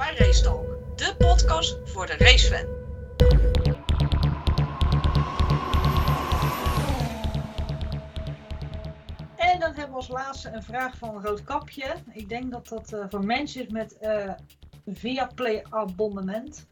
bij 0.00 0.14
Racetalk, 0.16 0.96
de 0.96 1.14
podcast 1.18 1.78
voor 1.84 2.06
de 2.06 2.16
racefan. 2.16 2.66
En 9.36 9.60
dan 9.60 9.72
hebben 9.74 9.90
we 9.90 9.94
als 9.94 10.08
laatste 10.08 10.50
een 10.50 10.62
vraag 10.62 10.96
van 10.96 11.22
Roodkapje. 11.24 11.94
Ik 12.12 12.28
denk 12.28 12.50
dat 12.50 12.68
dat 12.68 12.92
eh, 12.92 13.04
voor 13.08 13.24
mensen 13.24 13.62
is 13.66 13.72
met 13.72 13.98
eh 13.98 14.32
Viaplay 14.86 15.64
abonnement. 15.70 16.66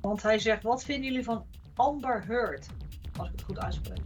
Want 0.00 0.22
hij 0.22 0.38
zegt, 0.38 0.62
wat 0.62 0.84
vinden 0.84 1.04
jullie 1.04 1.24
van 1.24 1.46
Amber 1.74 2.24
Heard? 2.26 2.66
Als 3.16 3.28
ik 3.28 3.32
het 3.32 3.42
goed 3.42 3.58
uitspreek. 3.58 4.02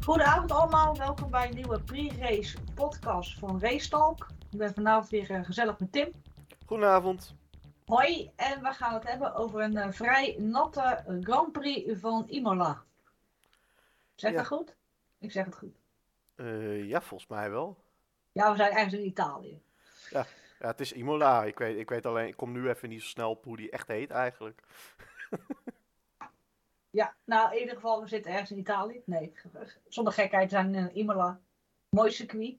Goedenavond 0.08 0.50
allemaal, 0.52 0.96
welkom 0.96 1.30
bij 1.30 1.48
een 1.48 1.54
nieuwe 1.54 1.80
pre-race 1.80 2.58
podcast 2.74 3.38
van 3.38 3.60
Racetalk. 3.60 4.26
Ik 4.50 4.58
ben 4.58 4.74
vanavond 4.74 5.08
weer 5.08 5.30
eh, 5.30 5.44
gezellig 5.44 5.78
met 5.78 5.92
Tim. 5.92 6.10
Goedenavond. 6.66 7.34
Hoi, 7.86 8.30
en 8.36 8.62
we 8.62 8.72
gaan 8.72 8.94
het 8.94 9.08
hebben 9.08 9.34
over 9.34 9.60
een 9.62 9.76
eh, 9.76 9.90
vrij 9.92 10.36
natte 10.38 11.04
Grand 11.20 11.52
Prix 11.52 12.00
van 12.00 12.24
Imola. 12.28 12.82
Zeg 14.14 14.30
Ja. 14.30 14.36
dat 14.36 14.46
goed? 14.46 14.76
Ik 15.18 15.32
zeg 15.32 15.44
het 15.44 15.54
goed. 15.56 15.76
Eh, 16.34 16.84
ja, 16.84 17.00
volgens 17.00 17.30
mij 17.30 17.50
wel. 17.50 17.78
Ja, 18.32 18.50
we 18.50 18.56
zijn 18.56 18.72
ergens 18.72 18.94
in 18.94 19.06
Italië. 19.06 19.62
Ja, 20.10 20.26
het 20.58 20.80
is 20.80 20.92
Imola. 20.92 21.44
Ik 21.44 21.58
weet, 21.58 21.78
ik 21.78 21.88
weet 21.88 22.06
alleen, 22.06 22.26
ik 22.26 22.36
kom 22.36 22.52
nu 22.52 22.68
even 22.68 22.88
niet 22.88 23.02
zo 23.02 23.08
snel 23.08 23.30
op 23.30 23.44
hoe 23.44 23.56
die 23.56 23.70
echt 23.70 23.88
heet 23.88 24.10
eigenlijk. 24.10 24.62
Ja, 26.90 27.14
nou 27.24 27.52
in 27.54 27.60
ieder 27.60 27.74
geval, 27.74 28.00
we 28.00 28.08
zitten 28.08 28.32
ergens 28.32 28.50
in 28.50 28.58
Italië. 28.58 29.02
Nee, 29.04 29.32
zonder 29.88 30.12
gekheid, 30.12 30.50
zijn 30.50 30.74
in 30.74 30.96
Imola. 30.96 31.40
Mooi 31.88 32.10
circuit. 32.10 32.56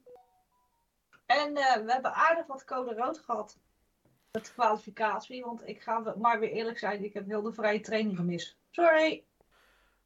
En 1.26 1.56
eh, 1.56 1.84
we 1.84 1.92
hebben 1.92 2.14
aardig 2.14 2.46
wat 2.46 2.64
code 2.64 2.94
rood 2.94 3.18
gehad. 3.18 3.58
Met 4.30 4.46
de 4.46 4.52
kwalificatie, 4.52 5.44
want 5.44 5.68
ik 5.68 5.82
ga 5.82 6.14
maar 6.18 6.40
weer 6.40 6.50
eerlijk 6.50 6.78
zijn, 6.78 7.04
ik 7.04 7.14
heb 7.14 7.26
heel 7.26 7.42
de 7.42 7.52
vrije 7.52 7.80
training 7.80 8.16
gemist. 8.16 8.56
Sorry. 8.70 9.24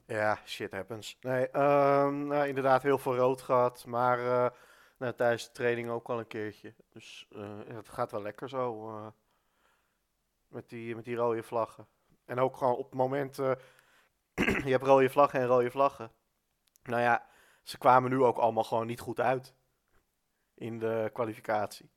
Ja, 0.06 0.38
shit 0.44 0.72
happens. 0.72 1.16
Nee, 1.20 1.48
ehm, 1.50 2.26
nou, 2.26 2.48
inderdaad 2.48 2.82
heel 2.82 2.98
veel 2.98 3.16
rood 3.16 3.42
gehad, 3.42 3.86
maar 3.86 4.18
eh, 4.18 4.50
nou, 4.98 5.14
tijdens 5.14 5.46
de 5.46 5.52
training 5.52 5.90
ook 5.90 6.08
al 6.08 6.18
een 6.18 6.26
keertje. 6.26 6.74
Dus 6.92 7.28
eh, 7.32 7.58
het 7.66 7.88
gaat 7.88 8.10
wel 8.10 8.22
lekker 8.22 8.48
zo. 8.48 8.90
met, 10.48 10.68
die, 10.68 10.94
met 10.94 11.04
die 11.04 11.16
rode 11.16 11.42
vlaggen. 11.42 11.86
En 12.24 12.38
ook 12.38 12.56
gewoon 12.56 12.76
op 12.76 12.84
het 12.84 12.94
moment, 12.94 13.38
eh, 13.38 13.52
je 14.64 14.70
hebt 14.70 14.84
rode 14.84 15.10
vlaggen 15.10 15.40
en 15.40 15.46
rode 15.46 15.70
vlaggen. 15.70 16.10
Nou 16.82 17.02
ja, 17.02 17.26
ze 17.62 17.78
kwamen 17.78 18.10
nu 18.10 18.22
ook 18.22 18.36
allemaal 18.36 18.64
gewoon 18.64 18.86
niet 18.86 19.00
goed 19.00 19.20
uit. 19.20 19.54
In 20.54 20.78
de 20.78 21.10
kwalificatie. 21.12 21.90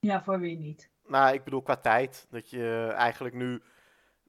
Ja, 0.00 0.22
voor 0.22 0.40
wie 0.40 0.58
niet. 0.58 0.90
Nou, 1.06 1.34
ik 1.34 1.44
bedoel 1.44 1.62
qua 1.62 1.76
tijd. 1.76 2.26
Dat 2.30 2.50
je 2.50 2.92
eigenlijk 2.96 3.34
nu. 3.34 3.62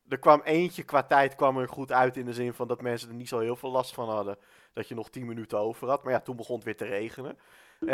Er 0.07 0.19
kwam 0.19 0.41
eentje 0.41 0.83
qua 0.83 1.03
tijd 1.03 1.35
kwam 1.35 1.57
er 1.57 1.69
goed 1.69 1.91
uit 1.91 2.17
in 2.17 2.25
de 2.25 2.33
zin 2.33 2.53
van 2.53 2.67
dat 2.67 2.81
mensen 2.81 3.09
er 3.09 3.15
niet 3.15 3.27
zo 3.27 3.39
heel 3.39 3.55
veel 3.55 3.71
last 3.71 3.93
van 3.93 4.09
hadden. 4.09 4.37
Dat 4.73 4.87
je 4.87 4.95
nog 4.95 5.09
10 5.09 5.25
minuten 5.25 5.59
over 5.59 5.87
had. 5.87 6.03
Maar 6.03 6.13
ja, 6.13 6.19
toen 6.19 6.35
begon 6.35 6.55
het 6.55 6.65
weer 6.65 6.77
te 6.77 6.85
regenen. 6.85 7.37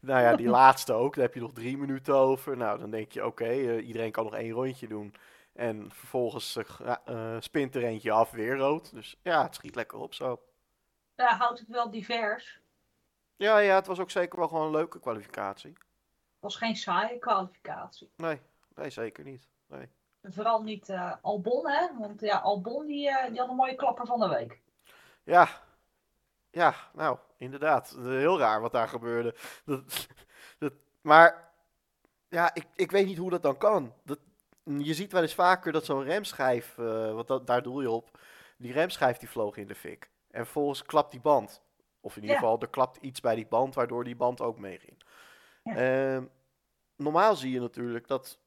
nou 0.00 0.22
ja, 0.22 0.36
die 0.36 0.48
laatste 0.60 0.92
ook. 0.92 1.14
Daar 1.14 1.24
heb 1.24 1.34
je 1.34 1.40
nog 1.40 1.52
drie 1.52 1.76
minuten 1.76 2.14
over. 2.14 2.56
Nou, 2.56 2.78
dan 2.78 2.90
denk 2.90 3.12
je, 3.12 3.26
oké, 3.26 3.44
eh, 3.44 3.86
iedereen 3.86 4.10
kan 4.10 4.24
nog 4.24 4.34
één 4.34 4.52
rondje 4.52 4.88
doen. 4.88 5.14
En 5.54 5.90
vervolgens 5.92 6.56
eh, 7.04 7.36
spint 7.38 7.74
er 7.74 7.84
eentje 7.84 8.10
af, 8.10 8.30
weer 8.30 8.56
rood. 8.56 8.90
Dus 8.90 9.16
ja, 9.22 9.42
het 9.42 9.54
schiet 9.54 9.74
lekker 9.74 9.98
op 9.98 10.14
zo. 10.14 10.42
Ja, 11.16 11.36
houdt 11.36 11.58
het 11.58 11.68
wel 11.68 11.90
divers. 11.90 12.60
Ja, 13.36 13.58
ja, 13.58 13.74
het 13.74 13.86
was 13.86 13.98
ook 13.98 14.10
zeker 14.10 14.38
wel 14.38 14.48
gewoon 14.48 14.66
een 14.66 14.72
leuke 14.72 15.00
kwalificatie. 15.00 15.72
Het 15.72 16.40
was 16.40 16.56
geen 16.56 16.76
saaie 16.76 17.18
kwalificatie. 17.18 18.10
Nee, 18.16 18.40
nee 18.74 18.90
zeker 18.90 19.24
niet. 19.24 19.48
Nee. 19.66 19.88
Vooral 20.22 20.62
niet 20.62 20.88
eh, 20.88 21.12
Albon, 21.22 21.68
hè? 21.70 21.88
Want 21.98 22.20
ja, 22.20 22.38
Albon 22.38 22.86
die, 22.86 23.10
die 23.28 23.38
had 23.38 23.48
een 23.48 23.56
mooie 23.56 23.74
klapper 23.74 24.06
van 24.06 24.20
de 24.20 24.28
week. 24.28 24.60
Ja, 25.24 25.48
ja, 26.54 26.74
nou, 26.92 27.18
inderdaad. 27.36 27.96
Heel 27.98 28.38
raar 28.38 28.60
wat 28.60 28.72
daar 28.72 28.88
gebeurde. 28.88 29.34
Dat, 29.64 30.06
dat, 30.58 30.72
maar, 31.00 31.52
ja, 32.28 32.54
ik, 32.54 32.66
ik 32.74 32.90
weet 32.90 33.06
niet 33.06 33.18
hoe 33.18 33.30
dat 33.30 33.42
dan 33.42 33.58
kan. 33.58 33.92
Dat, 34.04 34.18
je 34.64 34.94
ziet 34.94 35.12
wel 35.12 35.22
eens 35.22 35.34
vaker 35.34 35.72
dat 35.72 35.84
zo'n 35.84 36.02
remschijf, 36.04 36.78
eh 36.78 37.12
want 37.12 37.28
dat, 37.28 37.46
daar 37.46 37.62
doe 37.62 37.82
je 37.82 37.90
op, 37.90 38.18
die 38.58 38.72
remschijf 38.72 39.16
die 39.18 39.28
vloog 39.30 39.56
in 39.56 39.66
de 39.66 39.74
fik. 39.74 40.10
En 40.30 40.44
vervolgens 40.44 40.82
klapt 40.82 41.10
die 41.10 41.20
band. 41.20 41.62
Of 42.00 42.16
in 42.16 42.22
ieder 42.22 42.36
Ja. 42.36 42.42
geval, 42.42 42.60
er 42.60 42.68
klapt 42.68 42.96
iets 43.00 43.20
bij 43.20 43.34
die 43.34 43.46
band, 43.46 43.74
waardoor 43.74 44.04
die 44.04 44.16
band 44.16 44.40
ook 44.40 44.58
meeging. 44.58 45.02
Ja. 45.62 45.76
Ehm, 45.76 46.24
normaal 46.96 47.36
zie 47.36 47.52
je 47.52 47.60
natuurlijk 47.60 48.06
dat, 48.08 48.40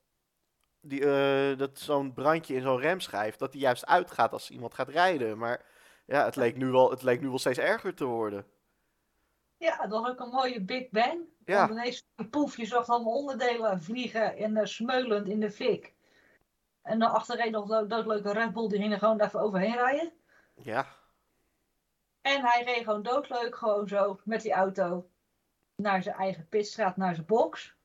die, 0.81 1.05
eh, 1.05 1.57
dat 1.57 1.79
zo'n 1.79 2.13
brandje 2.13 2.53
in 2.55 2.61
zo'n 2.61 2.79
remschijf, 2.79 3.35
dat 3.35 3.51
die 3.51 3.61
juist 3.61 3.85
uitgaat 3.85 4.31
als 4.33 4.49
iemand 4.49 4.73
gaat 4.73 4.89
rijden. 4.89 5.37
Maar 5.37 5.65
ja, 6.05 6.25
het 6.25 6.35
leek 6.35 6.55
nu 6.57 6.71
wel, 6.71 6.89
het 6.89 7.01
leek 7.01 7.21
nu 7.21 7.27
wel 7.29 7.39
steeds 7.39 7.57
erger 7.57 7.93
te 7.95 8.05
worden. 8.05 8.45
Ja, 9.57 9.77
dat 9.87 9.89
was 10.01 10.09
ook 10.09 10.19
een 10.19 10.29
mooie 10.29 10.61
Big 10.61 10.89
Bang. 10.89 11.19
Ja. 11.45 11.67
Want 11.67 11.79
ineens, 11.79 12.07
poef, 12.29 12.57
je 12.57 12.65
zag 12.65 12.87
allemaal 12.87 13.13
onderdelen 13.13 13.81
vliegen 13.81 14.37
en 14.37 14.57
eh, 14.57 14.65
smeulend 14.65 15.27
in 15.27 15.39
de 15.39 15.51
fik. 15.51 15.95
En 16.87 16.99
dan 16.99 17.11
achterin 17.11 17.51
nog 17.51 17.69
een 17.69 17.87
doodleuke 17.87 18.31
Red 18.31 18.53
Bull, 18.53 18.67
die 18.67 18.79
ging 18.79 18.93
er 18.93 18.99
gewoon 18.99 19.21
even 19.21 19.39
overheen 19.39 19.75
rijden. 19.75 20.11
Ja, 20.55 20.85
En 22.21 22.41
hij 22.41 22.63
reed 22.63 22.83
gewoon 22.83 23.03
doodleuk, 23.03 23.55
gewoon 23.55 23.87
zo, 23.87 24.19
met 24.23 24.41
die 24.41 24.53
auto, 24.53 25.09
naar 25.75 26.03
zijn 26.03 26.15
eigen 26.15 26.47
pitstraat, 26.49 26.97
naar 26.97 27.15
zijn 27.15 27.27
box. 27.27 27.75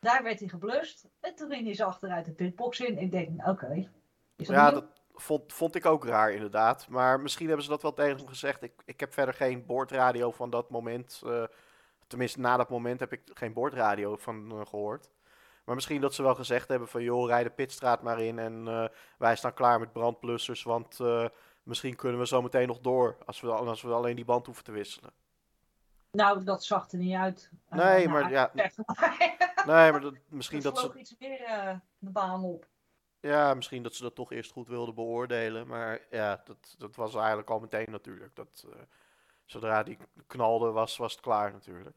Daar 0.00 0.22
werd 0.22 0.38
hij 0.38 0.48
geblust. 0.48 1.08
En 1.20 1.34
toen 1.34 1.50
ging 1.50 1.64
hij 1.64 1.74
zo 1.74 1.86
achteruit 1.86 2.24
de 2.24 2.32
pitbox 2.32 2.80
in. 2.80 2.98
Ik 2.98 3.10
denk, 3.10 3.46
oké. 3.46 3.90
dat 4.36 4.46
ja 4.46 4.70
dat 4.70 4.84
vond, 5.14 5.52
vond 5.52 5.74
ik 5.74 5.86
ook 5.86 6.04
raar 6.04 6.32
inderdaad. 6.32 6.88
Maar 6.88 7.20
misschien 7.20 7.46
hebben 7.46 7.64
ze 7.64 7.70
dat 7.70 7.82
wel 7.82 7.92
tegen 7.92 8.16
hem 8.16 8.26
gezegd. 8.26 8.62
Ik, 8.62 8.82
ik 8.84 9.00
heb 9.00 9.12
verder 9.12 9.34
geen 9.34 9.66
boordradio 9.66 10.30
van 10.30 10.50
dat 10.50 10.70
moment. 10.70 11.22
eh, 11.24 11.44
tenminste, 12.06 12.40
na 12.40 12.56
dat 12.56 12.70
moment 12.70 13.00
heb 13.00 13.12
ik 13.12 13.22
geen 13.34 13.52
boordradio 13.52 14.16
van 14.16 14.50
eh, 14.50 14.66
gehoord. 14.66 15.10
Maar 15.64 15.74
misschien 15.74 16.00
dat 16.00 16.14
ze 16.14 16.22
wel 16.22 16.34
gezegd 16.34 16.68
hebben 16.68 16.88
van... 16.88 17.02
joh, 17.02 17.28
rij 17.28 17.42
de 17.42 17.50
pitstraat 17.50 18.02
maar 18.02 18.20
in 18.20 18.38
en 18.38 18.68
eh, 18.68 18.84
wij 19.18 19.36
staan 19.36 19.54
klaar 19.54 19.80
met 19.80 19.92
brandblussers. 19.92 20.62
Want 20.62 21.00
eh, 21.00 21.26
misschien 21.62 21.96
kunnen 21.96 22.20
we 22.20 22.26
zo 22.26 22.42
meteen 22.42 22.66
nog 22.66 22.80
door 22.80 23.16
als 23.26 23.40
we, 23.40 23.50
als 23.52 23.82
we 23.82 23.92
alleen 23.92 24.16
die 24.16 24.24
band 24.24 24.46
hoeven 24.46 24.64
te 24.64 24.72
wisselen. 24.72 25.12
Nou, 26.10 26.44
dat 26.44 26.64
zag 26.64 26.90
er 26.90 26.98
niet 26.98 27.14
uit. 27.14 27.50
Eh, 27.68 27.78
Nee, 27.78 28.06
nou, 28.06 28.08
maar 28.08 28.30
ja, 28.30 28.50
nee, 29.66 29.92
maar 29.92 30.00
dat, 30.00 30.14
misschien 30.28 30.58
Er 30.58 30.64
dat 30.64 30.78
ze... 30.78 30.98
iets 30.98 31.14
meer 31.18 31.80
de 31.98 32.10
baan 32.10 32.42
op. 32.42 32.66
Ja, 33.20 33.54
misschien 33.54 33.82
dat 33.82 33.94
ze 33.94 34.02
dat 34.02 34.14
toch 34.14 34.32
eerst 34.32 34.52
goed 34.52 34.68
wilden 34.68 34.94
beoordelen. 34.94 35.66
Maar 35.66 36.00
ja, 36.10 36.42
dat, 36.44 36.74
dat 36.78 36.96
was 36.96 37.14
eigenlijk 37.14 37.50
al 37.50 37.58
meteen 37.58 37.90
natuurlijk. 37.90 38.36
Dat, 38.36 38.66
zodra 39.44 39.82
die 39.82 39.98
knalde, 40.26 40.70
was, 40.70 40.96
was 40.96 41.12
het 41.12 41.20
klaar 41.20 41.52
natuurlijk. 41.52 41.96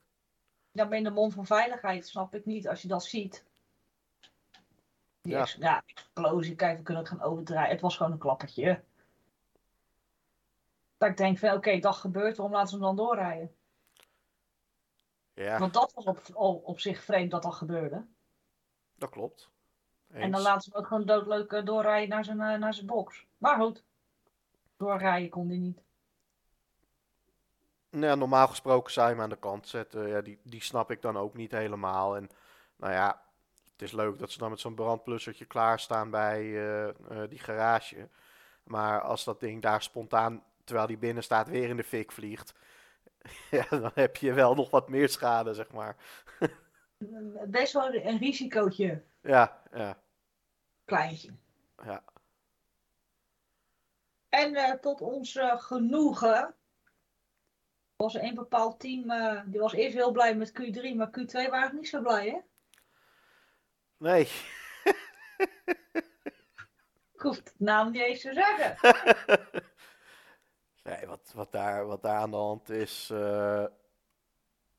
Ja, 0.72 0.86
maar 0.86 0.98
in 0.98 1.04
de 1.04 1.10
mond 1.10 1.34
van 1.34 1.46
veiligheid 1.46 2.08
snap 2.08 2.36
ik 2.36 2.46
niet 2.46 2.68
als 2.68 2.82
je 2.82 2.88
dat 2.88 3.04
ziet. 3.04 3.46
Die 5.28 5.36
Ja. 5.36 5.42
ex- 5.42 5.54
ja, 5.60 5.84
explosie, 5.86 6.56
kijk, 6.56 6.78
we 6.78 6.84
kunnen 6.84 7.04
het 7.04 7.12
gaan 7.12 7.22
overdraaien. 7.22 7.72
Het 7.72 7.82
was 7.82 7.98
gewoon 7.98 8.12
een 8.12 8.18
klappertje. 8.18 8.84
Dat 10.98 11.10
ik 11.10 11.18
denk 11.18 11.38
van, 11.38 11.52
oké, 11.52 11.80
dat 11.80 11.96
gebeurt, 11.96 12.38
waarom 12.38 12.56
laten 12.56 12.70
ze 12.70 12.76
hem 12.76 12.84
dan 12.84 12.96
doorrijden? 12.96 13.56
Ja, 15.34 15.60
Want 15.60 15.74
dat 15.74 15.94
was 15.94 16.06
op, 16.06 16.22
op, 16.34 16.66
op 16.66 16.80
zich 16.80 17.04
vreemd 17.04 17.32
dat 17.32 17.44
dat 17.44 17.56
gebeurde. 17.56 18.06
dat 18.96 19.10
klopt. 19.10 19.50
En 20.08 20.32
dan 20.32 20.42
laten 20.42 20.62
ze 20.62 20.70
hem 20.70 20.80
ook 20.80 20.88
gewoon 20.88 21.06
doodleuk 21.06 21.52
eh, 21.52 21.66
doorrijden 21.66 22.10
naar 22.10 22.26
zijn, 22.26 22.42
eh, 22.42 22.58
naar 22.60 22.74
zijn 22.74 22.86
box. 22.86 23.26
Maar 23.38 23.60
goed, 23.60 23.84
doorrijden 24.78 25.30
kon 25.30 25.48
hij 25.48 25.58
niet. 25.58 25.82
Nou 27.90 28.06
Ja, 28.06 28.16
normaal 28.16 28.48
gesproken 28.48 28.94
zou 28.94 29.08
je 29.08 29.14
hem 29.14 29.24
aan 29.24 29.30
de 29.30 29.36
kant 29.38 29.68
zetten. 29.68 30.08
Ja, 30.08 30.22
die, 30.22 30.40
die 30.44 30.62
snap 30.62 30.92
ik 30.92 31.02
dan 31.02 31.18
ook 31.18 31.34
niet 31.34 31.52
helemaal. 31.52 32.16
En 32.16 32.30
nou 32.76 32.94
ja, 32.94 33.22
het 33.78 33.88
is 33.88 33.92
leuk 33.92 34.20
dat 34.20 34.32
ze 34.32 34.38
dan 34.38 34.50
met 34.50 34.60
zo'n 34.60 34.76
brandplussertje 34.76 35.46
klaarstaan 35.46 36.10
bij 36.10 36.40
eh, 36.42 36.88
eh, 36.88 37.30
die 37.30 37.40
garage. 37.40 38.10
Maar 38.64 39.02
als 39.02 39.24
dat 39.24 39.40
ding 39.40 39.62
daar 39.62 39.82
spontaan, 39.82 40.44
terwijl 40.64 40.88
die 40.88 40.98
binnen 40.98 41.24
staat, 41.24 41.50
weer 41.50 41.70
in 41.70 41.78
de 41.78 41.84
fik 41.84 42.12
vliegt. 42.12 42.54
Ja, 43.52 43.66
dan 43.70 43.92
heb 43.94 44.16
je 44.16 44.34
wel 44.34 44.56
nog 44.56 44.70
wat 44.70 44.90
meer 44.90 45.10
schade, 45.10 45.54
zeg 45.54 45.72
maar. 45.72 45.96
Best 47.48 47.74
wel 47.74 47.94
een 47.94 48.18
risicootje, 48.18 49.04
Ja, 49.22 49.62
ja, 49.74 49.98
kleintje. 50.86 51.34
ja. 51.84 52.04
En 54.30 54.56
eh, 54.56 54.72
tot 54.72 55.02
ons 55.02 55.40
genoegen 55.42 56.56
was 57.96 58.16
er 58.16 58.24
een 58.24 58.36
bepaald 58.36 58.80
team, 58.80 59.12
die 59.52 59.60
was 59.60 59.74
eerst 59.74 59.96
heel 59.96 60.12
blij 60.12 60.36
met 60.36 60.52
Q3, 60.62 60.96
maar 60.96 61.20
Q2 61.20 61.50
waren 61.50 61.76
niet 61.76 61.88
zo 61.90 62.02
blij, 62.02 62.30
hè? 62.30 62.38
Nee. 63.98 64.28
Ik 67.14 67.22
hoef 67.24 67.36
het 67.36 67.54
naam 67.58 67.92
niet 67.92 68.02
eens 68.02 68.22
te 68.22 68.34
zeggen. 68.34 68.76
Nee, 70.84 71.06
wat, 71.06 71.32
wat, 71.36 71.52
daar, 71.52 71.86
wat 71.86 72.02
daar 72.02 72.18
aan 72.20 72.32
de 72.32 72.38
hand 72.38 72.70
is. 72.70 73.10
eh, 73.10 73.66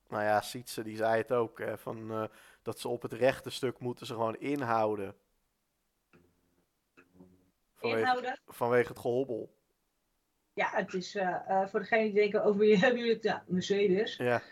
Nou 0.08 0.22
ja, 0.24 0.40
Sietse 0.40 0.82
die 0.82 0.96
zei 0.96 1.16
het 1.16 1.32
ook, 1.32 1.58
hè, 1.58 1.78
van, 1.78 2.10
eh, 2.10 2.24
dat 2.62 2.80
ze 2.80 2.88
op 2.88 3.02
het 3.02 3.12
rechte 3.12 3.50
stuk 3.50 3.78
moeten 3.78 4.06
ze 4.06 4.12
gewoon 4.14 4.38
inhouden. 4.38 5.16
Vanwege, 7.74 8.00
Inhouden. 8.00 8.40
vanwege 8.46 8.88
het 8.88 8.98
gehobbel. 8.98 9.56
Ja, 10.52 10.70
het 10.70 10.94
is 10.94 11.14
eh, 11.14 11.66
voor 11.66 11.80
degene 11.80 12.02
die 12.02 12.12
denken 12.12 12.44
over 12.44 12.60
wie 12.60 12.76
hebben 12.84 12.98
jullie 12.98 13.14
het? 13.14 13.22
Ja, 13.22 13.44
Mercedes. 13.46 14.16
Ja, 14.16 14.42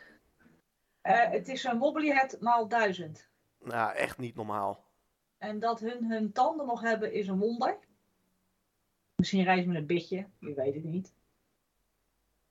het 1.03 1.49
is 1.49 1.65
een 1.65 1.79
wobblyhead 1.79 2.37
maal 2.41 2.69
duizend. 2.69 3.29
Nou 3.58 3.94
echt 3.94 4.19
niet 4.19 4.35
normaal. 4.35 4.85
En 5.38 5.58
dat 5.58 5.81
hun 5.81 6.05
hun 6.05 6.32
tanden 6.32 6.67
nog 6.67 6.81
hebben 6.81 7.12
is 7.12 7.29
een 7.29 7.38
wonder. 7.38 7.79
Misschien 9.14 9.44
rijden 9.44 9.69
met 9.69 9.76
een 9.76 9.87
bitje, 9.87 10.29
je 10.38 10.55
weet 10.55 10.75
het 10.75 10.85
niet. 10.85 11.14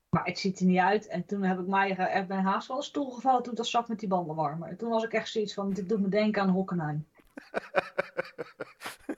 Maar 0.10 0.25
het 0.25 0.40
ziet 0.40 0.60
er 0.60 0.66
niet 0.66 0.80
uit. 0.80 1.07
En 1.07 1.25
toen 1.25 1.44
heb 1.44 1.60
ik 1.60 1.68
mij 1.68 1.98
eh, 1.98 2.16
echt 2.16 2.28
bij 2.28 2.38
haast 2.38 2.68
van 2.68 2.78
een 2.78 2.84
stoel 2.84 3.12
gevallen 3.12 3.44
toen 3.44 3.56
dat 3.56 3.68
zag 3.68 3.88
met 3.88 4.00
die 4.00 4.10
bandenwarmer. 4.10 4.69
En 4.69 4.78
toen 4.78 4.90
was 4.90 5.04
ik 5.04 5.13
echt 5.13 5.30
zoiets 5.30 5.54
van, 5.54 5.74
dit 5.74 5.90
doet 5.90 6.02
me 6.02 6.10
denken 6.10 6.42
aan 6.42 6.50
Hockenheim. 6.50 7.08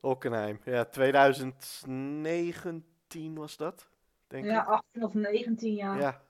Hockenheim, 0.00 0.60
ja, 0.64 0.84
2019 0.84 3.34
was 3.34 3.56
dat, 3.56 3.88
denk 4.26 4.44
Ja, 4.44 4.62
ik. 4.62 4.68
18 4.68 5.04
of 5.04 5.14
19 5.14 5.74
jaar. 5.74 6.00
Ja. 6.00 6.22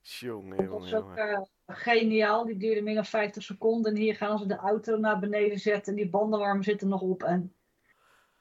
Jongen, 0.00 0.56
Dat 0.56 0.66
jongen, 0.66 0.88
jongen. 0.88 1.48
Geniaal. 1.68 2.44
Die 2.44 2.56
duurde 2.56 2.82
meer 2.82 2.94
dan 2.94 3.04
50 3.04 3.42
seconden. 3.42 3.92
En 3.92 3.98
hier 3.98 4.14
gaan 4.16 4.38
ze 4.38 4.46
de 4.46 4.56
auto 4.56 4.96
naar 4.96 5.18
beneden 5.18 5.58
zetten. 5.58 5.92
En 5.92 5.98
die 5.98 6.10
bandenwarmer 6.10 6.64
zit 6.64 6.80
er 6.80 6.86
nog 6.86 7.00
op. 7.00 7.22
En 7.22 7.54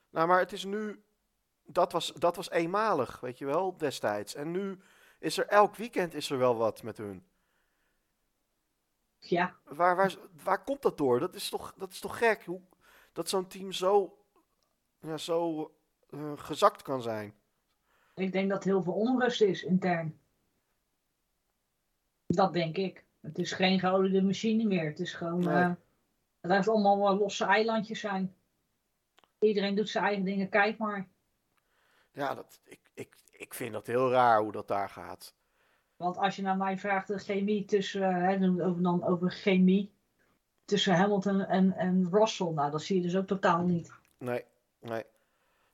Nou, 0.09 0.27
maar 0.27 0.39
het 0.39 0.51
is 0.51 0.65
nu. 0.65 1.01
Dat 1.63 1.91
was, 1.91 2.13
dat 2.13 2.35
was 2.35 2.49
eenmalig, 2.49 3.19
weet 3.19 3.37
je 3.37 3.45
wel, 3.45 3.77
destijds. 3.77 4.35
En 4.35 4.51
nu 4.51 4.79
is 5.19 5.37
er 5.37 5.47
elk 5.47 5.75
weekend 5.75 6.13
is 6.13 6.29
er 6.29 6.37
wel 6.37 6.55
wat 6.55 6.83
met 6.83 6.97
hun. 6.97 7.25
ja, 9.17 9.55
Waar, 9.63 9.95
waar, 9.95 10.15
waar 10.43 10.63
komt 10.63 10.81
dat 10.81 10.97
door? 10.97 11.19
Dat 11.19 11.35
is 11.35 11.49
toch, 11.49 11.73
dat 11.77 11.91
is 11.91 11.99
toch 11.99 12.17
gek? 12.17 12.45
Hoe, 12.45 12.61
dat 13.13 13.29
zo'n 13.29 13.47
team 13.47 13.71
zo, 13.71 14.17
ja, 14.99 15.17
zo 15.17 15.71
eh, 16.09 16.31
gezakt 16.35 16.81
kan 16.81 17.01
zijn. 17.01 17.33
ik 18.15 18.31
denk 18.31 18.49
dat 18.49 18.63
heel 18.63 18.83
veel 18.83 18.93
onrust 18.93 19.41
is 19.41 19.63
intern. 19.63 20.19
Dat 22.25 22.53
denk 22.53 22.77
ik. 22.77 23.06
Het 23.27 23.37
is 23.37 23.51
geen 23.51 23.79
geoliede 23.79 24.21
machine 24.21 24.63
meer. 24.63 24.85
Het 24.85 24.99
is 24.99 25.13
gewoon. 25.13 25.39
Nee. 25.43 25.55
eh, 25.55 25.71
het 26.41 26.51
heeft 26.51 26.67
allemaal 26.67 26.99
wel 26.99 27.17
losse 27.17 27.45
eilandjes 27.45 27.99
zijn. 27.99 28.35
Iedereen 29.39 29.75
doet 29.75 29.89
zijn 29.89 30.03
eigen 30.03 30.23
dingen. 30.23 30.49
Kijk 30.49 30.77
maar. 30.77 31.07
Ja, 32.11 32.35
dat, 32.35 32.59
ik, 32.63 32.79
ik, 32.93 33.15
ik 33.31 33.53
vind 33.53 33.73
dat 33.73 33.87
heel 33.87 34.11
raar 34.11 34.39
hoe 34.41 34.51
dat 34.51 34.67
daar 34.67 34.89
gaat. 34.89 35.35
Want 35.95 36.17
als 36.17 36.35
je 36.35 36.41
naar 36.41 36.57
mij 36.57 36.77
vraagt 36.77 37.07
de 37.07 37.17
chemie 37.17 37.65
tussen. 37.65 38.01
eh, 38.03 38.27
hè, 38.27 38.39
dan 38.39 38.61
over, 38.61 38.81
dan 38.83 39.03
over 39.03 39.31
chemie. 39.31 39.95
Tussen 40.65 40.95
Hamilton 40.95 41.41
en, 41.41 41.73
en 41.73 42.07
Russell. 42.11 42.51
Nou, 42.51 42.71
dat 42.71 42.81
zie 42.81 42.95
je 42.95 43.01
dus 43.01 43.15
ook 43.15 43.27
totaal 43.27 43.61
niet. 43.63 43.91
Nee, 44.17 44.43
nee. 44.79 45.03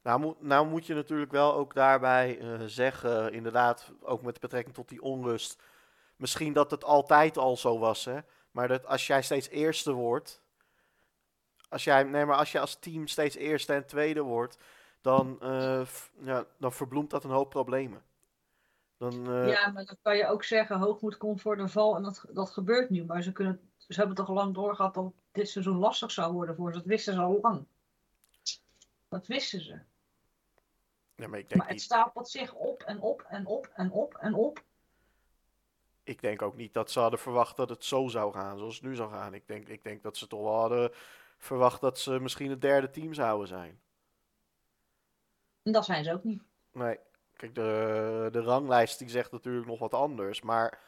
Nou 0.01 0.19
moet, 0.19 0.41
nou 0.41 0.67
moet 0.67 0.85
je 0.85 0.93
natuurlijk 0.93 1.31
wel 1.31 1.53
ook 1.53 1.73
daarbij 1.73 2.39
eh, 2.39 2.61
zeggen, 2.65 3.33
inderdaad, 3.33 3.91
ook 4.01 4.21
met 4.21 4.39
betrekking 4.39 4.75
tot 4.75 4.89
die 4.89 5.01
onrust. 5.01 5.61
Misschien 6.23 6.53
dat 6.53 6.71
het 6.71 6.83
altijd 6.83 7.37
al 7.37 7.57
zo 7.57 7.79
was, 7.79 8.05
hè. 8.05 8.19
Maar 8.51 8.67
dat 8.67 8.85
als 8.85 9.07
jij 9.07 9.21
steeds 9.21 9.47
eerste 9.49 9.91
wordt, 9.91 10.41
als 11.69 11.83
jij, 11.83 12.03
nee, 12.03 12.25
maar 12.25 12.37
als 12.37 12.51
je 12.51 12.59
als 12.59 12.75
team 12.79 13.07
steeds 13.07 13.35
eerste 13.35 13.73
en 13.73 13.85
tweede 13.85 14.21
wordt, 14.21 14.57
dan, 15.01 15.41
eh, 15.41 15.81
f- 15.85 16.11
ja, 16.19 16.45
dan 16.57 16.73
verbloemt 16.73 17.09
dat 17.09 17.23
een 17.23 17.29
hoop 17.29 17.49
problemen. 17.49 18.03
Dan, 18.97 19.13
eh, 19.33 19.47
Ja, 19.49 19.67
maar 19.71 19.85
dan 19.85 19.97
kan 20.01 20.17
je 20.17 20.27
ook 20.27 20.43
zeggen, 20.43 20.79
hoogmoed 20.79 21.17
komt 21.17 21.41
voor 21.41 21.57
de 21.57 21.67
val 21.67 21.95
en 21.95 22.03
dat, 22.03 22.25
dat 22.29 22.49
gebeurt 22.49 22.89
nu. 22.89 23.03
Maar 23.05 23.21
ze, 23.21 23.31
kunnen, 23.31 23.69
ze 23.77 23.93
hebben 23.99 24.15
toch 24.15 24.27
al 24.27 24.33
lang 24.33 24.53
doorgehad 24.53 24.93
dat 24.93 25.13
dit 25.31 25.49
seizoen 25.49 25.77
lastig 25.77 26.11
zou 26.11 26.33
worden 26.33 26.55
voor 26.55 26.71
ze. 26.71 26.77
Dat 26.77 26.87
wisten 26.87 27.13
ze 27.13 27.19
al 27.19 27.39
lang. 27.41 27.65
Dat 29.09 29.27
wisten 29.27 29.61
ze. 29.61 29.79
ja, 31.15 31.27
maar 31.27 31.39
ik 31.39 31.49
denk 31.49 31.55
Maar 31.55 31.65
het 31.67 31.75
niet, 31.75 31.81
stapelt 31.85 32.29
zich 32.29 32.53
op 32.53 32.81
en 32.83 32.99
op 33.01 33.21
en 33.29 33.45
op 33.45 33.69
en 33.73 33.91
op 33.91 34.13
en 34.15 34.33
op. 34.33 34.63
ik 36.03 36.21
denk 36.21 36.41
ook 36.41 36.55
niet 36.55 36.73
dat 36.73 36.91
ze 36.91 36.99
hadden 36.99 37.19
verwacht 37.19 37.55
dat 37.55 37.69
het 37.69 37.83
zo 37.85 38.07
zou 38.07 38.33
gaan, 38.33 38.57
zoals 38.57 38.75
het 38.75 38.83
nu 38.83 38.95
zou 38.95 39.11
gaan. 39.11 39.33
Ik 39.33 39.47
denk, 39.47 39.67
ik 39.67 39.83
denk 39.83 40.03
dat 40.03 40.17
ze 40.17 40.27
toch 40.27 40.41
wel 40.41 40.59
hadden 40.59 40.91
verwacht 41.37 41.81
dat 41.81 41.99
ze 41.99 42.19
misschien 42.19 42.49
het 42.49 42.61
derde 42.61 42.89
team 42.89 43.13
zouden 43.13 43.47
zijn. 43.47 43.81
En 45.63 45.71
dat 45.71 45.85
zijn 45.85 46.03
ze 46.03 46.13
ook 46.13 46.23
niet. 46.23 46.43
Nee, 46.71 46.99
kijk, 47.35 47.55
de, 47.55 48.29
de 48.31 48.41
ranglijst 48.41 48.99
die 48.99 49.09
zegt 49.09 49.31
natuurlijk 49.31 49.67
nog 49.67 49.79
wat 49.79 49.93
anders. 49.93 50.41
Maar 50.41 50.79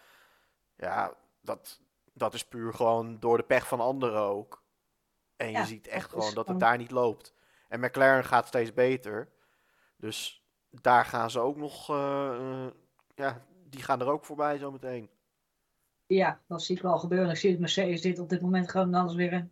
ja, 0.77 1.13
dat, 1.41 1.81
dat 2.13 2.33
is 2.33 2.45
puur 2.45 2.73
gewoon 2.73 3.19
door 3.19 3.37
de 3.37 3.43
pech 3.43 3.67
van 3.67 3.79
anderen 3.79 4.21
ook. 4.21 4.63
En 5.35 5.51
je 5.51 5.65
ziet 5.65 5.87
echt 5.87 6.09
gewoon 6.09 6.33
dat 6.33 6.47
het 6.47 6.59
daar 6.59 6.77
niet 6.77 6.91
loopt. 6.91 7.33
En 7.67 7.79
McLaren 7.79 8.23
gaat 8.23 8.47
steeds 8.47 8.73
beter. 8.73 9.29
Dus 9.97 10.45
daar 10.69 11.05
gaan 11.05 11.29
ze 11.31 11.39
ook 11.39 11.55
nog. 11.57 11.89
eh, 11.89 12.65
eh, 12.65 12.71
ja, 13.15 13.45
die 13.75 13.83
gaan 13.83 14.01
er 14.01 14.07
ook 14.07 14.25
voorbij 14.25 14.57
zometeen. 14.57 15.09
Ja, 16.05 16.41
dat 16.47 16.63
zie 16.63 16.75
ik 16.75 16.81
wel 16.81 16.97
gebeuren. 16.99 17.29
Ik 17.29 17.37
zie 17.37 17.51
het 17.51 17.59
Mercedes 17.59 18.01
dit 18.01 18.19
op 18.19 18.29
dit 18.29 18.41
moment 18.41 18.69
gewoon 18.71 18.91
dan 18.91 19.15
weer 19.15 19.33
een, 19.33 19.51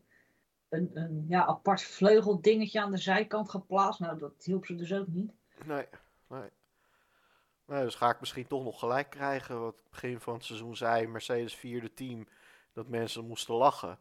een, 0.69 0.89
een 0.93 1.25
ja, 1.27 1.45
apart 1.45 1.81
vleugeldingetje 1.81 2.81
aan 2.81 2.91
de 2.91 2.97
zijkant 2.97 3.49
geplaatst. 3.49 3.99
Nou, 3.99 4.17
dat 4.17 4.43
hielp 4.43 4.65
ze 4.65 4.75
dus 4.75 4.93
ook 4.93 5.07
niet. 5.07 5.31
Nee, 5.65 5.85
nee. 6.27 6.49
Dus 7.65 7.95
ga 7.95 8.09
ik 8.09 8.19
misschien 8.19 8.47
toch 8.47 8.63
nog 8.63 8.79
gelijk 8.79 9.09
krijgen. 9.09 9.59
Wat 9.61 9.75
het 9.75 9.89
begin 9.89 10.19
van 10.19 10.33
het 10.33 10.43
seizoen 10.43 10.75
zei 10.75 11.07
Mercedes 11.07 11.55
vierde 11.55 11.93
team. 11.93 12.27
Dat 12.73 12.87
mensen 12.87 13.25
moesten 13.27 13.53
lachen. 13.55 13.99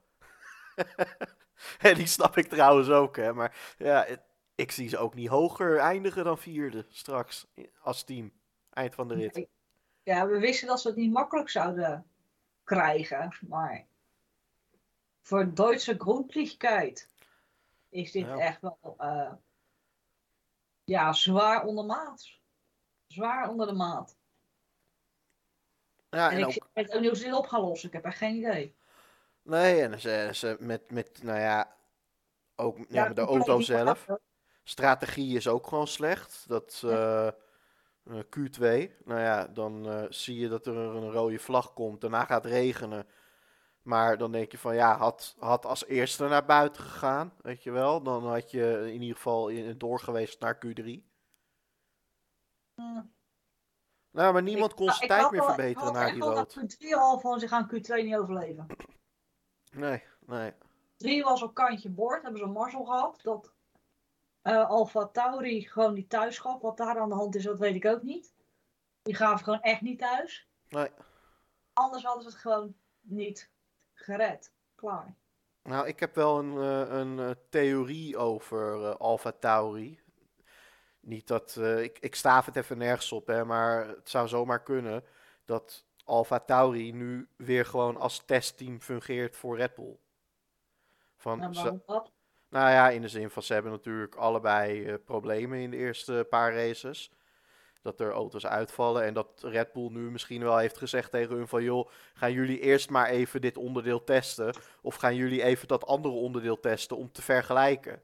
en 1.79 1.95
die 1.95 2.07
snap 2.07 2.37
ik 2.37 2.47
trouwens 2.49 2.89
ook, 2.89 3.17
hè. 3.17 3.33
Maar 3.35 3.75
ja, 3.79 4.05
het- 4.07 4.23
ik 4.55 4.71
zie 4.71 4.89
ze 4.89 4.99
ook 4.99 5.15
niet 5.15 5.29
hoger 5.29 5.79
eindigen 5.79 6.25
dan 6.25 6.39
vierde 6.39 6.87
straks 6.89 7.47
als 7.81 8.03
team. 8.05 8.33
Eind 8.71 8.95
van 8.95 9.09
de 9.09 9.15
rit. 9.15 9.47
Ja, 10.03 10.27
we 10.27 10.39
wisten 10.39 10.69
dat 10.69 10.81
ze 10.81 10.89
het 10.89 10.97
niet 10.97 11.13
makkelijk 11.13 11.49
zouden 11.51 12.07
krijgen, 12.65 13.37
maar 13.49 13.87
voor 15.21 15.55
Duitse 15.55 15.95
Grundlichkeit 15.99 17.09
is 17.89 18.13
dit 18.13 18.27
Ja. 18.27 18.39
echt 18.39 18.61
wel 18.61 18.95
eh, 18.99 19.33
ja, 20.85 21.13
zwaar 21.13 21.65
ondermaats. 21.65 22.41
Zwaar 23.07 23.49
onder 23.49 23.67
de 23.67 23.73
maat. 23.73 24.17
Ja, 26.11 26.31
en 26.31 26.39
en 26.43 26.49
ik 26.49 26.65
weet 26.73 26.93
ook 26.95 27.01
niet 27.01 27.09
hoe 27.09 27.19
ze 27.19 27.25
dit 27.25 27.35
op 27.35 27.47
gaan 27.47 27.61
lossen. 27.61 27.89
Ik 27.89 27.95
heb 27.95 28.05
echt 28.05 28.19
geen 28.19 28.37
idee. 28.37 28.75
nee, 29.43 29.83
en 29.83 30.01
ze, 30.01 30.31
ze 30.33 30.57
met, 30.61 30.91
met, 30.91 31.23
nou 31.23 31.39
ja, 31.39 31.77
ook 32.57 32.79
ja, 32.89 33.07
met 33.07 33.17
de 33.17 33.23
auto 33.23 33.61
zelf. 33.61 34.07
Strategie 34.65 35.37
is 35.37 35.49
ook 35.49 35.67
gewoon 35.67 35.87
slecht. 35.87 36.45
Dat 36.49 36.83
eh, 36.85 37.29
eh, 38.05 38.19
Q2, 38.19 38.91
nou 39.05 39.21
ja, 39.21 39.47
dan 39.47 39.89
eh, 39.89 40.05
zie 40.09 40.39
je 40.39 40.49
dat 40.49 40.67
er 40.67 40.77
een 40.77 41.11
rode 41.11 41.39
vlag 41.39 41.73
komt. 41.73 42.01
Daarna 42.01 42.25
gaat 42.25 42.43
het 42.45 42.53
regenen. 42.53 43.07
Maar 43.83 44.19
dan 44.19 44.33
denk 44.33 44.51
je 44.53 44.59
van 44.59 44.75
ja, 44.75 44.97
had, 44.97 45.37
had 45.39 45.67
als 45.67 45.87
eerste 45.87 46.29
naar 46.29 46.45
buiten 46.45 46.83
gegaan, 46.83 47.33
weet 47.43 47.63
je 47.63 47.71
wel. 47.71 48.03
Dan 48.03 48.27
had 48.27 48.51
je 48.51 48.91
in 48.93 49.01
ieder 49.01 49.17
geval 49.17 49.49
in, 49.49 49.79
door 49.79 50.01
geweest 50.01 50.41
naar 50.41 50.57
Q3. 50.67 51.03
Hmm. 52.75 53.13
Nou, 54.11 54.33
maar 54.33 54.43
niemand 54.43 54.75
kon 54.75 54.87
Nou, 54.87 54.99
zijn 54.99 55.11
ik 55.11 55.17
tijd 55.17 55.31
meer 55.31 55.41
wel- 55.41 55.49
verbeteren 55.55 55.89
ik 55.89 55.95
naar 55.95 56.13
die 56.13 56.23
rood. 56.23 56.55
dat 56.55 56.75
Q3 56.75 56.89
al 56.95 57.21
van 57.21 57.41
ze 57.41 57.49
gaan 57.49 57.71
Q2 57.75 57.95
niet 58.05 58.17
overleven. 58.17 58.67
Nee, 59.73 60.03
nee. 60.27 60.53
3 60.97 61.23
was 61.23 61.43
op 61.43 61.55
kantje 61.55 61.91
boord, 61.91 62.23
hebben 62.23 62.41
ze 62.41 62.47
een 62.47 62.53
mazzel 62.53 62.85
gehad. 62.85 63.19
Dat 63.23 63.52
eh 64.43 64.69
Alfa 64.69 65.07
Tauri 65.07 65.63
gewoon 65.63 65.95
niet 65.95 66.09
thuis 66.11 66.39
gaf. 66.39 66.61
Wat 66.61 66.77
daar 66.77 66.99
aan 66.99 67.09
de 67.09 67.15
hand 67.15 67.35
is, 67.35 67.45
dat 67.45 67.59
weet 67.59 67.75
ik 67.75 67.85
ook 67.85 68.03
niet. 68.03 68.35
Die 69.03 69.15
gaven 69.15 69.45
gewoon 69.45 69.61
echt 69.61 69.81
niet 69.81 69.99
thuis. 69.99 70.49
nee. 70.69 70.89
Anders 71.73 72.05
hadden 72.05 72.23
ze 72.23 72.29
het 72.29 72.39
gewoon 72.39 72.75
niet 73.01 73.51
gered. 73.95 74.53
Klaar. 74.75 75.15
Nou, 75.63 75.87
ik 75.87 76.01
heb 76.01 76.15
wel 76.15 76.39
een, 76.39 76.57
eh, 76.59 76.99
een 76.99 77.19
eh, 77.19 77.31
theorie 77.49 78.17
over 78.17 78.85
eh 78.85 78.95
Alpha 78.97 79.33
Tauri. 79.33 80.01
Niet 81.01 81.27
dat, 81.27 81.57
ik, 81.57 81.99
ik 81.99 82.15
staaf 82.15 82.47
het 82.47 82.57
even 82.57 82.79
nergens 82.79 83.13
op, 83.13 83.27
hè, 83.27 83.45
maar 83.45 83.87
het 83.89 84.09
zou 84.11 84.29
zomaar 84.29 84.63
kunnen 84.63 85.05
dat 85.45 85.87
Alpha 86.05 86.39
Tauri 86.41 86.93
nu 86.93 87.29
weer 87.37 87.67
gewoon 87.67 87.97
als 87.97 88.19
testteam 88.25 88.81
fungeert 88.81 89.37
voor 89.37 89.57
Red 89.57 89.75
Bull. 89.75 89.97
Van, 91.17 91.55
ze- 91.55 91.81
dat? 91.87 92.11
Nou 92.53 92.71
ja, 92.71 92.91
in 92.91 93.03
de 93.03 93.09
zin 93.09 93.31
van 93.31 93.43
ze 93.43 93.53
hebben 93.53 93.73
natuurlijk 93.73 94.15
allebei 94.15 94.85
eh, 94.85 94.95
problemen 95.05 95.59
in 95.59 95.71
de 95.71 95.77
eerste 95.77 96.27
paar 96.31 96.55
races. 96.55 97.11
Dat 97.83 98.01
er 98.01 98.13
auto's 98.13 98.47
uitvallen 98.47 99.05
en 99.05 99.15
dat 99.15 99.43
Red 99.43 99.73
Bull 99.73 99.89
nu 99.91 100.11
misschien 100.11 100.43
wel 100.43 100.57
heeft 100.59 100.79
gezegd 100.79 101.11
tegen 101.11 101.37
hun 101.37 101.49
van 101.49 101.63
joh, 101.63 101.91
gaan 102.15 102.33
jullie 102.33 102.61
eerst 102.61 102.91
maar 102.91 103.09
even 103.09 103.41
dit 103.41 103.57
onderdeel 103.57 104.05
testen. 104.05 104.55
Of 104.83 104.95
gaan 104.95 105.17
jullie 105.17 105.43
even 105.43 105.69
dat 105.69 105.87
andere 105.87 106.15
onderdeel 106.15 106.61
testen 106.61 106.97
om 106.97 107.13
te 107.13 107.23
vergelijken. 107.23 108.03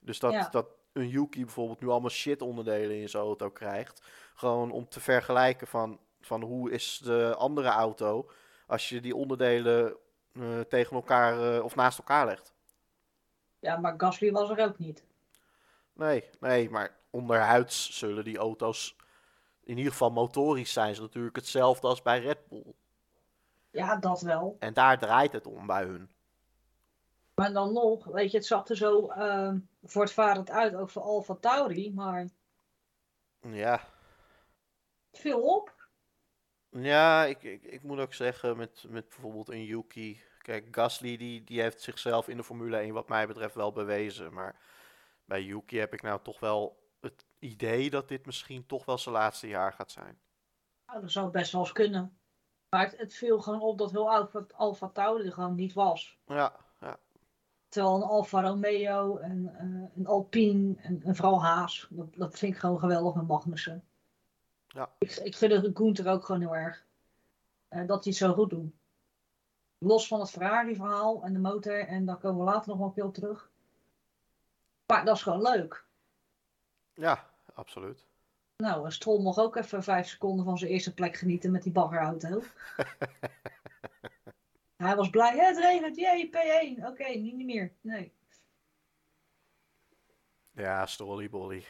Dus 0.00 0.18
dat, 0.18 0.32
Ja. 0.32 0.48
dat 0.50 0.66
een 0.92 1.08
Yuki 1.08 1.44
bijvoorbeeld 1.44 1.80
nu 1.80 1.88
allemaal 1.88 2.10
shit 2.10 2.42
onderdelen 2.42 2.96
in 3.00 3.08
zijn 3.08 3.22
auto 3.22 3.50
krijgt. 3.50 4.02
Gewoon 4.34 4.70
om 4.70 4.88
te 4.88 5.00
vergelijken 5.00 5.66
van, 5.66 6.00
van 6.20 6.42
hoe 6.42 6.70
is 6.70 7.00
de 7.04 7.34
andere 7.38 7.68
auto 7.68 8.30
als 8.66 8.88
je 8.88 9.00
die 9.00 9.14
onderdelen 9.16 9.96
eh, 10.32 10.60
tegen 10.60 10.96
elkaar 10.96 11.54
eh, 11.54 11.64
of 11.64 11.74
naast 11.74 11.98
elkaar 11.98 12.26
legt. 12.26 12.56
Ja, 13.60 13.76
maar 13.76 13.94
Gasly 13.96 14.30
was 14.32 14.50
er 14.50 14.64
ook 14.64 14.78
niet. 14.78 15.04
Nee, 15.92 16.24
nee, 16.40 16.70
maar 16.70 16.96
onderhuids 17.10 17.98
zullen 17.98 18.24
die 18.24 18.38
auto's 18.38 18.96
in 19.64 19.76
ieder 19.76 19.92
geval 19.92 20.10
motorisch 20.10 20.72
zijn 20.72 20.94
ze 20.94 21.00
natuurlijk 21.00 21.36
hetzelfde 21.36 21.86
als 21.86 22.02
bij 22.02 22.20
Red 22.20 22.48
Bull. 22.48 22.74
Ja, 23.70 23.96
dat 23.96 24.20
wel. 24.20 24.56
En 24.58 24.74
daar 24.74 24.98
draait 24.98 25.32
het 25.32 25.46
om 25.46 25.66
bij 25.66 25.84
hun. 25.84 26.10
Maar 27.34 27.52
dan 27.52 27.72
nog, 27.72 28.04
weet 28.04 28.30
je, 28.30 28.36
het 28.36 28.46
zag 28.46 28.68
er 28.68 28.76
zo 28.76 29.12
uh, 29.12 29.52
voortvarend 29.84 30.50
uit, 30.50 30.74
ook 30.74 30.90
voor 30.90 31.02
Alfa 31.02 31.34
Tauri, 31.34 31.92
maar 31.94 32.28
Ja, 33.40 33.80
viel 35.12 35.40
op. 35.40 35.88
ja 36.70 37.24
ik, 37.24 37.42
ik, 37.42 37.62
ik 37.62 37.82
moet 37.82 37.98
ook 37.98 38.14
zeggen 38.14 38.56
met, 38.56 38.84
met 38.88 39.08
bijvoorbeeld 39.08 39.48
een 39.48 39.64
Yuki. 39.64 40.22
Kijk, 40.48 40.68
Gasly 40.70 41.16
die, 41.16 41.44
die 41.44 41.60
heeft 41.60 41.82
zichzelf 41.82 42.28
in 42.28 42.36
de 42.36 42.44
Formule 42.44 42.76
1 42.76 42.94
wat 42.94 43.08
mij 43.08 43.26
betreft 43.26 43.54
wel 43.54 43.72
bewezen. 43.72 44.32
Maar 44.32 44.56
bij 45.24 45.42
Yuki 45.42 45.78
heb 45.78 45.92
ik 45.92 46.02
nou 46.02 46.20
toch 46.22 46.40
wel 46.40 46.78
het 47.00 47.24
idee 47.38 47.90
dat 47.90 48.08
dit 48.08 48.26
misschien 48.26 48.66
toch 48.66 48.84
wel 48.84 48.98
zijn 48.98 49.14
laatste 49.14 49.48
jaar 49.48 49.72
gaat 49.72 49.90
zijn. 49.90 50.18
Nou, 50.86 51.00
dat 51.00 51.10
zou 51.10 51.30
best 51.30 51.52
wel 51.52 51.60
eens 51.60 51.72
kunnen. 51.72 52.18
Maar 52.68 52.84
het, 52.84 52.98
het 52.98 53.14
viel 53.14 53.40
gewoon 53.40 53.60
op 53.60 53.78
dat 53.78 53.90
heel 53.90 54.10
Alfa, 54.10 54.46
Alfa 54.54 54.88
Tauri 54.88 55.30
gewoon 55.30 55.54
niet 55.54 55.72
was. 55.72 56.18
Ja, 56.26 56.56
ja, 56.80 56.98
Terwijl 57.68 57.94
een 57.94 58.02
Alfa 58.02 58.42
Romeo 58.42 59.16
en 59.16 59.54
eh, 59.58 59.96
een 59.98 60.06
Alpine 60.06 60.74
en, 60.78 61.02
en 61.02 61.16
vooral 61.16 61.42
Haas, 61.42 61.86
dat, 61.90 62.14
dat 62.14 62.38
vind 62.38 62.52
ik 62.54 62.58
gewoon 62.58 62.78
geweldig 62.78 63.14
met 63.14 63.26
Magnussen. 63.26 63.84
Ja. 64.68 64.90
Ik, 64.98 65.16
ik 65.16 65.36
vind 65.36 65.52
het 65.52 65.76
Gunther 65.76 66.08
ook 66.08 66.24
gewoon 66.24 66.40
heel 66.40 66.56
erg. 66.56 66.84
eh, 67.68 67.86
dat 67.86 68.04
hij 68.04 68.12
het 68.12 68.16
zo 68.16 68.32
goed 68.32 68.50
doet. 68.50 68.76
Los 69.78 70.06
van 70.08 70.20
het 70.20 70.30
Ferrari 70.30 70.74
verhaal 70.76 71.22
en 71.22 71.32
de 71.32 71.38
motor, 71.38 71.86
en 71.86 72.04
daar 72.04 72.16
komen 72.16 72.44
we 72.44 72.50
later 72.50 72.68
nog 72.68 72.78
wel 72.78 72.86
een 72.86 72.92
keer 72.92 73.04
op 73.04 73.14
terug. 73.14 73.50
Maar 74.86 75.04
dat 75.04 75.16
is 75.16 75.22
gewoon 75.22 75.42
leuk. 75.42 75.84
ja 76.94 77.30
absoluut. 77.54 78.06
Nou, 78.56 78.90
Stroll 78.90 79.22
mocht 79.22 79.38
ook 79.38 79.56
even 79.56 79.82
vijf 79.82 80.08
seconden 80.08 80.44
van 80.44 80.58
zijn 80.58 80.70
eerste 80.70 80.94
plek 80.94 81.16
genieten 81.16 81.50
met 81.50 81.62
die 81.62 81.72
baggerauto. 81.72 82.42
Hij 84.76 84.96
was 84.96 85.10
blij, 85.10 85.36
"Hè, 85.36 85.44
het 85.44 85.58
regent, 85.58 85.96
jee, 85.96 86.30
P1. 86.30 86.84
Oké, 86.86 87.04
niet, 87.08 87.34
niet 87.34 87.46
meer. 87.46 87.72
Nee. 87.80 88.12
Ja, 90.50 90.86
Stollybolly. 90.86 91.64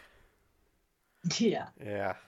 Ja, 1.36 1.72
Ja, 1.76 2.20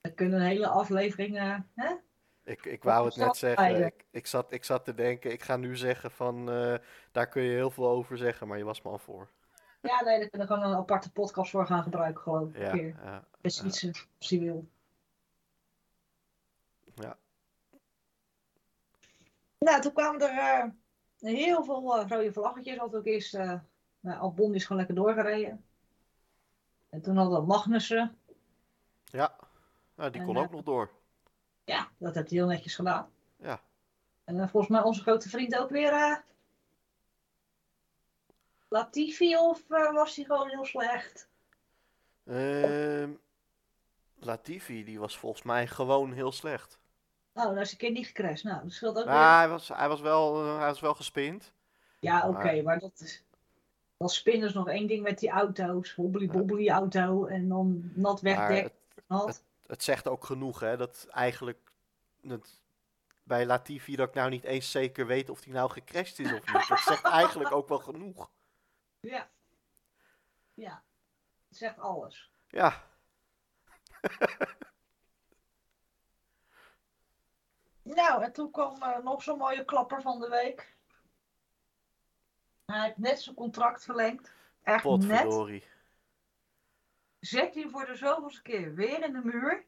we 0.00 0.14
kunnen 0.14 0.40
een 0.40 0.46
hele 0.46 0.68
aflevering, 0.68 1.38
eh, 1.38 1.58
hè? 1.74 1.94
Ik, 2.44 2.64
ik 2.64 2.82
wou 2.82 3.06
het 3.06 3.16
net 3.16 3.36
zeggen. 3.36 3.84
Ik, 3.84 4.04
ik, 4.10 4.26
zat, 4.26 4.52
ik 4.52 4.64
zat 4.64 4.84
te 4.84 4.94
denken, 4.94 5.32
ik 5.32 5.42
ga 5.42 5.56
nu 5.56 5.76
zeggen 5.76 6.10
van, 6.10 6.50
eh, 6.50 6.74
daar 7.12 7.28
kun 7.28 7.42
je 7.42 7.50
heel 7.54 7.70
veel 7.70 7.88
over 7.88 8.18
zeggen, 8.18 8.48
maar 8.48 8.58
je 8.58 8.64
was 8.64 8.82
me 8.82 8.90
al 8.90 8.98
voor. 8.98 9.28
Ja, 9.80 10.02
nee, 10.02 10.18
daar 10.18 10.28
kunnen 10.28 10.48
we 10.48 10.54
gewoon 10.54 10.70
een 10.70 10.78
aparte 10.78 11.12
podcast 11.12 11.50
voor 11.50 11.66
gaan 11.66 11.82
gebruiken, 11.82 12.22
gewoon. 12.22 12.52
Ja, 12.54 12.72
Een 12.72 12.78
keer. 12.78 12.96
ja, 13.04 13.24
Best 13.40 13.60
ja. 13.60 13.66
iets 13.66 13.84
als 14.18 14.30
wil. 14.30 14.68
Ja. 16.94 17.16
Nou, 19.58 19.80
toen 19.80 19.92
kwamen 19.92 20.20
er 20.20 20.38
eh, 20.38 20.70
heel 21.34 21.64
veel 21.64 21.98
eh, 21.98 22.08
rode 22.08 22.32
vlaggetjes. 22.32 22.76
Had 22.78 22.94
ook 22.96 23.06
eerst, 23.06 23.34
eh 23.34 23.52
nou, 24.00 24.18
Albon 24.20 24.54
is 24.54 24.62
gewoon 24.62 24.78
lekker 24.78 24.96
doorgereden. 25.04 25.64
En 26.88 27.02
toen 27.02 27.16
hadden 27.16 27.40
we 27.40 27.46
Magnussen. 27.46 28.18
ja. 29.04 29.36
Nou, 29.96 30.10
die 30.10 30.20
En, 30.20 30.26
kon 30.26 30.36
ook 30.36 30.50
nog 30.50 30.62
door. 30.62 30.90
Ja, 31.64 31.88
dat 31.98 32.14
heeft 32.14 32.30
hij 32.30 32.38
heel 32.38 32.46
netjes 32.48 32.74
gedaan. 32.74 33.10
Ja. 33.36 33.60
En 34.24 34.40
eh, 34.40 34.48
volgens 34.48 34.72
mij 34.72 34.82
onze 34.82 35.00
grote 35.00 35.28
vriend 35.28 35.56
ook 35.58 35.70
weer. 35.70 35.92
eh 35.92 36.16
Latifi 38.68 39.36
of 39.36 39.62
eh, 39.70 39.92
was 39.92 40.16
hij 40.16 40.24
gewoon 40.24 40.48
heel 40.48 40.64
slecht? 40.64 41.28
Ehm, 42.26 43.10
Latifi, 44.18 44.84
die 44.84 44.98
was 44.98 45.18
volgens 45.18 45.42
mij 45.42 45.66
gewoon 45.66 46.12
heel 46.12 46.32
slecht. 46.32 46.78
Nou, 47.32 47.52
daar 47.54 47.62
is 47.62 47.72
een 47.72 47.78
keer 47.78 47.90
niet 47.90 48.06
gecrashed. 48.06 48.44
Nou, 48.44 48.62
dat 48.62 48.72
scheelt 48.72 48.98
ook 48.98 49.04
Maar 49.04 49.38
hij 49.38 49.48
was, 49.48 49.68
hij 49.68 49.88
was, 49.88 50.00
wel, 50.00 50.44
hij 50.56 50.66
was 50.66 50.80
wel 50.80 50.94
gespind. 50.94 51.52
Ja, 52.00 52.28
oké, 52.28 52.42
maar- 52.52 52.62
maar 52.62 52.78
dat 52.78 53.00
is. 53.00 53.22
Dan 53.96 54.08
spinnen 54.08 54.48
is 54.48 54.54
nog 54.54 54.68
één 54.68 54.86
ding 54.86 55.02
met 55.02 55.18
die 55.18 55.30
auto's. 55.30 55.92
Hobbly 55.94 56.26
bobbly 56.26 56.68
auto 56.68 57.26
en 57.26 57.48
dan 57.48 57.90
nat 57.94 58.20
wegdek. 58.20 58.62
het, 58.62 58.72
Nat. 59.06 59.43
Het 59.66 59.82
zegt 59.82 60.08
ook 60.08 60.24
genoeg, 60.24 60.60
hè, 60.60 60.76
dat 60.76 61.06
eigenlijk 61.10 61.72
dat 62.20 62.62
bij 63.22 63.46
Latifi 63.46 63.96
dat 63.96 64.08
ik 64.08 64.14
nou 64.14 64.30
niet 64.30 64.44
eens 64.44 64.70
zeker 64.70 65.06
weet 65.06 65.30
of 65.30 65.44
hij 65.44 65.52
nou 65.52 65.70
gecrashed 65.70 66.18
is 66.18 66.32
of 66.32 66.52
niet. 66.52 66.68
Dat 66.68 66.78
zegt 66.78 67.04
eigenlijk 67.04 67.52
ook 67.52 67.68
wel 67.68 67.78
genoeg. 67.78 68.30
Ja. 69.00 69.28
Ja. 70.54 70.82
Het 71.48 71.58
zegt 71.58 71.78
alles. 71.78 72.30
Ja, 72.48 72.84
Nou, 77.82 78.22
en 78.22 78.32
toen 78.32 78.50
kwam 78.50 78.82
eh, 78.82 78.98
nog 78.98 79.22
zo'n 79.22 79.38
mooie 79.38 79.64
klapper 79.64 80.02
van 80.02 80.20
de 80.20 80.28
week. 80.28 80.76
Hij 82.64 82.84
heeft 82.84 82.98
net 82.98 83.22
zijn 83.22 83.34
contract 83.36 83.84
verlengd. 83.84 84.32
Echt 84.62 84.84
net. 84.84 85.62
Zet 87.26 87.54
hij 87.54 87.68
voor 87.68 87.86
de 87.86 87.96
zoveelste 87.96 88.42
keer 88.42 88.74
weer 88.74 89.04
in 89.04 89.12
de 89.12 89.20
muur. 89.24 89.64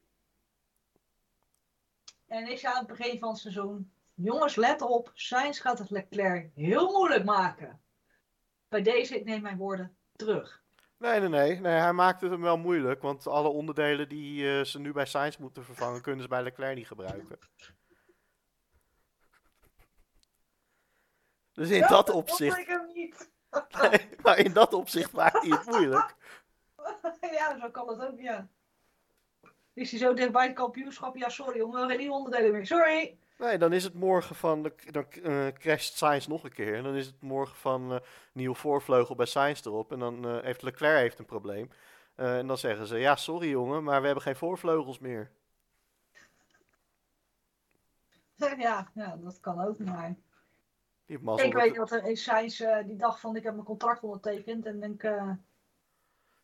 En 2.26 2.50
ik 2.50 2.58
zei 2.58 2.72
aan 2.72 2.86
het 2.86 2.96
begin 2.96 3.18
van 3.18 3.28
het 3.28 3.38
seizoen. 3.38 3.92
Jongens, 4.14 4.56
let 4.56 4.82
op. 4.82 5.10
Sainz 5.14 5.60
gaat 5.60 5.78
het 5.78 5.90
Leclerc 5.90 6.50
heel 6.54 6.92
moeilijk 6.92 7.24
maken. 7.24 7.80
Bij 8.68 8.82
deze, 8.82 9.16
ik 9.16 9.24
neem 9.24 9.42
mijn 9.42 9.56
woorden 9.56 9.96
terug. 10.16 10.62
Nee, 10.98 11.20
nee, 11.20 11.28
nee, 11.28 11.60
nee. 11.60 11.72
Hij 11.72 11.92
maakt 11.92 12.20
het 12.20 12.30
hem 12.30 12.40
wel 12.40 12.58
moeilijk, 12.58 13.02
want 13.02 13.26
alle 13.26 13.48
onderdelen 13.48 14.08
die 14.08 14.58
eh, 14.58 14.64
ze 14.64 14.78
nu 14.78 14.92
bij 14.92 15.06
Sainz 15.06 15.36
moeten 15.36 15.64
vervangen, 15.64 16.02
kunnen 16.02 16.22
ze 16.22 16.28
bij 16.28 16.42
Leclerc 16.42 16.76
niet 16.76 16.86
gebruiken. 16.86 17.38
Dus 21.52 21.70
in 21.70 21.86
dat 21.88 22.08
wil 22.08 22.16
opzicht, 22.16 22.58
ik 22.58 22.66
hem 22.66 22.86
niet. 22.92 23.30
nee, 23.80 24.08
maar 24.22 24.38
in 24.38 24.52
dat 24.52 24.72
opzicht 24.72 25.12
maakt 25.12 25.42
hij 25.42 25.50
het 25.50 25.66
moeilijk. 25.66 26.14
ja, 27.38 27.58
zo 27.58 27.70
kan 27.70 27.88
het 27.88 28.00
ook, 28.00 28.20
ja. 28.20 28.48
Is 29.72 29.90
hij 29.90 30.00
zo 30.00 30.14
dichtbij 30.14 30.46
het 30.46 30.54
kampioenschap? 30.54 31.16
Ja, 31.16 31.28
sorry, 31.28 31.56
jongen, 31.58 31.72
we 31.72 31.78
hebben 31.78 31.96
geen 31.98 32.10
onderdelen 32.10 32.52
meer. 32.52 32.66
Sorry. 32.66 33.18
Nee, 33.38 33.58
dan 33.58 33.72
is 33.72 33.84
het 33.84 33.94
morgen 33.94 34.34
van, 34.36 34.62
de- 34.62 34.74
dan 34.90 35.04
eh, 35.10 35.46
crasht 35.46 35.96
Sainz 35.96 36.26
nog 36.26 36.44
een 36.44 36.52
keer. 36.52 36.74
En 36.74 36.82
dan 36.82 36.94
is 36.94 37.06
het 37.06 37.20
morgen 37.20 37.56
van 37.56 37.92
eh 37.92 38.00
nieuwe 38.32 38.54
voorvleugel 38.54 39.14
bij 39.14 39.26
Sainz 39.26 39.64
erop. 39.64 39.92
En 39.92 39.98
dan 39.98 40.26
eh, 40.26 40.42
heeft 40.42 40.62
Leclerc 40.62 40.98
heeft 41.00 41.18
een 41.18 41.24
probleem. 41.24 41.70
En 42.14 42.46
dan 42.46 42.58
zeggen 42.58 42.86
ze, 42.86 42.98
ja, 42.98 43.16
sorry 43.16 43.48
jongen, 43.48 43.82
maar 43.84 43.98
we 44.00 44.06
hebben 44.06 44.24
geen 44.24 44.36
voorvleugels 44.36 44.98
meer. 44.98 45.30
ja, 48.58 48.90
ja, 48.94 49.16
dat 49.16 49.40
kan 49.40 49.60
ook, 49.60 49.78
maar... 49.78 50.14
Ik 51.06 51.24
dat 51.24 51.52
weet 51.52 51.74
dat 51.74 51.90
er 51.90 52.04
is 52.04 52.22
Sainz 52.22 52.58
die 52.86 52.96
dag 52.96 53.20
van 53.20 53.36
ik 53.36 53.42
heb 53.42 53.52
mijn 53.52 53.66
contract 53.66 54.02
ondertekend 54.02 54.66
en 54.66 54.80
denk 54.80 55.02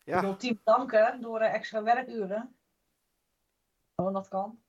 ik 0.03 0.13
wil 0.19 0.29
het 0.29 0.39
team 0.39 0.59
bedanken 0.63 1.21
door 1.21 1.39
eh, 1.39 1.53
extra 1.53 1.83
werkuren. 1.83 2.55
Gewoon 3.95 4.13
dat 4.13 4.27
kan. 4.27 4.61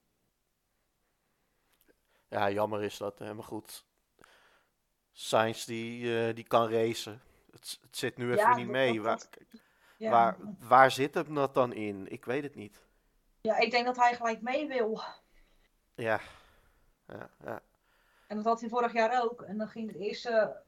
ja, 2.29 2.51
jammer 2.51 2.83
is 2.83 2.97
dat, 2.97 3.19
hè, 3.19 3.35
maar 3.35 3.45
goed. 3.45 3.87
Sainz 5.13 5.65
die, 5.65 6.19
eh, 6.29 6.35
die 6.35 6.45
kan 6.47 6.71
racen. 6.71 7.21
Het, 7.51 7.79
het 7.83 7.97
zit 7.97 8.17
nu 8.17 8.25
even 8.27 8.37
Ja, 8.37 8.57
niet 8.57 8.69
mee. 8.69 9.03
Waar, 9.03 9.21
Ja. 9.97 10.11
waar, 10.11 10.37
waar 10.59 10.91
zit 10.91 11.15
hem 11.15 11.35
dat 11.35 11.55
dan 11.55 11.73
in? 11.73 12.13
Ik 12.13 12.25
weet 12.25 12.43
het 12.43 12.55
niet. 12.55 12.83
ja, 13.41 13.57
ik 13.57 13.71
denk 13.71 13.87
dat 13.87 13.97
hij 13.97 14.15
gelijk 14.15 14.41
mee 14.43 14.69
wil. 14.69 15.01
Ja, 15.95 16.21
ja, 17.07 17.31
ja. 17.45 17.63
En 18.27 18.37
dat 18.37 18.45
had 18.45 18.61
hij 18.61 18.69
vorig 18.69 18.93
jaar 18.93 19.23
ook. 19.23 19.43
En 19.43 19.59
dan 19.59 19.69
ging 19.69 19.87
het 19.93 20.01
eerste 20.01 20.63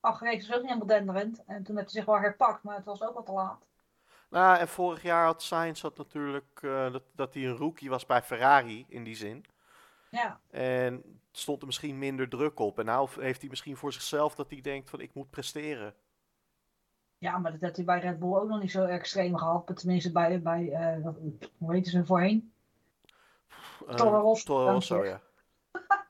acht 0.00 0.20
races 0.22 0.52
ook 0.52 0.60
niet 0.60 0.66
helemaal 0.70 0.86
denderend. 0.86 1.44
En 1.44 1.62
toen 1.62 1.76
heeft 1.76 1.92
hij 1.92 2.00
zich 2.00 2.04
wel 2.04 2.20
herpakt, 2.20 2.62
maar 2.62 2.76
het 2.76 2.84
was 2.84 3.02
ook 3.02 3.14
wat 3.14 3.26
te 3.26 3.32
laat. 3.32 3.68
Nou, 4.28 4.58
en 4.58 4.68
vorig 4.68 5.02
jaar 5.02 5.24
had 5.24 5.42
Sainz 5.42 5.82
had 5.82 5.96
natuurlijk 5.96 6.60
eh, 6.62 6.92
dat, 6.92 7.02
dat 7.12 7.34
hij 7.34 7.44
een 7.44 7.56
rookie 7.56 7.90
was 7.90 8.06
bij 8.06 8.22
Ferrari 8.22 8.84
in 8.88 9.04
die 9.04 9.16
zin. 9.16 9.44
Ja, 10.10 10.40
En 10.50 11.20
stond 11.32 11.60
er 11.60 11.66
misschien 11.66 11.98
minder 11.98 12.28
druk 12.28 12.58
op. 12.58 12.78
En 12.78 12.84
nou 12.84 13.08
heeft 13.20 13.40
hij 13.40 13.50
misschien 13.50 13.76
voor 13.76 13.92
zichzelf 13.92 14.34
dat 14.34 14.50
hij 14.50 14.60
denkt 14.60 14.90
van 14.90 15.00
ik 15.00 15.14
moet 15.14 15.30
presteren. 15.30 15.94
ja 17.18 17.38
maar 17.38 17.52
dat 17.52 17.60
heeft 17.60 17.76
hij 17.76 17.84
bij 17.84 18.00
Red 18.00 18.18
Bull 18.18 18.34
ook 18.34 18.48
nog 18.48 18.60
niet 18.60 18.70
zo 18.70 18.84
extreem 18.84 19.36
gehad. 19.36 19.76
Tenminste 19.76 20.12
bij, 20.12 20.42
bij 20.42 21.00
wat- 21.02 21.16
hoe 21.58 21.74
heet 21.74 21.88
ze 21.88 22.04
voorheen? 22.06 22.52
Uh, 23.88 23.94
Toro 23.94 24.18
Rosso, 24.20 24.44
Toro 24.54 24.72
Rosso, 24.72 25.04
ja. 25.04 25.20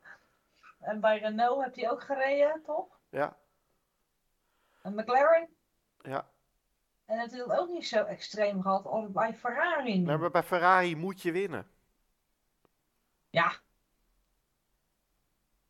En 0.81 1.01
bij 1.01 1.19
Renault 1.19 1.63
heeft 1.65 1.77
hij 1.77 1.91
ook 1.91 2.03
gereden, 2.03 2.63
toch? 2.65 2.87
Ja, 3.09 3.37
En 4.83 4.95
McLaren? 4.95 5.49
ja. 6.03 6.29
En 7.07 7.19
het 7.19 7.33
heeft 7.33 7.51
ook 7.51 7.69
niet 7.69 7.87
zo 7.87 8.05
extreem 8.05 8.63
gehad 8.63 8.85
als 8.85 9.11
bij 9.11 9.35
Ferrari. 9.35 9.99
Nee, 9.99 10.17
maar 10.17 10.31
bij 10.31 10.43
Ferrari 10.43 10.97
moet 10.97 11.23
je 11.23 11.33
winnen. 11.33 11.67
Ja. 13.31 13.53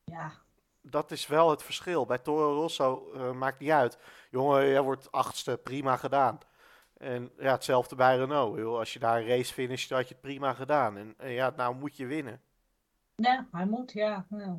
Ja. 0.04 0.32
Dat 0.80 1.10
is 1.10 1.26
wel 1.26 1.50
het 1.50 1.62
verschil. 1.62 2.06
Bij 2.06 2.18
Toro 2.18 2.54
Rosso 2.54 3.12
eh, 3.12 3.32
maakt 3.32 3.58
niet 3.58 3.70
uit. 3.70 3.98
Jongen, 4.30 4.68
jij 4.68 4.82
wordt 4.82 5.12
achtste, 5.12 5.58
prima 5.62 5.96
gedaan. 5.96 6.38
En 6.96 7.32
ja, 7.38 7.52
hetzelfde 7.52 7.96
bij 7.96 8.16
Renault. 8.16 8.58
Joh. 8.58 8.78
Als 8.78 8.92
je 8.92 8.98
daar 8.98 9.20
een 9.20 9.26
race 9.26 9.52
finisht, 9.52 9.90
had 9.90 10.08
je 10.08 10.14
het 10.14 10.22
prima 10.22 10.52
gedaan. 10.52 10.96
En, 10.96 11.14
en 11.16 11.30
ja, 11.30 11.52
nou 11.56 11.74
moet 11.74 11.96
je 11.96 12.06
winnen. 12.06 12.40
Nee, 13.16 13.40
hij 13.52 13.66
moet, 13.66 13.92
ja. 13.92 14.26
ja. 14.30 14.58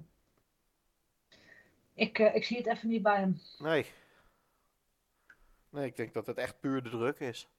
Ik, 1.94 2.20
eh, 2.20 2.36
ik 2.36 2.44
zie 2.44 2.58
het 2.58 2.68
even 2.68 2.90
niet 2.90 3.04
bij 3.04 3.20
hem. 3.20 3.42
Nee. 3.60 3.86
Nee, 5.70 5.86
ik 5.86 5.96
denk 5.96 6.14
dat 6.14 6.28
het 6.28 6.38
echt 6.38 6.60
puur 6.60 6.84
de 6.84 6.90
druk 6.90 7.20
is. 7.20 7.50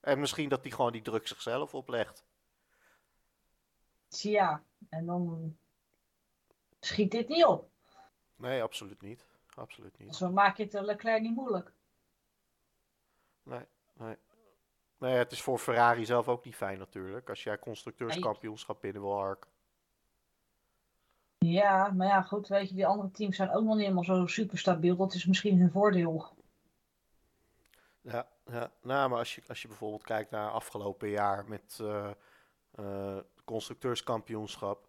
En 0.00 0.20
misschien 0.20 0.48
dat 0.48 0.62
hij 0.62 0.70
gewoon 0.70 0.92
die 0.92 1.02
druk 1.02 1.26
zichzelf 1.26 1.74
oplegt. 1.74 2.24
Ja, 4.08 4.62
en 4.88 5.06
dan 5.06 5.56
schiet 6.80 7.10
dit 7.10 7.28
niet 7.28 7.44
op. 7.44 7.70
Nee, 8.36 8.62
absoluut 8.62 9.02
niet. 9.02 9.26
Absoluut 9.54 9.98
niet. 9.98 10.08
Dus 10.08 10.18
dan 10.18 10.32
maak 10.32 10.56
je 10.56 10.62
het 10.62 10.72
Leclerc 10.72 11.22
niet 11.22 11.34
moeilijk. 11.34 11.72
Nee, 13.42 13.66
nee. 13.92 14.16
Nee, 14.98 15.14
het 15.14 15.32
is 15.32 15.42
voor 15.42 15.58
Ferrari 15.58 16.04
zelf 16.04 16.28
ook 16.28 16.44
niet 16.44 16.56
fijn 16.56 16.78
natuurlijk. 16.78 17.28
Als 17.28 17.42
jij 17.42 17.58
constructeurskampioenschap 17.58 18.80
binnen 18.80 19.02
wil 19.02 19.18
harken. 19.18 19.50
Ja, 21.38 21.92
maar 21.92 22.06
ja, 22.06 22.22
goed, 22.22 22.48
weet 22.48 22.68
je, 22.68 22.74
die 22.74 22.86
andere 22.86 23.10
teams 23.10 23.36
zijn 23.36 23.50
ook 23.50 23.64
nog 23.64 23.74
niet 23.74 23.82
helemaal 23.82 24.04
zo 24.04 24.26
super 24.26 24.58
stabiel. 24.58 24.96
Dat 24.96 25.14
is 25.14 25.26
misschien 25.26 25.58
hun 25.58 25.70
voordeel. 25.70 26.33
Ja, 28.04 28.28
ja. 28.44 28.70
Nou, 28.82 29.08
maar 29.10 29.18
als 29.18 29.34
je, 29.34 29.42
als 29.48 29.62
je 29.62 29.68
bijvoorbeeld 29.68 30.04
kijkt 30.04 30.30
naar 30.30 30.50
afgelopen 30.50 31.08
jaar 31.08 31.44
met 31.48 31.78
eh, 31.80 33.18
constructeurskampioenschap. 33.44 34.88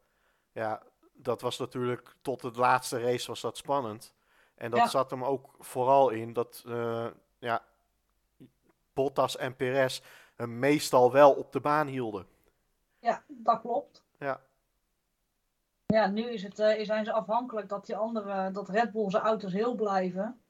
Ja, 0.52 0.82
dat 1.14 1.42
was 1.42 1.58
natuurlijk 1.58 2.16
tot 2.22 2.42
de 2.42 2.52
laatste 2.52 3.00
race 3.02 3.28
was 3.28 3.42
dat 3.42 3.58
spannend. 3.58 4.14
En 4.56 4.72
dat 4.72 4.80
Ja. 4.80 4.88
zat 4.88 5.10
hem 5.10 5.24
ook 5.24 5.56
vooral 5.60 6.10
in 6.10 6.34
dat 6.34 6.64
eh, 6.68 7.08
ja, 7.40 7.64
Bottas 8.94 9.38
en 9.38 9.56
Perez 9.56 10.02
hem 10.36 10.60
meestal 10.60 11.12
wel 11.12 11.34
op 11.34 11.52
de 11.52 11.60
baan 11.60 11.88
hielden. 11.88 12.28
Ja, 13.00 13.24
dat 13.28 13.62
klopt. 13.62 14.04
Ja, 14.20 14.42
Ja, 15.86 16.08
nu 16.08 16.30
is 16.30 16.44
het, 16.44 16.56
zijn 16.82 17.06
ze 17.06 17.12
afhankelijk 17.12 17.70
dat 17.70 17.86
die 17.86 17.96
andere, 17.96 18.52
dat 18.52 18.70
Red 18.70 18.92
Bull 18.92 19.10
zijn 19.10 19.24
auto's 19.24 19.52
heel 19.54 19.76
blijven. 19.76 20.42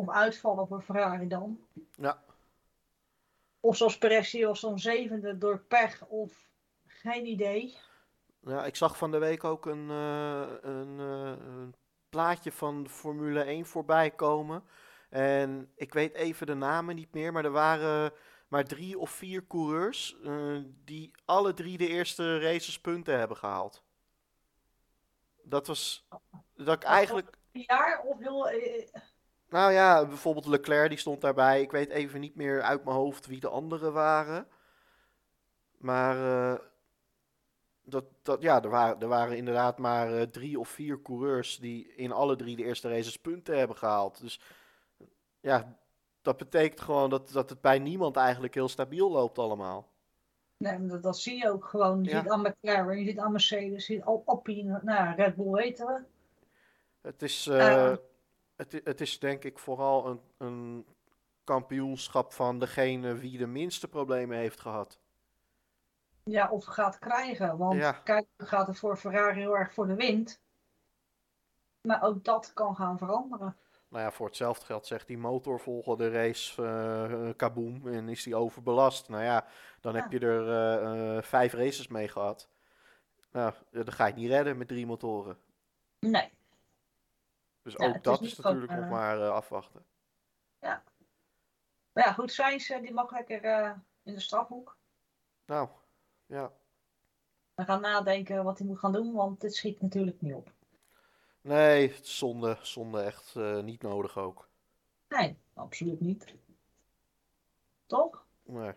Of 0.00 0.08
uitvallen 0.08 0.66
voor 0.66 0.82
Ferrari 0.82 1.28
dan. 1.28 1.60
ja, 1.96 2.22
Of 3.60 3.76
zoals 3.76 3.98
Perez 3.98 4.32
hier 4.32 4.46
was 4.46 4.60
zo'n 4.60 4.78
zevende 4.78 5.38
door 5.38 5.58
pech 5.58 6.06
of 6.06 6.48
geen 6.86 7.26
idee. 7.26 7.76
ja, 8.40 8.64
ik 8.64 8.76
zag 8.76 8.96
van 8.96 9.10
de 9.10 9.18
week 9.18 9.44
ook 9.44 9.66
een, 9.66 9.90
eh, 9.90 10.46
een, 10.60 10.98
eh, 10.98 11.46
een 11.46 11.74
plaatje 12.08 12.52
van 12.52 12.88
Formule 12.88 13.44
1 13.50 13.66
voorbij 13.66 14.10
komen. 14.10 14.62
En 15.10 15.72
ik 15.74 15.92
weet 15.92 16.14
even 16.14 16.46
de 16.46 16.54
namen 16.54 16.94
niet 16.94 17.14
meer, 17.14 17.32
maar 17.32 17.44
er 17.44 17.50
waren 17.50 18.12
maar 18.48 18.64
drie 18.64 18.98
of 18.98 19.10
vier 19.10 19.46
coureurs 19.46 20.20
eh, 20.24 20.58
die 20.84 21.10
alle 21.24 21.54
drie 21.54 21.78
de 21.78 21.88
eerste 21.88 22.38
races 22.38 22.80
punten 22.80 23.18
hebben 23.18 23.36
gehaald. 23.36 23.82
Dat 25.42 25.66
was 25.66 26.08
dat 26.56 26.76
ik 26.76 26.82
eigenlijk, 26.82 27.38
Een 27.52 27.64
jaar 27.66 28.00
of 28.00 28.18
heel... 28.18 28.48
nou 29.50 29.72
ja, 29.72 30.06
bijvoorbeeld 30.06 30.46
Leclerc 30.46 30.88
die 30.88 30.98
stond 30.98 31.20
daarbij. 31.20 31.60
Ik 31.62 31.70
weet 31.70 31.90
even 31.90 32.20
niet 32.20 32.34
meer 32.34 32.62
uit 32.62 32.84
mijn 32.84 32.96
hoofd 32.96 33.26
wie 33.26 33.40
de 33.40 33.48
anderen 33.48 33.92
waren. 33.92 34.46
Maar 35.78 36.16
eh, 36.52 36.58
dat, 37.82 38.04
dat, 38.22 38.42
ja, 38.42 38.62
er, 38.62 38.68
waren, 38.70 39.00
er 39.00 39.08
waren 39.08 39.36
inderdaad 39.36 39.78
maar 39.78 40.12
eh, 40.14 40.22
drie 40.22 40.58
of 40.58 40.68
vier 40.68 41.02
coureurs 41.02 41.58
die 41.58 41.94
in 41.94 42.12
alle 42.12 42.36
drie 42.36 42.56
de 42.56 42.64
eerste 42.64 42.88
races 42.88 43.16
punten 43.16 43.58
hebben 43.58 43.76
gehaald. 43.76 44.20
Dus 44.20 44.40
ja, 45.40 45.78
dat 46.22 46.36
betekent 46.36 46.80
gewoon 46.80 47.10
dat, 47.10 47.30
dat 47.32 47.50
het 47.50 47.60
bij 47.60 47.78
niemand 47.78 48.16
eigenlijk 48.16 48.54
heel 48.54 48.68
stabiel 48.68 49.10
loopt 49.10 49.38
allemaal. 49.38 49.88
Nee, 50.56 50.78
maar 50.78 50.88
dat, 50.88 51.02
dat 51.02 51.18
zie 51.18 51.36
je 51.36 51.50
ook 51.50 51.64
gewoon. 51.64 52.04
Je 52.04 52.10
Ja. 52.10 52.20
ziet 52.20 52.30
aan 52.30 52.40
McLaren, 52.40 52.98
je 52.98 53.04
ziet 53.04 53.18
aan 53.18 53.32
Mercedes, 53.32 53.86
je 53.86 53.94
ziet 53.94 54.04
al 54.04 54.22
Alpine. 54.26 54.80
Nou, 54.82 55.14
Red 55.14 55.36
Bull 55.36 55.50
weten 55.50 55.86
we. 55.86 56.00
Het 57.00 57.22
is, 57.22 57.46
Eh. 57.46 57.96
Het, 58.60 58.80
het 58.84 59.00
is 59.00 59.18
denk 59.18 59.44
ik 59.44 59.58
vooral 59.58 60.06
een, 60.06 60.20
een 60.38 60.86
kampioenschap 61.44 62.32
van 62.32 62.58
degene 62.58 63.14
wie 63.14 63.38
de 63.38 63.46
minste 63.46 63.88
problemen 63.88 64.36
heeft 64.36 64.60
gehad. 64.60 65.00
Ja, 66.24 66.48
of 66.50 66.64
gaat 66.64 66.98
krijgen. 66.98 67.56
Want 67.56 67.78
Ja. 67.78 67.92
kijk, 67.92 68.26
dan 68.36 68.46
gaat 68.46 68.66
het 68.66 68.78
voor 68.78 68.96
Ferrari 68.96 69.40
heel 69.40 69.56
erg 69.56 69.74
voor 69.74 69.86
de 69.86 69.94
wind. 69.94 70.40
Maar 71.80 72.02
ook 72.02 72.24
dat 72.24 72.52
kan 72.52 72.76
gaan 72.76 72.98
veranderen. 72.98 73.56
Nou 73.88 74.04
ja, 74.04 74.10
voor 74.10 74.26
hetzelfde 74.26 74.64
geld 74.64 74.86
zegt 74.86 75.06
die 75.06 75.18
motor 75.18 75.60
volgende 75.60 76.10
race 76.10 76.62
eh 76.62 77.28
eh, 77.28 77.36
kaboom 77.36 77.88
en 77.88 78.08
is 78.08 78.22
die 78.22 78.36
overbelast. 78.36 79.08
Nou 79.08 79.22
ja, 79.22 79.46
dan 79.80 79.94
heb 79.94 80.12
je 80.12 80.18
er 80.18 80.48
eh, 81.16 81.22
vijf 81.22 81.52
races 81.52 81.88
mee 81.88 82.08
gehad. 82.08 82.48
Nou, 83.32 83.52
dan 83.70 83.92
ga 83.92 84.04
je 84.06 84.12
het 84.12 84.20
niet 84.20 84.30
redden 84.30 84.58
met 84.58 84.68
drie 84.68 84.86
motoren. 84.86 85.38
Nee. 85.98 86.30
Dus 87.62 87.74
Ja, 87.74 87.88
ook 87.88 87.94
is 87.94 88.02
dat 88.02 88.22
is 88.22 88.36
natuurlijk 88.36 88.72
nog 88.72 88.84
eh, 88.84 88.90
maar 88.90 89.20
eh, 89.20 89.30
afwachten. 89.30 89.84
Maar 91.92 92.04
ja, 92.06 92.12
goed, 92.12 92.32
Sainz 92.32 92.70
eh, 92.70 92.80
die 92.80 92.92
mag 92.92 93.10
lekker 93.10 93.42
in 94.02 94.14
de 94.14 94.20
strafhoek. 94.20 94.76
Nou, 95.44 95.68
ja. 96.26 96.52
We 97.54 97.64
gaan 97.64 97.80
nadenken 97.80 98.44
wat 98.44 98.58
hij 98.58 98.66
moet 98.66 98.78
gaan 98.78 98.92
doen, 98.92 99.12
want 99.12 99.40
dit 99.40 99.54
schiet 99.54 99.80
natuurlijk 99.80 100.20
niet 100.20 100.34
op. 100.34 100.52
Nee, 101.40 101.94
zonde, 102.02 102.58
zonde 102.62 103.00
echt 103.00 103.34
niet 103.62 103.82
nodig 103.82 104.18
ook. 104.18 104.48
Nee, 105.08 105.38
absoluut 105.54 106.00
niet. 106.00 106.34
Toch? 107.86 108.26
Nee. 108.42 108.72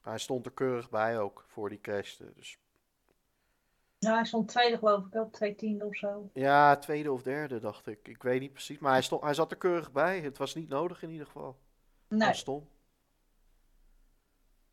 Hij 0.00 0.18
stond 0.18 0.46
er 0.46 0.52
keurig 0.52 0.90
bij 0.90 1.20
ook 1.20 1.44
voor 1.46 1.68
die 1.68 1.80
crash. 1.80 2.16
Dus 2.16 2.58
Ja, 4.00 4.14
hij 4.14 4.24
stond 4.24 4.48
tweede 4.48 4.78
geloof 4.78 5.06
ik, 5.06 5.14
op 5.14 5.32
twee 5.32 5.54
tiende 5.54 5.84
of 5.84 5.96
zo. 5.96 6.30
ja, 6.32 6.76
tweede 6.76 7.12
of 7.12 7.22
derde 7.22 7.58
dacht 7.60 7.86
ik. 7.86 8.08
Ik 8.08 8.22
weet 8.22 8.40
niet 8.40 8.52
precies, 8.52 8.78
maar 8.78 8.92
hij, 8.92 9.02
stond, 9.02 9.22
hij 9.22 9.34
zat 9.34 9.50
er 9.50 9.56
keurig 9.56 9.92
bij. 9.92 10.20
Het 10.20 10.38
was 10.38 10.54
niet 10.54 10.68
nodig 10.68 11.02
in 11.02 11.10
ieder 11.10 11.26
geval. 11.26 11.56
Nee, 12.08 12.18
Dat 12.28 12.36
stom. 12.36 12.68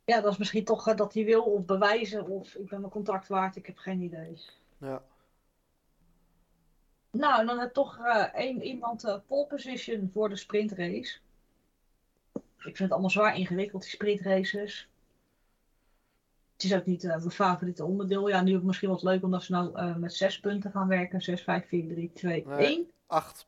ja, 0.06 0.22
dat 0.22 0.32
is 0.32 0.38
misschien 0.38 0.64
toch 0.66 0.88
eh, 0.88 0.96
dat 0.96 1.14
hij 1.14 1.26
wil 1.26 1.44
of 1.44 1.66
bewijzen 1.66 2.28
of 2.28 2.56
ik 2.56 2.70
ben 2.70 2.80
mijn 2.80 2.92
contract 2.92 3.28
waard, 3.28 3.56
ik 3.56 3.66
heb 3.66 3.78
geen 3.78 4.02
idee. 4.02 4.42
Ja. 4.78 5.04
Nou, 7.12 7.40
en 7.40 7.46
dan 7.46 7.60
heb 7.60 7.74
toch 7.74 7.98
eh, 8.00 8.34
één 8.34 8.62
iemand 8.64 9.04
eh, 9.04 9.18
pole 9.28 9.48
position 9.48 10.10
voor 10.14 10.30
de 10.30 10.36
sprintrace. 10.36 11.20
Ik 12.58 12.76
vind 12.76 12.78
het 12.80 12.92
allemaal 12.92 13.10
zwaar 13.10 13.38
ingewikkeld, 13.38 13.82
die 13.82 13.92
sprintraces. 13.92 14.90
Het 16.58 16.66
is 16.66 16.76
ook 16.76 16.86
niet 16.86 17.04
eh, 17.04 17.10
mijn 17.10 17.32
favoriete 17.32 17.86
onderdeel. 17.86 18.28
Ja, 18.28 18.42
nu 18.42 18.56
ook 18.56 18.64
misschien 18.64 18.90
wat 18.90 19.04
leuk 19.04 19.24
omdat 19.24 19.44
ze 19.44 19.52
nou 19.52 19.76
eh, 19.76 19.96
met 19.96 20.14
zes 20.14 20.40
punten 20.40 20.72
gaan 20.72 20.88
werken. 20.88 21.22
6, 21.22 21.42
5, 21.42 21.68
4, 21.68 21.88
3, 21.88 22.12
2, 22.14 22.46
Nee. 22.48 22.66
1. 22.66 22.92
Acht. 23.08 23.48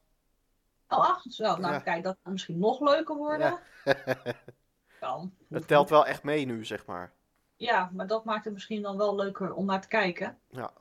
Oh, 0.88 1.00
acht. 1.00 1.34
Zo, 1.34 1.44
nou 1.44 1.74
Ja. 1.74 1.80
kijk, 1.80 2.04
dat 2.04 2.18
kan 2.24 2.32
misschien 2.32 2.60
nog 2.60 2.80
leuker 2.80 3.16
worden. 3.16 3.60
Ja. 3.86 3.96
Kan. 5.00 5.34
Het 5.50 5.68
telt 5.68 5.90
wel 5.90 6.06
echt 6.06 6.24
mee 6.24 6.46
nu, 6.46 6.66
zeg 6.66 6.86
maar. 6.86 7.12
Ja, 7.56 7.90
maar 7.94 8.08
dat 8.08 8.26
maakt 8.26 8.44
het 8.46 8.54
misschien 8.54 8.82
dan 8.82 8.98
wel 8.98 9.16
leuker 9.16 9.54
om 9.54 9.66
naar 9.66 9.82
te 9.82 9.88
kijken. 9.88 10.38
Ja. 10.50 10.72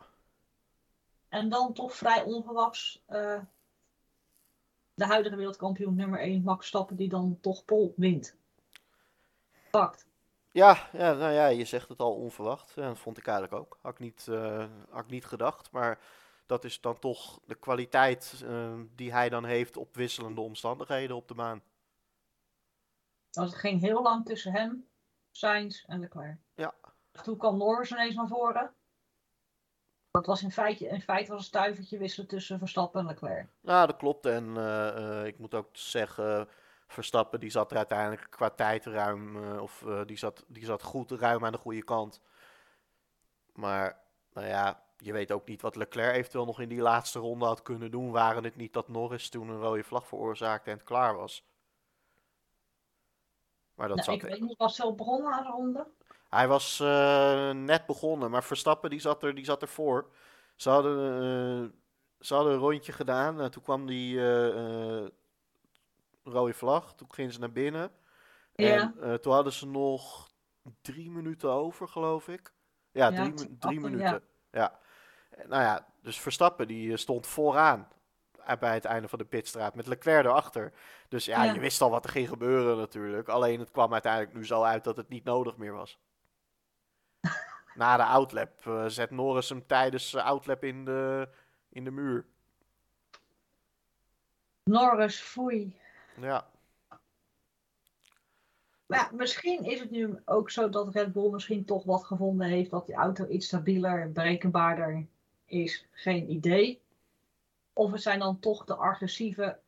En 1.29 1.49
dan 1.49 1.73
toch 1.73 1.95
vrij 1.95 2.23
onverwachts 2.23 3.03
eh, 3.07 3.41
de 4.95 5.05
huidige 5.07 5.37
wereldkampioen 5.37 5.95
nummer 5.95 6.21
1, 6.21 6.43
Max 6.43 6.67
Stappen, 6.67 6.97
die 6.97 7.09
dan 7.09 7.39
toch 7.41 7.65
Pol 7.65 7.93
wint. 7.97 8.37
Pakt. 9.71 10.07
Ja, 10.59 10.89
ja, 10.93 11.13
nou 11.13 11.33
ja, 11.33 11.47
je 11.47 11.65
zegt 11.65 11.89
het 11.89 12.01
al 12.01 12.15
onverwacht. 12.15 12.73
Ja, 12.75 12.87
dat 12.87 12.99
vond 12.99 13.19
ik 13.19 13.27
eigenlijk 13.27 13.63
ook. 13.63 13.79
Had 13.83 13.93
ik 13.93 13.99
niet, 13.99 14.29
eh, 14.29 14.65
had 14.91 15.05
ik 15.05 15.11
niet 15.11 15.25
gedacht. 15.25 15.71
Maar 15.71 15.99
dat 16.47 16.65
is 16.65 16.81
dan 16.81 16.99
toch 16.99 17.41
de 17.47 17.55
kwaliteit 17.55 18.43
eh, 18.45 18.75
die 18.95 19.13
hij 19.13 19.29
dan 19.29 19.45
heeft 19.45 19.77
op 19.77 19.95
wisselende 19.95 20.41
omstandigheden 20.41 21.17
op 21.17 21.29
de 21.29 21.35
baan. 21.35 21.63
Want 23.31 23.51
het 23.51 23.59
ging 23.59 23.81
heel 23.81 24.03
lang 24.03 24.25
tussen 24.25 24.53
hem, 24.53 24.89
Sainz 25.31 25.85
en 25.85 26.01
Leclerc. 26.01 26.39
Ja. 26.55 26.75
Toen 27.23 27.37
kwam 27.37 27.59
Norris 27.59 27.91
ineens 27.91 28.15
naar 28.15 28.29
voren. 28.29 28.75
Dat 30.11 30.27
was 30.27 30.43
in 30.43 30.53
feite, 30.53 30.87
in 30.87 31.03
feite 31.03 31.31
was 31.31 31.41
een 31.41 31.47
stuivertje 31.47 31.99
wisselen 31.99 32.29
tussen 32.29 32.59
Verstappen 32.59 33.01
en 33.01 33.07
Leclerc. 33.07 33.49
Nou, 33.61 33.87
dat 33.87 33.97
klopt. 33.97 34.27
En 34.27 34.57
eh, 34.57 35.21
eh, 35.21 35.27
ik 35.27 35.39
moet 35.39 35.55
ook 35.55 35.69
zeggen, 35.73 36.49
Verstappen 36.89 37.41
die 37.41 37.51
zat 37.51 37.71
er 37.71 37.77
uiteindelijk 37.77 38.27
qua 38.31 38.51
tijd 38.51 38.85
ruim, 38.87 39.45
eh, 39.45 39.63
of 39.63 39.85
eh, 39.87 40.01
die, 40.07 40.17
zat, 40.17 40.45
die 40.47 40.65
zat 40.65 40.83
goed 40.83 41.11
ruim 41.11 41.45
aan 41.45 41.53
de 41.53 41.59
goede 41.59 41.83
kant. 41.83 42.21
Maar, 43.53 44.01
nou 44.33 44.47
ja, 44.47 44.83
je 44.97 45.13
weet 45.13 45.33
ook 45.33 45.47
niet 45.47 45.63
wat 45.63 45.77
Leclerc 45.77 46.15
eventueel 46.15 46.45
nog 46.45 46.61
in 46.61 46.69
die 46.69 46.81
laatste 46.81 47.19
ronde 47.19 47.45
had 47.45 47.63
kunnen 47.63 47.91
doen. 47.91 48.11
Waren 48.11 48.45
het 48.45 48.57
niet 48.57 48.73
dat 48.73 48.89
Norris 48.89 49.29
toen 49.29 49.49
een 49.49 49.61
rode 49.61 49.85
vlag 49.85 50.07
veroorzaakte 50.07 50.71
en 50.71 50.77
het 50.77 50.87
klaar 50.87 51.17
was. 51.17 51.47
Maar 53.75 53.89
dat 53.89 53.97
Nou, 53.97 54.09
zat 54.09 54.15
ik 54.15 54.31
weet 54.31 54.41
niet, 54.41 54.59
was 54.59 54.77
het 54.77 54.87
zo 54.87 54.95
begonnen 54.95 55.33
aan 55.33 55.43
de 55.43 55.51
ronde? 55.51 55.87
Hij 56.29 56.49
was 56.49 56.81
eh, 56.81 57.51
net 57.51 57.87
begonnen, 57.87 58.31
maar 58.31 58.45
Verstappen 58.45 58.91
die 58.91 59.01
zat 59.01 59.23
er, 59.23 59.35
die 59.35 59.45
zat 59.45 59.63
ervoor. 59.63 60.11
Ze 60.57 60.71
hadden, 60.71 61.75
ze 62.21 62.35
hadden 62.35 62.53
een 62.53 62.59
rondje 62.59 62.93
gedaan. 62.93 63.41
en 63.41 63.51
toen 63.51 63.63
kwam 63.63 63.87
die 63.87 64.21
rode 66.33 66.55
vlag. 66.55 66.95
Toen 66.95 67.13
gingen 67.13 67.33
ze 67.33 67.41
naar 67.41 67.53
binnen. 67.53 67.91
Ja. 68.55 68.67
En 68.67 68.95
eh, 69.03 69.15
toen 69.15 69.33
hadden 69.33 69.53
ze 69.53 69.67
nog 69.67 70.29
drie 70.81 71.11
minuten 71.11 71.51
over, 71.51 71.89
geloof 71.89 72.29
ik. 72.29 72.53
Ja, 72.91 73.09
Ja, 73.09 73.23
drie, 73.23 73.35
drie 73.35 73.51
achter, 73.59 73.81
minuten. 73.81 74.23
Ja. 74.51 74.79
En 75.31 75.49
Nou 75.49 75.63
ja, 75.63 75.87
dus 76.03 76.21
Verstappen 76.21 76.67
die 76.69 76.93
eh, 76.93 76.97
stond 76.99 77.27
vooraan 77.27 77.89
eh, 78.45 78.57
bij 78.57 78.75
het 78.75 78.85
einde 78.85 79.09
van 79.09 79.19
de 79.19 79.25
pitstraat 79.25 79.75
met 79.75 79.87
Leclerc 79.87 80.25
erachter. 80.25 80.73
Dus 81.09 81.25
ja, 81.25 81.45
Ja. 81.45 81.53
je 81.53 81.61
wist 81.61 81.81
al 81.81 81.91
wat 81.91 82.05
er 82.05 82.11
ging 82.11 82.29
gebeuren 82.29 82.77
natuurlijk. 82.77 83.29
Alleen 83.29 83.61
het 83.61 83.71
kwam 83.71 83.93
uiteindelijk 83.93 84.35
nu 84.35 84.47
zo 84.47 84.63
uit 84.63 84.85
dat 84.85 84.97
het 84.97 85.09
niet 85.09 85.25
nodig 85.25 85.57
meer 85.57 85.73
was. 85.73 85.99
Na 87.75 87.97
de 87.97 88.05
outlap 88.05 88.67
eh, 88.67 88.85
zet 88.87 89.11
Norris 89.11 89.49
hem 89.49 89.67
tijdens 89.67 90.11
de 90.11 90.23
outlap 90.23 90.65
in 90.65 90.85
de, 90.85 91.29
in 91.69 91.85
de 91.85 91.91
muur. 91.91 92.27
Norris, 94.65 95.21
foei. 95.21 95.81
Ja, 96.21 96.47
Maar 98.89 98.99
ja, 98.99 99.09
misschien 99.13 99.65
is 99.65 99.81
het 99.81 99.91
nu 99.91 100.19
ook 100.25 100.51
zo 100.51 100.69
dat 100.69 100.95
Red 100.95 101.13
Bull 101.13 101.31
misschien 101.31 101.65
toch 101.65 101.85
wat 101.85 102.05
gevonden 102.05 102.47
heeft 102.47 102.71
dat 102.71 102.87
die 102.87 102.95
auto 102.95 103.27
iets 103.27 103.47
stabieler, 103.47 104.13
berekenbaarder 104.13 105.07
is. 105.45 105.87
Geen 105.91 106.31
idee. 106.31 106.81
Of 107.73 107.93
het 107.93 108.03
zijn 108.03 108.19
dan 108.19 108.39
toch 108.39 108.65
de 108.65 108.75
agressieve 108.75 109.59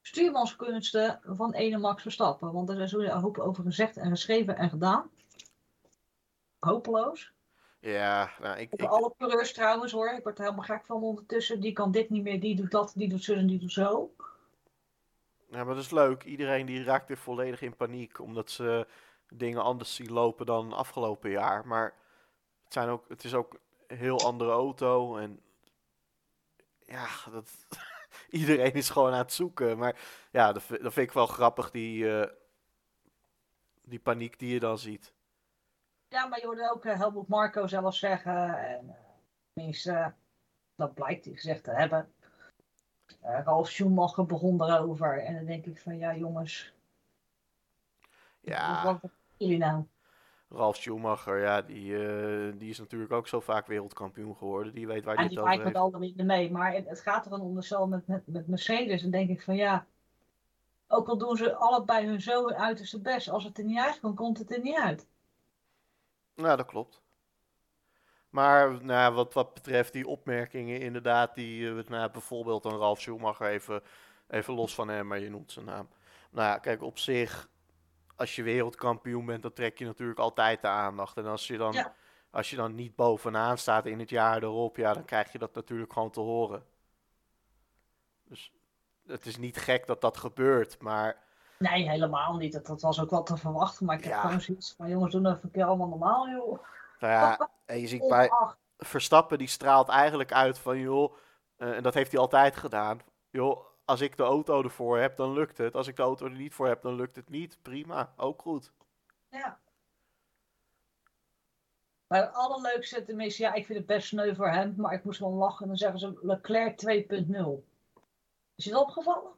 stuurmanskunsten 0.00 1.20
van 1.24 1.52
ene 1.52 1.78
Max 1.78 2.02
Verstappen. 2.02 2.52
Want 2.52 2.70
er 2.70 2.80
is 2.80 2.92
een 2.92 3.10
hoop 3.10 3.38
over 3.38 3.64
gezegd 3.64 3.96
en 3.96 4.10
geschreven 4.10 4.56
en 4.56 4.70
gedaan. 4.70 5.10
Hopeloos. 6.58 7.32
ja 7.78 8.30
nou, 8.40 8.58
ik, 8.58 8.72
Op 8.72 8.82
ik, 8.82 8.88
alle 8.88 9.14
coureurs 9.18 9.52
trouwens 9.52 9.92
hoor. 9.92 10.12
Ik 10.12 10.22
word 10.22 10.38
er 10.38 10.44
helemaal 10.44 10.64
gek 10.64 10.84
van 10.84 11.02
ondertussen. 11.02 11.60
Die 11.60 11.72
kan 11.72 11.90
dit 11.90 12.10
niet 12.10 12.22
meer, 12.22 12.40
die 12.40 12.56
doet 12.56 12.70
dat, 12.70 12.92
die 12.96 13.08
doet 13.08 13.24
zo 13.24 13.34
en 13.34 13.46
die 13.46 13.58
doet 13.58 13.72
zo. 13.72 14.14
Ja, 15.56 15.64
maar 15.64 15.74
dat 15.74 15.84
is 15.84 15.90
leuk. 15.90 16.24
Iedereen 16.24 16.66
die 16.66 16.84
raakt 16.84 17.08
weer 17.08 17.16
volledig 17.16 17.60
in 17.60 17.76
paniek. 17.76 18.18
Omdat 18.20 18.50
ze 18.50 18.86
dingen 19.28 19.62
anders 19.62 19.94
zien 19.94 20.12
lopen 20.12 20.46
dan 20.46 20.72
afgelopen 20.72 21.30
jaar. 21.30 21.66
Maar 21.66 21.94
het, 22.64 22.72
zijn 22.72 22.88
ook, 22.88 23.08
het 23.08 23.24
is 23.24 23.34
ook 23.34 23.58
een 23.86 23.96
heel 23.96 24.20
andere 24.20 24.50
auto. 24.50 25.16
En 25.16 25.40
ja, 26.78 27.08
dat, 27.30 27.50
iedereen 28.30 28.72
is 28.72 28.90
gewoon 28.90 29.12
aan 29.12 29.18
het 29.18 29.32
zoeken. 29.32 29.78
Maar 29.78 29.96
ja, 30.30 30.52
dat, 30.52 30.62
vi- 30.62 30.78
dat 30.82 30.92
vind 30.92 31.08
ik 31.08 31.14
wel 31.14 31.26
grappig, 31.26 31.70
die, 31.70 32.18
eh, 32.20 32.30
die 33.82 34.00
paniek 34.00 34.38
die 34.38 34.52
je 34.52 34.60
dan 34.60 34.78
ziet. 34.78 35.14
Ja, 36.08 36.26
maar 36.26 36.40
je 36.40 36.46
hoorde 36.46 36.70
ook 36.70 36.84
eh, 36.84 36.98
Helmut 36.98 37.28
Marco 37.28 37.66
zelf 37.66 37.94
zeggen. 37.94 38.58
En 38.58 38.96
eh, 39.54 40.06
dat 40.74 40.94
blijkt 40.94 41.24
hij 41.24 41.34
gezegd 41.34 41.64
te 41.64 41.70
hebben. 41.70 42.14
Eh 43.20 43.40
Ralf 43.44 43.68
Schumacher 43.68 44.26
begon 44.26 44.62
erover. 44.62 45.22
En 45.24 45.34
dan 45.34 45.44
denk 45.44 45.64
ik 45.66 45.80
van 45.80 45.98
ja 45.98 46.16
jongens, 46.16 46.72
Ja, 48.40 48.84
wat 48.84 49.10
jullie 49.36 49.58
nou? 49.58 49.84
Ralf 50.48 50.76
Schumacher, 50.76 51.40
ja, 51.42 51.62
die, 51.62 52.06
eh, 52.08 52.52
die 52.58 52.70
is 52.70 52.78
natuurlijk 52.78 53.12
ook 53.12 53.28
zo 53.28 53.40
vaak 53.40 53.66
wereldkampioen 53.66 54.36
geworden. 54.36 54.74
Die 54.74 54.86
weet 54.86 55.04
waar 55.04 55.14
En 55.14 55.20
hij 55.20 55.28
die 55.28 55.38
het 55.38 55.46
over 55.46 55.56
vaart 55.56 55.72
met 55.72 55.82
heeft. 55.82 55.94
alle 55.94 56.06
winden 56.06 56.26
mee. 56.26 56.50
Maar 56.50 56.72
het, 56.72 57.00
gaat 57.00 57.24
er 57.24 57.30
dan 57.30 57.40
om 57.40 57.62
zo 57.62 57.86
met, 57.86 58.06
met, 58.06 58.26
met 58.26 58.48
Mercedes. 58.48 59.02
Dan 59.02 59.10
denk 59.10 59.30
ik 59.30 59.42
van 59.42 59.56
ja, 59.56 59.86
ook 60.88 61.08
al 61.08 61.18
doen 61.18 61.36
ze 61.36 61.54
allebei 61.54 62.06
hun 62.06 62.20
zo 62.20 62.46
hun 62.46 62.56
uiterste 62.56 63.00
best. 63.00 63.28
Als 63.28 63.44
het 63.44 63.58
er 63.58 63.64
niet 63.64 63.78
uitkomt, 63.78 64.16
komt 64.16 64.38
het 64.38 64.52
er 64.54 64.60
niet 64.60 64.78
uit. 64.78 65.06
Nou, 66.34 66.56
dat 66.56 66.66
klopt. 66.66 67.02
Maar 68.36 68.84
nou, 68.84 69.14
wat, 69.14 69.34
wat 69.34 69.54
betreft 69.54 69.92
die 69.92 70.06
opmerkingen, 70.06 70.80
inderdaad, 70.80 71.34
die 71.34 71.68
eh, 71.78 71.88
nou, 71.88 72.10
bijvoorbeeld 72.10 72.64
een 72.64 72.78
Ralf 72.78 73.00
Schumacher, 73.00 73.46
even, 73.46 73.82
even 74.28 74.54
los 74.54 74.74
van 74.74 74.88
hem, 74.88 75.06
maar 75.06 75.18
je 75.18 75.30
noemt 75.30 75.52
zijn 75.52 75.64
naam. 75.64 75.88
Nou 76.30 76.48
ja, 76.48 76.58
kijk, 76.58 76.82
op 76.82 76.98
zich, 76.98 77.48
als 78.16 78.36
je 78.36 78.42
wereldkampioen 78.42 79.26
bent, 79.26 79.42
dan 79.42 79.52
trek 79.52 79.78
je 79.78 79.84
natuurlijk 79.84 80.18
altijd 80.18 80.60
de 80.60 80.66
aandacht. 80.68 81.16
En 81.16 81.26
als 81.26 81.46
je 81.46 81.56
dan, 81.56 81.72
Ja. 81.72 81.94
als 82.30 82.50
je 82.50 82.56
dan 82.56 82.74
niet 82.74 82.96
bovenaan 82.96 83.58
staat 83.58 83.86
in 83.86 83.98
het 83.98 84.10
jaar 84.10 84.42
erop, 84.42 84.76
ja, 84.76 84.92
dan 84.92 85.04
krijg 85.04 85.32
je 85.32 85.38
dat 85.38 85.54
natuurlijk 85.54 85.92
gewoon 85.92 86.10
te 86.10 86.20
horen. 86.20 86.64
Dus 88.24 88.52
het 89.06 89.26
is 89.26 89.36
niet 89.36 89.56
gek 89.56 89.86
dat 89.86 90.00
dat 90.00 90.16
gebeurt, 90.16 90.80
maar 90.80 91.24
Nee, 91.58 91.88
helemaal 91.90 92.36
niet. 92.36 92.52
Dat, 92.52 92.66
dat 92.66 92.80
was 92.80 93.00
ook 93.00 93.10
wel 93.10 93.22
te 93.22 93.36
verwachten. 93.36 93.86
Maar 93.86 93.96
ik 93.96 94.04
heb 94.04 94.12
Ja. 94.12 94.20
gewoon 94.20 94.40
zoiets 94.40 94.74
van 94.76 94.88
jongens, 94.88 95.12
doen 95.12 95.26
even 95.26 95.40
een 95.42 95.50
keer 95.50 95.64
allemaal 95.64 95.88
normaal 95.88 96.28
joh. 96.28 96.64
Nou 97.00 97.12
ja, 97.12 97.50
en 97.64 97.80
je 97.80 97.86
ziet 97.86 98.08
bij, 98.08 98.30
Ongeacht. 98.30 98.58
Verstappen 98.78 99.38
die 99.38 99.48
straalt 99.48 99.88
eigenlijk 99.88 100.32
uit 100.32 100.58
van 100.58 100.78
joh, 100.78 101.14
eh, 101.56 101.76
en 101.76 101.82
dat 101.82 101.94
heeft 101.94 102.12
hij 102.12 102.20
altijd 102.20 102.56
gedaan. 102.56 103.00
Joh, 103.30 103.64
als 103.84 104.00
ik 104.00 104.16
de 104.16 104.22
auto 104.22 104.62
ervoor 104.62 104.98
heb, 104.98 105.16
dan 105.16 105.32
lukt 105.32 105.58
het. 105.58 105.74
Als 105.74 105.86
ik 105.86 105.96
de 105.96 106.02
auto 106.02 106.24
er 106.24 106.30
niet 106.30 106.54
voor 106.54 106.66
heb, 106.66 106.82
dan 106.82 106.94
lukt 106.94 107.16
het 107.16 107.28
niet. 107.28 107.58
Prima, 107.62 108.12
ook 108.16 108.42
goed. 108.42 108.72
Ja. 109.30 109.58
Maar 112.06 112.20
het 112.20 112.34
allerleukste, 112.34 113.04
tenminste, 113.04 113.42
ja, 113.42 113.52
ik 113.52 113.66
vind 113.66 113.78
het 113.78 113.86
best 113.86 114.08
sneu 114.08 114.34
voor 114.34 114.50
hem, 114.50 114.74
maar 114.76 114.92
ik 114.92 115.04
moest 115.04 115.20
wel 115.20 115.32
lachen. 115.32 115.62
En 115.62 115.66
dan 115.68 115.76
zeggen 115.76 115.98
ze 115.98 116.18
Leclerc 116.22 116.76
2.0. 116.76 117.64
Is 118.54 118.64
je 118.64 118.70
dat 118.70 118.82
opgevallen? 118.82 119.32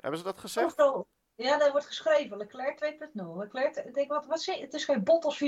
Hebben 0.00 0.18
ze 0.18 0.24
dat 0.26 0.38
gezegd? 0.38 0.80
Overal- 0.80 1.06
Ja, 1.36 1.58
daar 1.58 1.70
wordt 1.70 1.86
geschreven 1.86 2.36
Leclerc 2.36 2.98
2.0. 3.12 3.36
Leclerc, 3.36 3.76
ik 3.76 3.94
denk, 3.94 4.08
wat, 4.10 4.26
wat? 4.26 4.44
Het 4.44 4.74
is 4.74 4.84
geen 4.84 5.04
Bottas 5.04 5.44
4.8. 5.44 5.46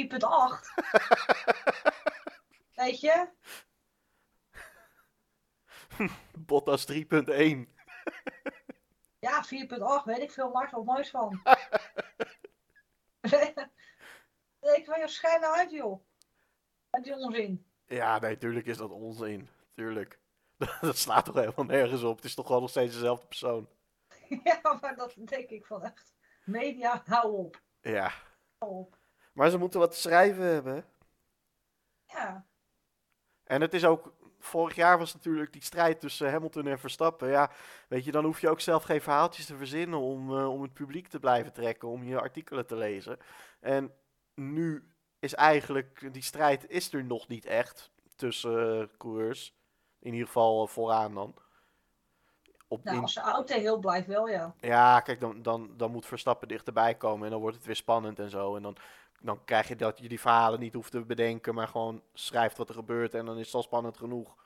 Weet 2.74 3.00
je? 3.00 3.28
Bottas 6.38 6.86
3.1. 6.92 6.96
Ja, 9.20 9.44
4.8, 9.44 10.04
weet 10.04 10.18
ik 10.18 10.30
veel, 10.30 10.50
maakt 10.50 10.70
er 10.72 10.76
wat 10.76 10.86
moois 10.86 11.10
van. 11.10 11.40
ik 14.76 14.86
wil 14.86 14.98
je 14.98 15.08
schijnen 15.08 15.52
uit, 15.52 15.70
joh. 15.70 16.04
Met 16.90 17.04
die 17.04 17.14
onzin. 17.14 17.66
Ja, 17.86 18.18
nee, 18.18 18.38
tuurlijk 18.38 18.66
is 18.66 18.76
dat 18.76 18.90
onzin. 18.90 19.48
Tuurlijk. 19.74 20.20
Dat 20.80 20.96
slaat 20.98 21.24
toch 21.24 21.34
helemaal 21.34 21.64
nergens 21.64 22.02
op. 22.02 22.16
Het 22.16 22.24
is 22.24 22.34
toch 22.34 22.46
gewoon 22.46 22.60
nog 22.60 22.70
steeds 22.70 22.94
dezelfde 22.94 23.26
persoon. 23.26 23.68
ja, 24.44 24.78
maar 24.80 24.96
dat 24.96 25.14
denk 25.18 25.50
ik 25.50 25.66
van 25.66 25.82
echt. 25.82 26.14
Media, 26.44 27.02
hou 27.06 27.36
op. 27.36 27.62
Ja. 27.80 28.12
Hou 28.58 28.72
op. 28.72 28.98
Maar 29.32 29.50
ze 29.50 29.58
moeten 29.58 29.80
wat 29.80 29.90
te 29.90 29.96
schrijven 29.96 30.44
hebben. 30.44 30.84
Ja. 32.06 32.46
En 33.44 33.60
het 33.60 33.74
is 33.74 33.84
ook, 33.84 34.14
vorig 34.38 34.74
jaar 34.74 34.98
was 34.98 35.14
natuurlijk 35.14 35.52
die 35.52 35.62
strijd 35.62 36.00
tussen 36.00 36.30
Hamilton 36.30 36.66
en 36.66 36.78
Verstappen. 36.78 37.28
Ja, 37.28 37.50
weet 37.88 38.04
je, 38.04 38.10
dan 38.10 38.24
hoef 38.24 38.40
je 38.40 38.48
ook 38.48 38.60
zelf 38.60 38.82
geen 38.82 39.00
verhaaltjes 39.00 39.46
te 39.46 39.56
verzinnen 39.56 39.98
om, 39.98 40.38
eh, 40.38 40.50
om 40.50 40.62
het 40.62 40.72
publiek 40.72 41.08
te 41.08 41.18
blijven 41.18 41.52
trekken, 41.52 41.88
om 41.88 42.04
je 42.04 42.20
artikelen 42.20 42.66
te 42.66 42.76
lezen. 42.76 43.18
En 43.60 43.94
nu 44.34 44.92
is 45.18 45.34
eigenlijk, 45.34 46.08
die 46.12 46.22
strijd 46.22 46.70
is 46.70 46.92
er 46.92 47.04
nog 47.04 47.28
niet 47.28 47.44
echt 47.44 47.90
tussen 48.16 48.80
eh, 48.80 48.88
coureurs. 48.98 49.56
In 50.00 50.12
ieder 50.12 50.26
geval 50.26 50.62
eh, 50.62 50.68
vooraan 50.68 51.14
dan. 51.14 51.34
Op, 52.68 52.84
Nou, 52.84 52.96
in- 52.96 53.02
als 53.02 53.14
de 53.14 53.20
auto 53.20 53.54
heel 53.54 53.78
blijft 53.78 54.06
wel, 54.06 54.28
ja. 54.28 54.54
ja, 54.60 55.00
kijk, 55.00 55.20
dan, 55.20 55.42
dan, 55.42 55.70
dan 55.76 55.90
moet 55.90 56.06
Verstappen 56.06 56.48
dichterbij 56.48 56.94
komen 56.94 57.24
en 57.24 57.30
dan 57.30 57.40
wordt 57.40 57.56
het 57.56 57.66
weer 57.66 57.76
spannend 57.76 58.18
en 58.18 58.30
zo. 58.30 58.56
En 58.56 58.62
dan, 58.62 58.76
dan 59.20 59.44
krijg 59.44 59.68
je 59.68 59.76
dat 59.76 59.98
je 59.98 60.08
die 60.08 60.20
verhalen 60.20 60.60
niet 60.60 60.74
hoeft 60.74 60.90
te 60.90 61.00
bedenken, 61.00 61.54
maar 61.54 61.68
gewoon 61.68 62.02
schrijft 62.14 62.56
wat 62.56 62.68
er 62.68 62.74
gebeurt 62.74 63.14
en 63.14 63.24
dan 63.26 63.38
is 63.38 63.46
het 63.46 63.54
al 63.54 63.62
spannend 63.62 63.96
genoeg. 63.96 64.36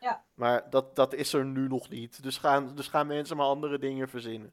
Ja. 0.00 0.24
Maar 0.34 0.70
dat, 0.70 0.96
dat 0.96 1.12
is 1.14 1.32
er 1.32 1.44
nu 1.44 1.68
nog 1.68 1.88
niet. 1.88 2.22
Dus 2.22 2.38
gaan, 2.38 2.74
dus 2.74 2.88
gaan 2.88 3.06
mensen 3.06 3.36
maar 3.36 3.46
andere 3.46 3.78
dingen 3.78 4.08
verzinnen. 4.08 4.52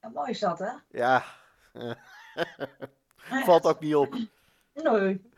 En 0.00 0.12
mooi 0.12 0.30
is 0.30 0.38
dat, 0.40 0.58
hè? 0.58 0.70
Ja, 0.90 1.24
valt 3.44 3.64
ook 3.64 3.80
niet 3.80 3.94
op. 3.94 4.14
Nee. 4.74 5.30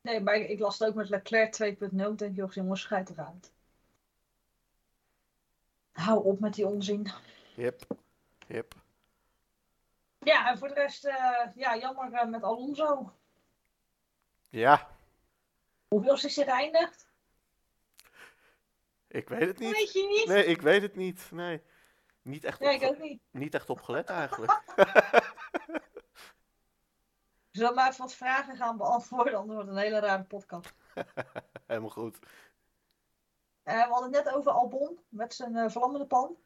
nee, 0.00 0.20
maar 0.20 0.34
ik, 0.34 0.48
ik 0.48 0.58
las 0.58 0.78
het 0.78 0.88
ook 0.88 0.94
met 0.94 1.08
Leclerc 1.08 1.56
2.0. 1.62 2.10
Ik 2.10 2.18
denk, 2.18 2.36
joh, 2.36 2.52
jongens, 2.52 2.80
schijt 2.80 3.10
eruit. 3.10 3.52
Hou 5.96 6.24
op 6.24 6.40
met 6.40 6.54
die 6.54 6.66
onzin. 6.66 7.10
Yep, 7.54 7.82
yep. 8.46 8.74
Ja, 10.18 10.50
en 10.50 10.58
voor 10.58 10.68
de 10.68 10.74
rest, 10.74 11.04
eh, 11.04 11.46
ja, 11.54 11.76
jammer 11.76 12.12
eh, 12.12 12.26
met 12.28 12.42
Alonso. 12.42 13.12
Ja, 14.48 14.90
Hoeveel 15.88 16.14
is 16.14 16.36
hij 16.36 16.44
geëindigd? 16.44 17.08
ik 19.08 19.28
weet 19.28 19.46
het 19.48 19.58
niet. 19.58 19.72
Weet 19.72 19.92
je 19.92 20.06
niet? 20.06 20.26
Nee, 20.28 20.44
ik 20.44 20.60
weet 20.62 20.82
het 20.82 20.96
niet. 20.96 21.28
Nee, 21.30 21.62
niet 22.22 22.44
echt, 22.44 22.60
Ja, 22.60 22.70
ik 22.70 22.82
ook 22.82 22.98
niet. 22.98 23.20
niet 23.30 23.54
echt 23.54 23.70
opgelet 23.70 24.08
eigenlijk. 24.08 24.52
Zullen 27.50 27.68
we 27.70 27.74
maar 27.74 27.88
even 27.88 28.00
wat 28.00 28.14
vragen 28.14 28.56
gaan 28.56 28.76
beantwoorden, 28.76 29.34
anders 29.34 29.54
wordt 29.54 29.68
het 29.68 29.78
een 29.78 29.82
hele 29.84 29.98
rare 30.00 30.22
podcast. 30.24 30.72
Helemaal 31.66 31.90
goed. 31.90 32.18
Eh, 33.66 33.86
we 33.86 33.92
hadden 33.92 34.12
het 34.12 34.24
net 34.24 34.34
over 34.34 34.52
Albon 34.52 34.98
met 35.08 35.34
zijn 35.34 35.56
eh, 35.56 35.68
vlammende 35.68 36.06
pan. 36.06 36.36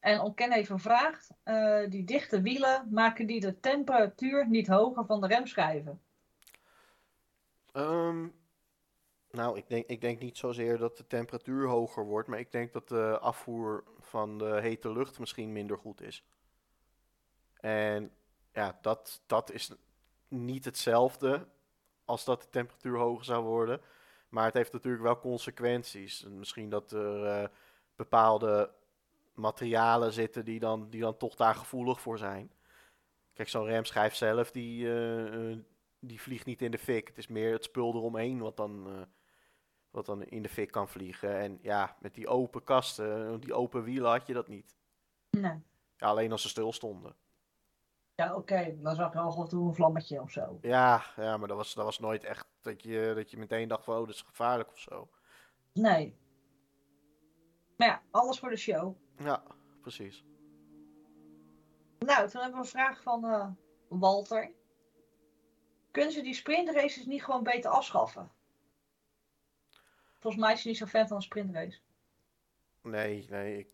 En 0.00 0.20
Onken 0.20 0.52
heeft 0.52 0.70
gevraagd, 0.70 1.30
eh 1.42 1.90
die 1.90 2.04
dichte 2.04 2.40
wielen, 2.40 2.88
maken 2.90 3.26
die 3.26 3.40
de 3.40 3.60
temperatuur 3.60 4.48
niet 4.48 4.66
hoger 4.66 5.04
van 5.06 5.20
de 5.20 5.26
remschijven? 5.26 6.02
Ehm, 7.72 8.28
nou, 9.30 9.56
ik 9.56 9.68
denk, 9.68 9.86
ik 9.86 10.00
denk 10.00 10.20
niet 10.20 10.36
zozeer 10.38 10.78
dat 10.78 10.96
de 10.96 11.06
temperatuur 11.06 11.66
hoger 11.66 12.04
wordt, 12.04 12.28
maar 12.28 12.38
ik 12.38 12.52
denk 12.52 12.72
dat 12.72 12.88
de 12.88 13.18
afvoer 13.18 13.84
van 14.00 14.38
de 14.38 14.60
hete 14.60 14.92
lucht 14.92 15.18
misschien 15.18 15.52
minder 15.52 15.78
goed 15.78 16.00
is. 16.00 16.24
En 17.60 18.12
ja, 18.52 18.78
dat, 18.80 19.22
dat 19.26 19.52
is 19.52 19.72
niet 20.28 20.64
hetzelfde 20.64 21.46
als 22.04 22.24
dat 22.24 22.42
de 22.42 22.48
temperatuur 22.50 22.98
hoger 22.98 23.24
zou 23.24 23.44
worden. 23.44 23.80
Maar 24.28 24.44
het 24.44 24.54
heeft 24.54 24.72
natuurlijk 24.72 25.02
wel 25.02 25.18
consequenties. 25.18 26.24
En 26.24 26.38
Misschien 26.38 26.70
dat 26.70 26.92
er 26.92 27.24
eh, 27.24 27.48
bepaalde 27.96 28.70
materialen 29.34 30.12
zitten 30.12 30.44
die 30.44 30.60
dan, 30.60 30.90
die 30.90 31.00
dan 31.00 31.16
toch 31.16 31.34
daar 31.34 31.54
gevoelig 31.54 32.00
voor 32.00 32.18
zijn. 32.18 32.50
Kijk, 33.32 33.48
zo'n 33.48 33.64
remschijf 33.64 34.14
zelf, 34.14 34.50
die, 34.50 34.86
eh, 34.86 35.50
eh, 35.50 35.58
die 36.00 36.20
vliegt 36.20 36.46
niet 36.46 36.62
in 36.62 36.70
de 36.70 36.78
fik. 36.78 37.08
Het 37.08 37.18
is 37.18 37.26
meer 37.26 37.52
het 37.52 37.64
spul 37.64 37.94
eromheen 37.94 38.38
wat 38.38 38.56
dan, 38.56 39.06
wat 39.90 40.06
dan 40.06 40.24
in 40.24 40.42
de 40.42 40.48
fik 40.48 40.70
kan 40.70 40.88
vliegen. 40.88 41.38
En 41.38 41.58
ja, 41.62 41.96
met 42.00 42.14
die 42.14 42.28
open 42.28 42.64
kasten, 42.64 43.40
die 43.40 43.54
open 43.54 43.82
wielen 43.82 44.10
had 44.10 44.26
je 44.26 44.32
dat 44.32 44.48
niet. 44.48 44.76
Nee. 45.30 45.62
Ja, 45.96 46.06
alleen 46.06 46.32
als 46.32 46.42
ze 46.42 46.48
stil 46.48 46.72
stonden. 46.72 47.14
Ja, 48.16 48.34
oké, 48.34 48.76
dan 48.80 48.94
zag 48.94 49.12
je 49.12 49.18
al 49.18 49.26
af 49.26 49.36
en 49.36 49.48
toe 49.48 49.68
een 49.68 49.74
vlammetje 49.74 50.20
of 50.20 50.30
zo. 50.30 50.58
Ja, 50.60 51.02
ja 51.16 51.36
maar 51.36 51.48
dat 51.48 51.56
was, 51.56 51.74
dat 51.74 51.84
was 51.84 51.98
nooit 51.98 52.24
echt 52.24 52.46
dat 52.60 52.82
je, 52.82 53.12
dat 53.14 53.30
je 53.30 53.36
meteen 53.36 53.68
dacht 53.68 53.84
van, 53.84 53.94
oh, 53.94 54.06
dat 54.06 54.14
is 54.14 54.22
gevaarlijk 54.22 54.70
of 54.70 54.78
zo. 54.78 55.10
Nee. 55.72 56.18
Maar 57.76 57.88
ja, 57.88 58.02
alles 58.10 58.38
voor 58.38 58.50
de 58.50 58.56
show. 58.56 58.96
Ja, 59.16 59.42
precies. 59.80 60.24
Nou, 61.98 62.28
toen 62.28 62.40
hebben 62.40 62.60
we 62.60 62.64
een 62.64 62.70
vraag 62.70 63.02
van 63.02 63.24
eh, 63.24 63.48
Walter. 63.88 64.52
Kunnen 65.90 66.12
ze 66.12 66.22
die 66.22 66.34
sprintraces 66.34 67.06
niet 67.06 67.24
gewoon 67.24 67.42
beter 67.42 67.70
afschaffen? 67.70 68.30
Volgens 70.18 70.42
mij 70.42 70.52
is 70.52 70.62
hij 70.62 70.70
niet 70.70 70.80
zo 70.80 70.86
fan 70.86 71.08
van 71.08 71.16
een 71.16 71.22
sprintrace. 71.22 71.80
Nee, 72.82 73.26
nee, 73.28 73.58
ik, 73.58 73.68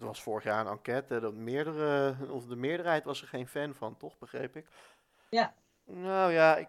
het 0.00 0.08
was 0.08 0.22
vorig 0.22 0.44
jaar 0.44 0.66
een 0.66 0.72
enquête. 0.72 1.20
Dat 1.20 1.34
meerdere, 1.34 2.16
of 2.28 2.46
de 2.46 2.56
meerderheid 2.56 3.04
was 3.04 3.22
er 3.22 3.28
geen 3.28 3.48
fan 3.48 3.74
van, 3.74 3.96
toch? 3.96 4.18
Begreep 4.18 4.56
ik? 4.56 4.66
Ja. 5.30 5.54
Nou 5.84 6.32
ja, 6.32 6.56
ik, 6.56 6.68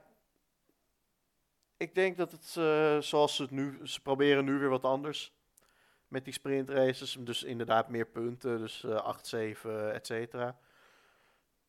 ik 1.78 1.96
denk 1.96 2.18
dat 2.18 2.32
het 2.32 2.56
eh, 2.58 2.98
zoals 3.00 3.36
ze 3.36 3.42
het 3.42 3.52
nu, 3.52 3.88
ze 3.88 4.02
proberen 4.02 4.46
nu 4.46 4.60
weer 4.60 4.70
wat 4.70 4.84
anders 4.84 5.34
met 6.08 6.24
die 6.24 6.34
sprintraces. 6.34 7.18
Dus 7.20 7.44
inderdaad 7.44 7.90
meer 7.90 8.06
punten, 8.06 8.58
dus 8.58 8.84
eh 8.84 8.96
8, 8.96 9.28
7, 9.28 9.94
et 9.94 10.06
cetera. 10.06 10.58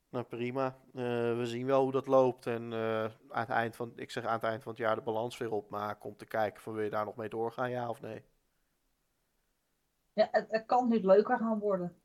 Nou 0.09 0.25
prima. 0.25 0.77
Eh, 0.95 1.03
we 1.37 1.43
zien 1.45 1.67
wel 1.67 1.83
hoe 1.83 1.93
dat 1.93 2.07
loopt. 2.07 2.47
En 2.47 2.73
eh, 2.73 3.05
aan 3.05 3.13
het 3.29 3.49
eind 3.49 3.77
van, 3.77 3.93
ik 3.97 4.11
zeg 4.11 4.25
aan 4.25 4.33
het 4.33 4.43
eind 4.43 4.63
van 4.63 4.73
het 4.73 4.81
jaar 4.81 4.95
de 4.95 5.03
balans 5.03 5.39
weer 5.39 5.53
opmaken 5.53 6.09
om 6.09 6.17
te 6.17 6.27
kijken 6.27 6.63
van 6.63 6.73
wil 6.73 6.85
je 6.85 6.91
daar 6.91 7.05
nog 7.05 7.17
mee 7.17 7.29
doorgaan, 7.29 7.71
ja 7.71 7.89
of 7.89 8.01
nee. 8.01 8.25
Ja, 10.13 10.29
het, 10.31 10.47
het 10.51 10.67
kan 10.67 10.89
niet 10.89 11.05
leuker 11.05 11.39
gaan 11.39 11.59
worden. 11.59 11.97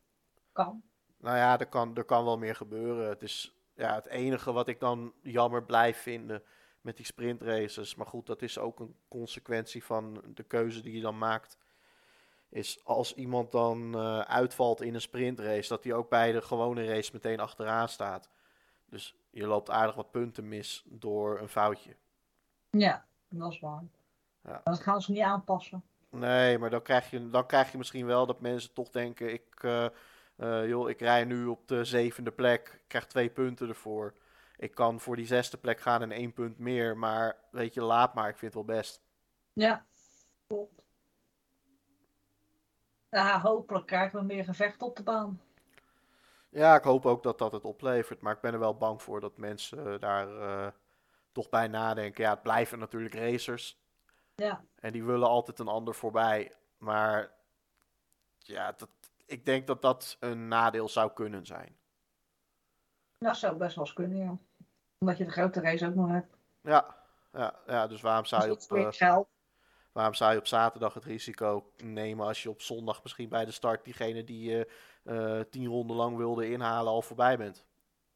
Kan. 0.51 0.83
Nou 1.17 1.37
ja, 1.37 1.59
er 1.59 1.67
kan, 1.67 1.95
er 1.95 2.03
kan 2.03 2.23
wel 2.23 2.37
meer 2.37 2.55
gebeuren. 2.55 3.09
Het 3.09 3.21
is 3.21 3.57
ja, 3.73 3.95
het 3.95 4.05
enige 4.05 4.51
wat 4.51 4.67
ik 4.67 4.79
dan 4.79 5.13
jammer 5.21 5.63
blijf 5.63 5.97
vinden 5.97 6.43
met 6.81 6.97
die 6.97 7.05
sprintraces. 7.05 7.95
Maar 7.95 8.05
goed, 8.05 8.25
dat 8.25 8.41
is 8.41 8.57
ook 8.57 8.79
een 8.79 8.95
consequentie 9.07 9.83
van 9.83 10.23
de 10.33 10.43
keuze 10.43 10.81
die 10.81 10.95
je 10.95 11.01
dan 11.01 11.17
maakt. 11.17 11.57
Is 12.49 12.83
als 12.83 13.15
iemand 13.15 13.51
dan 13.51 13.95
eh, 13.95 14.19
uitvalt 14.19 14.81
in 14.81 14.93
een 14.93 15.01
sprintrace, 15.01 15.69
dat 15.69 15.83
hij 15.83 15.93
ook 15.93 16.09
bij 16.09 16.31
de 16.31 16.41
gewone 16.41 16.85
race 16.85 17.09
meteen 17.13 17.39
achteraan 17.39 17.89
staat. 17.89 18.29
Dus 18.85 19.15
je 19.29 19.47
loopt 19.47 19.69
aardig 19.69 19.95
wat 19.95 20.11
punten 20.11 20.47
mis 20.47 20.83
door 20.85 21.39
een 21.39 21.49
foutje. 21.49 21.95
Ja, 22.69 23.05
dat 23.29 23.51
is 23.51 23.59
waar. 23.59 23.83
Ja. 24.43 24.61
Dat 24.63 24.79
gaan 24.79 25.01
ze 25.01 25.11
niet 25.11 25.21
aanpassen. 25.21 25.83
Nee, 26.09 26.57
maar 26.57 26.69
dan 26.69 26.81
krijg 26.81 27.09
je, 27.09 27.29
dan 27.29 27.45
krijg 27.45 27.71
je 27.71 27.77
misschien 27.77 28.05
wel 28.05 28.25
dat 28.25 28.41
mensen 28.41 28.73
toch 28.73 28.89
denken: 28.89 29.33
ik, 29.33 29.63
eh, 29.63 29.85
eh, 30.35 30.67
joh, 30.67 30.89
ik 30.89 30.99
rij 30.99 31.25
nu 31.25 31.45
op 31.45 31.67
de 31.67 31.83
zevende 31.83 32.31
plek, 32.31 32.67
ik 32.67 32.87
krijg 32.87 33.05
twee 33.05 33.29
punten 33.29 33.69
ervoor. 33.69 34.13
Ik 34.57 34.75
kan 34.75 34.99
voor 34.99 35.15
die 35.15 35.25
zesde 35.25 35.57
plek 35.57 35.79
gaan 35.79 36.01
en 36.01 36.11
één 36.11 36.33
punt 36.33 36.59
meer, 36.59 36.97
maar 36.97 37.37
weet 37.51 37.73
je, 37.73 37.81
laat 37.81 38.13
maar, 38.13 38.29
ik 38.29 38.37
vind 38.37 38.53
het 38.53 38.65
wel 38.65 38.77
best. 38.77 39.01
Ja, 39.53 39.85
klopt. 40.47 40.81
Ja, 43.09 43.41
hopelijk 43.41 43.85
krijgen 43.85 44.19
we 44.19 44.25
meer 44.25 44.43
gevecht 44.43 44.81
op 44.81 44.95
de 44.95 45.03
baan. 45.03 45.41
Ja, 46.49 46.75
ik 46.75 46.83
hoop 46.83 47.05
ook 47.05 47.23
dat 47.23 47.37
dat 47.37 47.51
het 47.51 47.65
oplevert, 47.65 48.21
maar 48.21 48.33
ik 48.33 48.41
ben 48.41 48.53
er 48.53 48.59
wel 48.59 48.77
bang 48.77 49.01
voor 49.01 49.19
dat 49.19 49.37
mensen 49.37 49.99
daar 49.99 50.41
eh, 50.41 50.67
toch 51.31 51.49
bij 51.49 51.67
nadenken. 51.67 52.23
Ja, 52.23 52.29
het 52.29 52.41
blijven 52.41 52.79
natuurlijk 52.79 53.15
racers 53.15 53.79
Ja, 54.37 54.63
en 54.75 54.91
die 54.91 55.03
willen 55.03 55.27
altijd 55.27 55.59
een 55.59 55.67
ander 55.67 55.95
voorbij, 55.95 56.55
maar 56.77 57.31
ja, 58.37 58.71
dat, 58.71 58.89
ik 59.25 59.45
denk 59.45 59.67
dat 59.67 59.81
dat 59.81 60.17
een 60.19 60.47
nadeel 60.47 60.89
zou 60.89 61.13
kunnen 61.13 61.45
zijn. 61.45 61.77
dat 63.17 63.37
zou 63.37 63.57
best 63.57 63.75
wel 63.75 63.85
eens 63.85 63.93
kunnen, 63.93 64.17
ja. 64.17 64.37
Omdat 64.97 65.17
je 65.17 65.25
de 65.25 65.31
grote 65.31 65.61
race 65.61 65.85
ook 65.87 65.95
nog 65.95 66.09
hebt. 66.09 66.37
Ja, 66.61 66.95
ja, 67.33 67.59
ja 67.67 67.87
dus 67.87 68.01
waarom 68.01 68.25
zou 68.25 68.41
je 68.47 68.53
Dus 68.53 68.67
op, 68.67 68.77
eh, 68.77 69.19
waarom 69.91 70.13
zou 70.13 70.31
je 70.31 70.39
op 70.39 70.47
zaterdag 70.47 70.93
het 70.93 71.05
risico 71.05 71.71
nemen 71.77 72.25
als 72.25 72.43
je 72.43 72.49
op 72.49 72.61
zondag 72.61 73.03
misschien 73.03 73.29
bij 73.29 73.45
de 73.45 73.51
start 73.51 73.83
diegene 73.83 74.23
die 74.23 74.49
je 74.49 74.71
eh, 75.03 75.39
tien 75.39 75.67
ronden 75.67 75.95
lang 75.95 76.17
wilde 76.17 76.49
inhalen 76.49 76.91
al 76.91 77.01
voorbij 77.01 77.37
bent? 77.37 77.65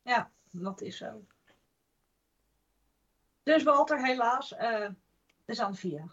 Ja, 0.02 0.32
dat 0.52 0.82
is 0.82 0.98
zo. 0.98 1.26
Dus 3.44 3.64
Walter, 3.64 4.06
helaas, 4.06 4.54
eh 4.54 4.90
is 5.46 5.60
aan 5.60 5.76
VIA. 5.76 6.06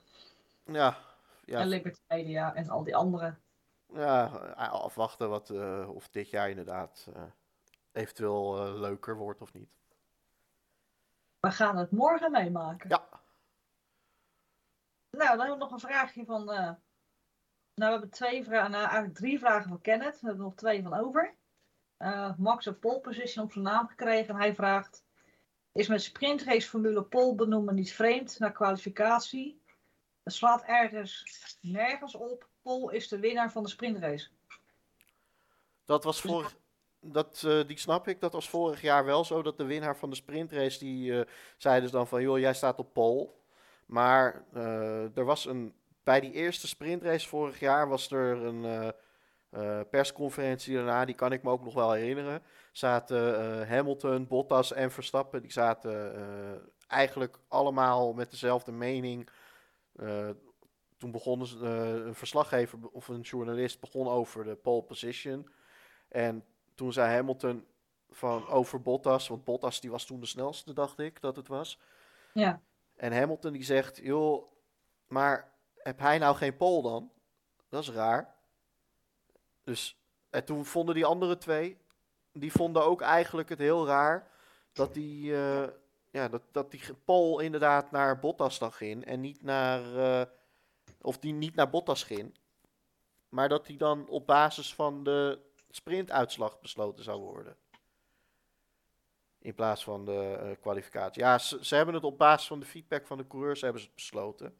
Ja, 0.64 0.96
ja, 1.44 1.60
En 1.60 1.68
Liberty 1.68 2.00
Media 2.08 2.54
en 2.54 2.68
al 2.68 2.84
die 2.84 2.96
andere. 2.96 3.34
ja 3.92 4.24
afwachten 4.56 5.28
wat, 5.28 5.50
eh, 5.50 5.88
of 5.94 6.08
dit 6.08 6.30
jaar 6.30 6.50
inderdaad 6.50 7.08
eh, 7.14 7.22
eventueel 7.92 8.56
eh, 8.66 8.80
leuker 8.80 9.16
wordt 9.16 9.40
of 9.40 9.52
niet. 9.52 9.70
We 11.40 11.50
gaan 11.50 11.76
het 11.76 11.90
morgen 11.90 12.30
meemaken. 12.30 12.88
Ja, 12.88 13.08
Nou, 15.10 15.28
dan 15.28 15.38
hebben 15.38 15.58
we 15.58 15.64
nog 15.64 15.72
een 15.72 15.88
vraagje 15.88 16.24
van. 16.24 16.44
nou, 16.44 16.76
we 17.74 17.84
hebben 17.84 18.10
twee 18.10 18.44
vragen, 18.44 18.70
nou, 18.70 18.82
eigenlijk 18.82 19.14
drie 19.14 19.38
vragen 19.38 19.68
van 19.68 19.80
Kenneth. 19.80 20.20
We 20.20 20.26
hebben 20.26 20.44
er 20.44 20.50
nog 20.50 20.54
twee 20.54 20.82
van 20.82 20.94
over. 20.94 21.34
Max 22.36 22.66
een 22.66 22.78
pole 22.78 23.00
position 23.00 23.44
op 23.44 23.52
zijn 23.52 23.64
naam 23.64 23.88
gekregen. 23.88 24.34
En 24.34 24.40
hij 24.40 24.54
vraagt: 24.54 25.04
Is 25.78 25.88
met 25.88 26.02
sprintrace 26.02 26.68
formule 26.68 27.02
pole 27.02 27.34
benoemen 27.34 27.74
niet 27.74 27.92
vreemd 27.92 28.38
na 28.38 28.50
kwalificatie? 28.50 29.62
Het 30.22 30.32
slaat 30.32 30.62
ergens 30.62 31.24
nergens 31.60 32.14
op. 32.14 32.48
Pole 32.62 32.94
is 32.94 33.08
de 33.08 33.18
winnaar 33.18 33.52
van 33.52 33.62
de 33.62 33.68
sprintrace. 33.68 34.28
dat 35.84 36.04
was 36.04 36.20
vorig, 36.20 36.56
dat, 37.00 37.42
eh, 37.46 37.66
die 37.66 37.78
snap 37.78 38.08
ik. 38.08 38.20
Dat 38.20 38.32
was 38.32 38.48
vorig 38.48 38.82
jaar 38.82 39.04
wel 39.04 39.24
zo. 39.24 39.42
Dat 39.42 39.56
de 39.56 39.64
winnaar 39.64 39.96
van 39.96 40.10
de 40.10 40.16
sprintrace, 40.16 40.78
die 40.78 41.20
eh, 41.20 41.26
zei 41.56 41.80
dus 41.80 41.90
dan 41.90 42.06
van... 42.06 42.22
joh, 42.22 42.38
jij 42.38 42.54
staat 42.54 42.78
op 42.78 42.92
pole. 42.92 43.30
Maar 43.86 44.44
eh, 44.52 45.16
er 45.16 45.24
was 45.24 45.46
een... 45.46 45.74
Bij 46.02 46.20
die 46.20 46.32
eerste 46.32 46.68
sprintrace 46.68 47.28
vorig 47.28 47.60
jaar 47.60 47.88
was 47.88 48.10
er 48.10 48.44
een 48.44 48.92
eh, 49.50 49.80
persconferentie 49.90 50.74
daarna. 50.74 51.04
Die 51.04 51.14
kan 51.14 51.32
ik 51.32 51.42
me 51.42 51.50
ook 51.50 51.64
nog 51.64 51.74
wel 51.74 51.92
herinneren. 51.92 52.42
Zaten 52.72 53.38
eh, 53.60 53.68
Hamilton, 53.68 54.26
Bottas 54.26 54.72
en 54.72 54.90
Verstappen. 54.90 55.42
Die 55.42 55.52
zaten 55.52 56.14
eh, 56.14 56.60
eigenlijk 56.86 57.38
allemaal 57.48 58.12
met 58.12 58.30
dezelfde 58.30 58.72
mening. 58.72 59.28
Toen 60.98 61.14
eh, 61.14 62.04
een 62.06 62.14
verslaggever 62.14 62.78
of 62.92 63.08
een 63.08 63.20
journalist 63.20 63.80
begon 63.80 64.08
over 64.08 64.44
de 64.44 64.54
pole 64.54 64.82
position. 64.82 65.48
En 66.08 66.44
toen 66.74 66.92
zei 66.92 67.14
Hamilton 67.14 67.66
van 68.10 68.48
over 68.48 68.82
Bottas, 68.82 69.28
want 69.28 69.44
Bottas 69.44 69.80
die 69.80 69.90
was 69.90 70.04
toen 70.04 70.20
de 70.20 70.26
snelste, 70.26 70.72
dacht 70.72 70.98
ik 70.98 71.20
dat 71.20 71.36
het 71.36 71.48
was. 71.48 71.80
Ja, 72.32 72.60
En 72.96 73.12
Hamilton 73.12 73.52
die 73.52 73.64
zegt, 73.64 73.96
joh, 74.02 74.52
maar 75.06 75.52
heb 75.76 75.98
hij 75.98 76.18
nou 76.18 76.36
geen 76.36 76.56
pole 76.56 76.82
dan? 76.82 77.12
Dat 77.68 77.82
is 77.82 77.90
raar. 77.90 78.37
Dus 79.68 79.96
en 80.30 80.44
toen 80.44 80.64
vonden 80.64 80.94
die 80.94 81.04
andere 81.04 81.38
twee, 81.38 81.78
die 82.32 82.52
vonden 82.52 82.84
ook 82.84 83.00
eigenlijk 83.00 83.48
het 83.48 83.58
heel 83.58 83.86
raar 83.86 84.30
dat 84.72 84.94
die, 84.94 85.34
eh, 85.34 85.68
ja, 86.10 86.28
dat, 86.28 86.42
dat 86.52 86.70
die 86.70 86.82
pole 87.04 87.44
inderdaad 87.44 87.90
naar 87.90 88.18
Bottas 88.18 88.58
dan 88.58 88.72
ging 88.72 89.04
en 89.04 89.20
niet 89.20 89.42
naar, 89.42 89.96
eh, 89.96 90.26
of 91.00 91.18
die 91.18 91.32
niet 91.32 91.54
naar 91.54 91.70
Bottas 91.70 92.02
ging. 92.02 92.38
Maar 93.28 93.48
dat 93.48 93.66
die 93.66 93.76
dan 93.76 94.08
op 94.08 94.26
basis 94.26 94.74
van 94.74 95.04
de 95.04 95.38
sprintuitslag 95.70 96.60
besloten 96.60 97.04
zou 97.04 97.20
worden. 97.20 97.56
In 99.38 99.54
plaats 99.54 99.84
van 99.84 100.04
de 100.04 100.38
eh, 100.40 100.60
kwalificatie. 100.60 101.22
Ja, 101.22 101.38
ze, 101.38 101.64
ze 101.64 101.74
hebben 101.74 101.94
het 101.94 102.04
op 102.04 102.18
basis 102.18 102.46
van 102.46 102.60
de 102.60 102.66
feedback 102.66 103.06
van 103.06 103.18
de 103.18 103.26
coureurs 103.26 103.60
hebben 103.60 103.82
ze 103.82 103.88
besloten. 103.94 104.58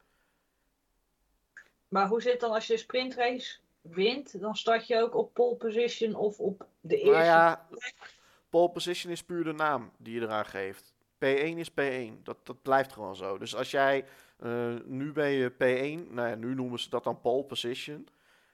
maar 1.89 2.09
hoe 2.09 2.23
zit 2.23 2.33
het 2.33 2.41
dan 2.41 2.53
als 2.53 2.67
je 2.67 2.73
de 2.73 2.79
sprintrace 2.79 3.59
wint, 3.91 4.41
dan 4.41 4.57
start 4.57 4.87
je 4.87 5.01
ook 5.03 5.15
op 5.15 5.35
pole 5.35 5.57
position 5.57 6.15
of 6.15 6.39
op 6.39 6.67
de 6.81 6.97
eerste. 6.97 7.11
Nou 7.11 7.25
ja, 7.25 7.69
pole 8.49 8.71
position 8.71 9.13
is 9.13 9.25
puur 9.25 9.45
de 9.45 9.53
naam 9.53 9.91
die 9.97 10.15
je 10.15 10.21
eraan 10.21 10.47
geeft. 10.47 10.95
P1 11.25 11.57
is 11.57 11.71
P1. 11.71 12.23
Dat, 12.23 12.37
dat 12.43 12.63
blijft 12.63 12.93
gewoon 12.93 13.17
zo. 13.17 13.39
Dus 13.39 13.57
als 13.57 13.71
jij, 13.71 14.05
eh, 14.39 14.75
nu 14.85 15.13
ben 15.13 15.29
je 15.31 15.53
P1, 15.53 16.13
nou 16.13 16.29
ja, 16.29 16.35
nu 16.35 16.55
noemen 16.55 16.79
ze 16.79 16.91
dat 16.91 17.05
dan 17.05 17.21
pole 17.21 17.45
position. 17.45 18.09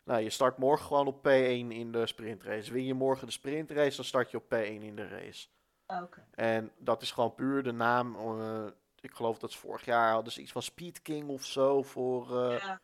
Nou, 0.05 0.23
je 0.23 0.31
start 0.31 0.59
morgen 0.59 0.87
gewoon 0.87 1.07
op 1.07 1.18
P1 1.18 1.70
in 1.73 1.92
de 1.92 2.07
sprintrace. 2.07 2.73
Win 2.73 2.85
je 2.85 2.94
morgen 2.94 3.27
de 3.27 3.33
sprintrace, 3.33 3.97
dan 3.97 4.05
start 4.05 4.31
je 4.31 4.37
op 4.37 4.44
P1 4.55 4.83
in 4.83 4.97
de 4.97 5.09
race. 5.09 5.47
Oké. 5.87 6.27
En 6.35 6.70
dat 6.79 7.03
is 7.03 7.11
gewoon 7.11 7.35
puur 7.35 7.62
de 7.62 7.73
naam. 7.73 8.16
eh, 8.16 8.66
ik 9.01 9.14
geloof 9.14 9.38
dat 9.38 9.53
ze 9.53 9.59
vorig 9.59 9.85
jaar 9.85 10.12
hadden 10.12 10.33
ze 10.33 10.40
iets 10.40 10.53
van 10.53 10.62
Speed 10.62 11.03
King 11.03 11.29
of 11.29 11.44
zo 11.44 11.83
voor, 11.83 12.42
eh, 12.42 12.59
Ja, 12.59 12.81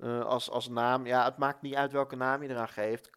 eh, 0.00 0.24
als, 0.24 0.50
als 0.50 0.68
naam. 0.68 1.06
Ja, 1.06 1.24
het 1.24 1.36
maakt 1.36 1.62
niet 1.62 1.74
uit 1.74 1.92
welke 1.92 2.16
naam 2.16 2.42
je 2.42 2.48
eraan 2.48 2.68
geeft. 2.68 3.10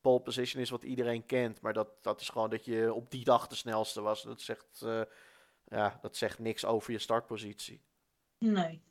Pole 0.00 0.20
position 0.20 0.62
is 0.62 0.70
wat 0.70 0.82
iedereen 0.82 1.26
kent. 1.26 1.60
Maar 1.60 1.72
dat, 1.72 1.88
dat 2.02 2.20
is 2.20 2.28
gewoon 2.28 2.50
dat 2.50 2.64
je 2.64 2.92
op 2.94 3.10
die 3.10 3.24
dag 3.24 3.46
de 3.46 3.54
snelste 3.54 4.00
was. 4.00 4.22
Dat 4.22 4.40
zegt, 4.40 4.82
eh, 4.82 5.02
ja, 5.64 5.98
dat 6.00 6.16
zegt 6.16 6.38
niks 6.38 6.64
over 6.64 6.92
je 6.92 6.98
startpositie. 6.98 7.82
nee. 8.38 8.82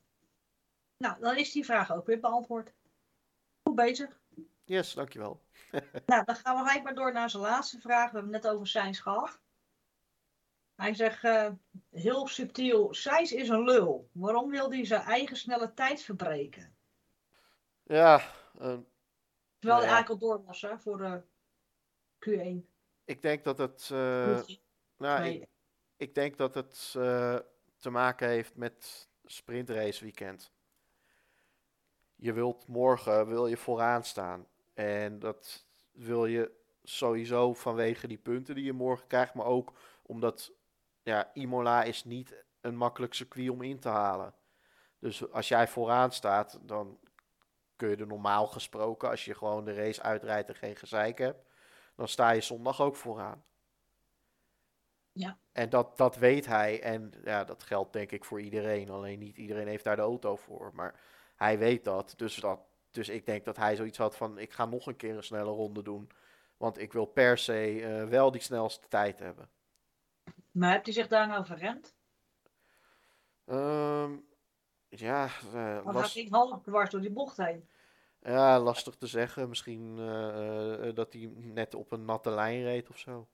Nou, 0.97 1.19
dan 1.19 1.37
is 1.37 1.51
die 1.51 1.65
vraag 1.65 1.91
ook 1.93 2.05
weer 2.05 2.19
beantwoord. 2.19 2.73
Goed 3.63 3.75
bezig. 3.75 4.19
Yes, 4.63 4.93
dankjewel. 4.93 5.41
Nou, 6.05 6.25
dan 6.25 6.35
gaan 6.35 6.55
we 6.55 6.67
gelijk 6.67 6.83
maar 6.83 6.95
door 6.95 7.13
naar 7.13 7.29
zijn 7.29 7.43
laatste 7.43 7.79
vraag. 7.79 8.11
We 8.11 8.17
hebben 8.17 8.33
het 8.33 8.43
net 8.43 8.51
over 8.53 8.67
Sainz 8.67 9.01
gehad. 9.01 9.39
Hij 10.75 10.93
zegt 10.93 11.23
eh, 11.23 11.49
heel 11.89 12.27
subtiel: 12.27 12.93
Sainz 12.93 13.31
is 13.31 13.49
een 13.49 13.63
lul. 13.63 14.09
Waarom 14.11 14.49
wil 14.49 14.71
hij 14.71 14.85
zijn 14.85 15.01
eigen 15.01 15.37
snelle 15.37 15.73
tijd 15.73 16.01
verbreken? 16.01 16.77
Ja, 17.89 18.15
eh, 18.17 18.21
Terwijl 18.53 18.83
Nou 19.59 19.79
hij 19.79 19.87
ja. 19.87 19.93
eigenlijk 19.93 20.09
al 20.09 20.17
door 20.27 20.43
was 20.45 20.61
hè, 20.61 20.79
voor 20.79 20.97
de 20.97 21.21
Q1. 22.19 22.67
ik 23.05 23.21
denk 23.21 23.43
dat 23.43 23.57
het. 23.57 23.89
eh, 23.91 24.39
Q3. 24.39 24.59
nou, 24.97 25.19
Nee. 25.19 25.39
ik, 25.39 25.47
ik 25.97 26.15
denk 26.15 26.37
dat 26.37 26.53
het 26.55 26.93
eh, 26.97 27.35
te 27.77 27.89
maken 27.89 28.27
heeft 28.27 28.55
met 28.55 29.09
sprintrace 29.25 30.03
weekend. 30.03 30.51
Je 32.15 32.33
wilt 32.33 32.67
morgen 32.67 33.27
wil 33.27 33.47
je 33.47 33.57
vooraan 33.57 34.03
staan. 34.03 34.47
En 34.73 35.19
dat 35.19 35.65
wil 35.91 36.25
je 36.25 36.51
sowieso 36.83 37.53
vanwege 37.53 38.07
die 38.07 38.17
punten 38.17 38.55
die 38.55 38.63
je 38.63 38.73
morgen 38.73 39.07
krijgt. 39.07 39.33
Maar 39.33 39.45
ook 39.45 39.73
omdat 40.01 40.51
ja, 41.03 41.29
Imola 41.33 41.83
is 41.83 42.03
niet 42.03 42.43
een 42.61 42.75
makkelijk 42.75 43.13
circuit 43.13 43.49
om 43.49 43.61
in 43.61 43.79
te 43.79 43.89
halen. 43.89 44.33
Dus 44.99 45.31
als 45.31 45.47
jij 45.47 45.67
vooraan 45.67 46.11
staat, 46.11 46.59
dan 46.61 46.99
kun 47.79 47.89
je 47.89 47.95
er 47.95 48.07
normaal 48.07 48.47
gesproken, 48.47 49.09
als 49.09 49.25
je 49.25 49.35
gewoon 49.35 49.65
de 49.65 49.73
race 49.73 50.01
uitrijdt 50.01 50.49
en 50.49 50.55
geen 50.55 50.75
gezeik 50.75 51.17
hebt, 51.17 51.47
dan 51.95 52.07
sta 52.07 52.31
je 52.31 52.41
zondag 52.41 52.81
ook 52.81 52.95
vooraan. 52.95 53.43
Ja. 55.11 55.37
En 55.51 55.69
dat, 55.69 55.97
dat 55.97 56.15
weet 56.15 56.45
hij. 56.45 56.81
En 56.81 57.11
ja, 57.23 57.43
dat 57.43 57.63
geldt 57.63 57.93
denk 57.93 58.11
ik 58.11 58.25
voor 58.25 58.41
iedereen. 58.41 58.89
Alleen 58.89 59.19
niet 59.19 59.37
iedereen 59.37 59.67
heeft 59.67 59.83
daar 59.83 59.95
de 59.95 60.01
auto 60.01 60.35
voor. 60.35 60.71
Maar 60.73 60.99
hij 61.35 61.57
weet 61.57 61.83
dat. 61.83 62.13
Dus, 62.17 62.35
dat, 62.35 62.59
dus 62.91 63.09
ik 63.09 63.25
denk 63.25 63.45
dat 63.45 63.57
hij 63.57 63.75
zoiets 63.75 63.97
had 63.97 64.15
van: 64.15 64.37
ik 64.37 64.53
ga 64.53 64.65
nog 64.65 64.87
een 64.87 64.95
keer 64.95 65.15
een 65.15 65.23
snelle 65.23 65.51
ronde 65.51 65.81
doen. 65.81 66.09
Want 66.57 66.77
ik 66.77 66.93
wil 66.93 67.05
per 67.05 67.37
se 67.37 67.81
eh, 67.81 68.05
wel 68.07 68.31
die 68.31 68.41
snelste 68.41 68.87
tijd 68.87 69.19
hebben. 69.19 69.49
Maar 70.51 70.71
heeft 70.71 70.85
hij 70.85 70.93
zich 70.93 71.07
daar 71.07 71.27
nou 71.27 71.45
verremd? 71.45 71.95
Ehm, 73.45 74.17
ja, 74.89 75.25
eh, 75.53 75.83
Want 75.83 75.95
las- 75.95 76.13
hij 76.13 76.21
ging 76.21 76.33
half 76.33 76.61
dwars 76.61 76.89
door 76.89 77.01
die 77.01 77.11
bocht 77.11 77.37
heen. 77.37 77.69
ja, 78.21 78.59
lastig 78.59 78.95
te 78.95 79.07
zeggen. 79.07 79.49
Misschien 79.49 79.97
eh, 79.99 80.87
eh, 80.87 80.95
dat 80.95 81.13
hij 81.13 81.31
net 81.35 81.73
op 81.75 81.91
een 81.91 82.05
natte 82.05 82.29
lijn 82.31 82.63
reed 82.63 82.89
of 82.89 82.97
zo. 82.97 83.27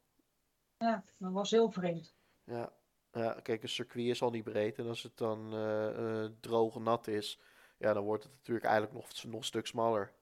Ja, 0.78 1.04
dat 1.18 1.32
was 1.32 1.52
heel 1.52 1.72
vreemd. 1.72 2.16
Ja. 2.44 2.74
ja, 3.12 3.40
kijk, 3.44 3.64
een 3.64 3.70
circuit 3.70 4.06
is 4.08 4.22
al 4.22 4.30
niet 4.30 4.44
breed. 4.44 4.78
En 4.78 4.88
als 4.88 5.04
het 5.04 5.18
dan 5.18 5.54
eh, 5.54 6.26
droog 6.40 6.76
en 6.76 6.84
nat 6.84 7.08
is, 7.08 7.40
ja, 7.78 7.94
dan 7.94 8.04
wordt 8.04 8.24
het 8.24 8.34
natuurlijk 8.34 8.66
eigenlijk 8.66 8.96
nog, 8.96 9.24
nog 9.24 9.34
een 9.40 9.44
stuk 9.44 9.68
smaller. 9.68 10.14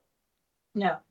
Ja. 0.71 1.03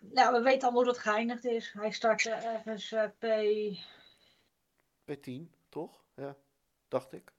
Nou, 0.00 0.32
we 0.32 0.40
weten 0.42 0.62
allemaal 0.62 0.82
hoe 0.84 0.92
dat 0.92 1.02
geëindigd 1.02 1.44
is. 1.44 1.72
Hij 1.72 1.90
startte 1.90 2.30
ergens 2.30 2.94
P... 3.18 3.20
Bij 5.04 5.16
10, 5.20 5.54
toch? 5.68 6.04
Ja, 6.14 6.36
dacht 6.88 7.12
ik. 7.12 7.32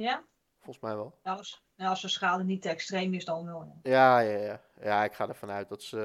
Ja? 0.00 0.24
Volgens 0.58 0.84
mij 0.84 0.94
wel. 0.96 1.18
Ja, 1.22 1.32
als, 1.32 1.64
ja, 1.74 1.88
als 1.88 2.02
de 2.02 2.08
schade 2.08 2.44
niet 2.44 2.62
te 2.62 2.68
extreem 2.68 3.14
is, 3.14 3.24
dan 3.24 3.44
wel. 3.44 3.80
Ja. 3.82 3.90
Ja, 3.90 4.20
ja, 4.20 4.60
ja. 4.82 5.04
Ik 5.04 5.12
ga 5.12 5.28
ervan 5.28 5.50
uit 5.50 5.68
dat 5.68 5.82
ze, 5.82 5.98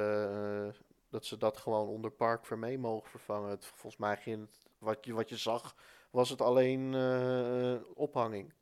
eh, 0.74 0.82
dat, 1.10 1.26
ze 1.26 1.38
dat 1.38 1.58
gewoon 1.58 1.88
onder 1.88 2.12
Park 2.12 2.46
Vermee 2.46 2.78
mogen 2.80 3.10
vervangen. 3.10 3.50
Het, 3.50 3.66
volgens 3.66 3.98
mij 3.98 4.18
ging 4.18 4.42
het, 4.42 4.66
wat 4.78 5.06
je, 5.06 5.14
wat 5.14 5.30
je 5.30 5.38
zag, 5.38 5.76
was 6.12 6.30
het 6.30 6.42
alleen 6.42 6.94
eh, 6.94 7.98
ophanging. 7.98 8.54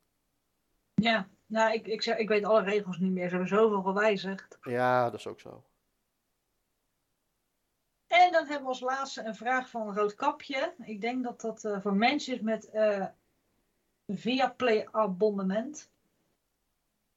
Ja, 0.94 1.28
nou, 1.46 1.74
ik, 1.74 1.88
ik, 1.88 2.02
zeg, 2.02 2.18
ik 2.18 2.28
weet 2.28 2.46
alle 2.46 2.64
regels 2.64 2.98
niet 2.98 3.12
meer. 3.12 3.24
Ze 3.24 3.30
hebben 3.30 3.48
zoveel 3.48 3.82
gewijzigd. 3.82 4.58
Ja, 4.62 5.10
dat 5.10 5.20
is 5.20 5.28
ook 5.28 5.40
zo. 5.40 5.64
En 8.08 8.32
dan 8.32 8.46
hebben 8.46 8.64
we 8.64 8.68
als 8.68 8.80
laatste 8.80 9.24
een 9.24 9.36
vraag 9.36 9.70
van 9.70 9.96
Roodkapje. 9.96 10.74
Ik 10.78 11.02
denk 11.02 11.24
dat 11.24 11.42
dat 11.42 11.64
eh, 11.64 11.82
voor 11.82 11.96
mensen 11.96 12.34
is 12.34 12.42
met 12.42 12.70
Viaplay 14.18 14.88
abonnement. 14.92 15.92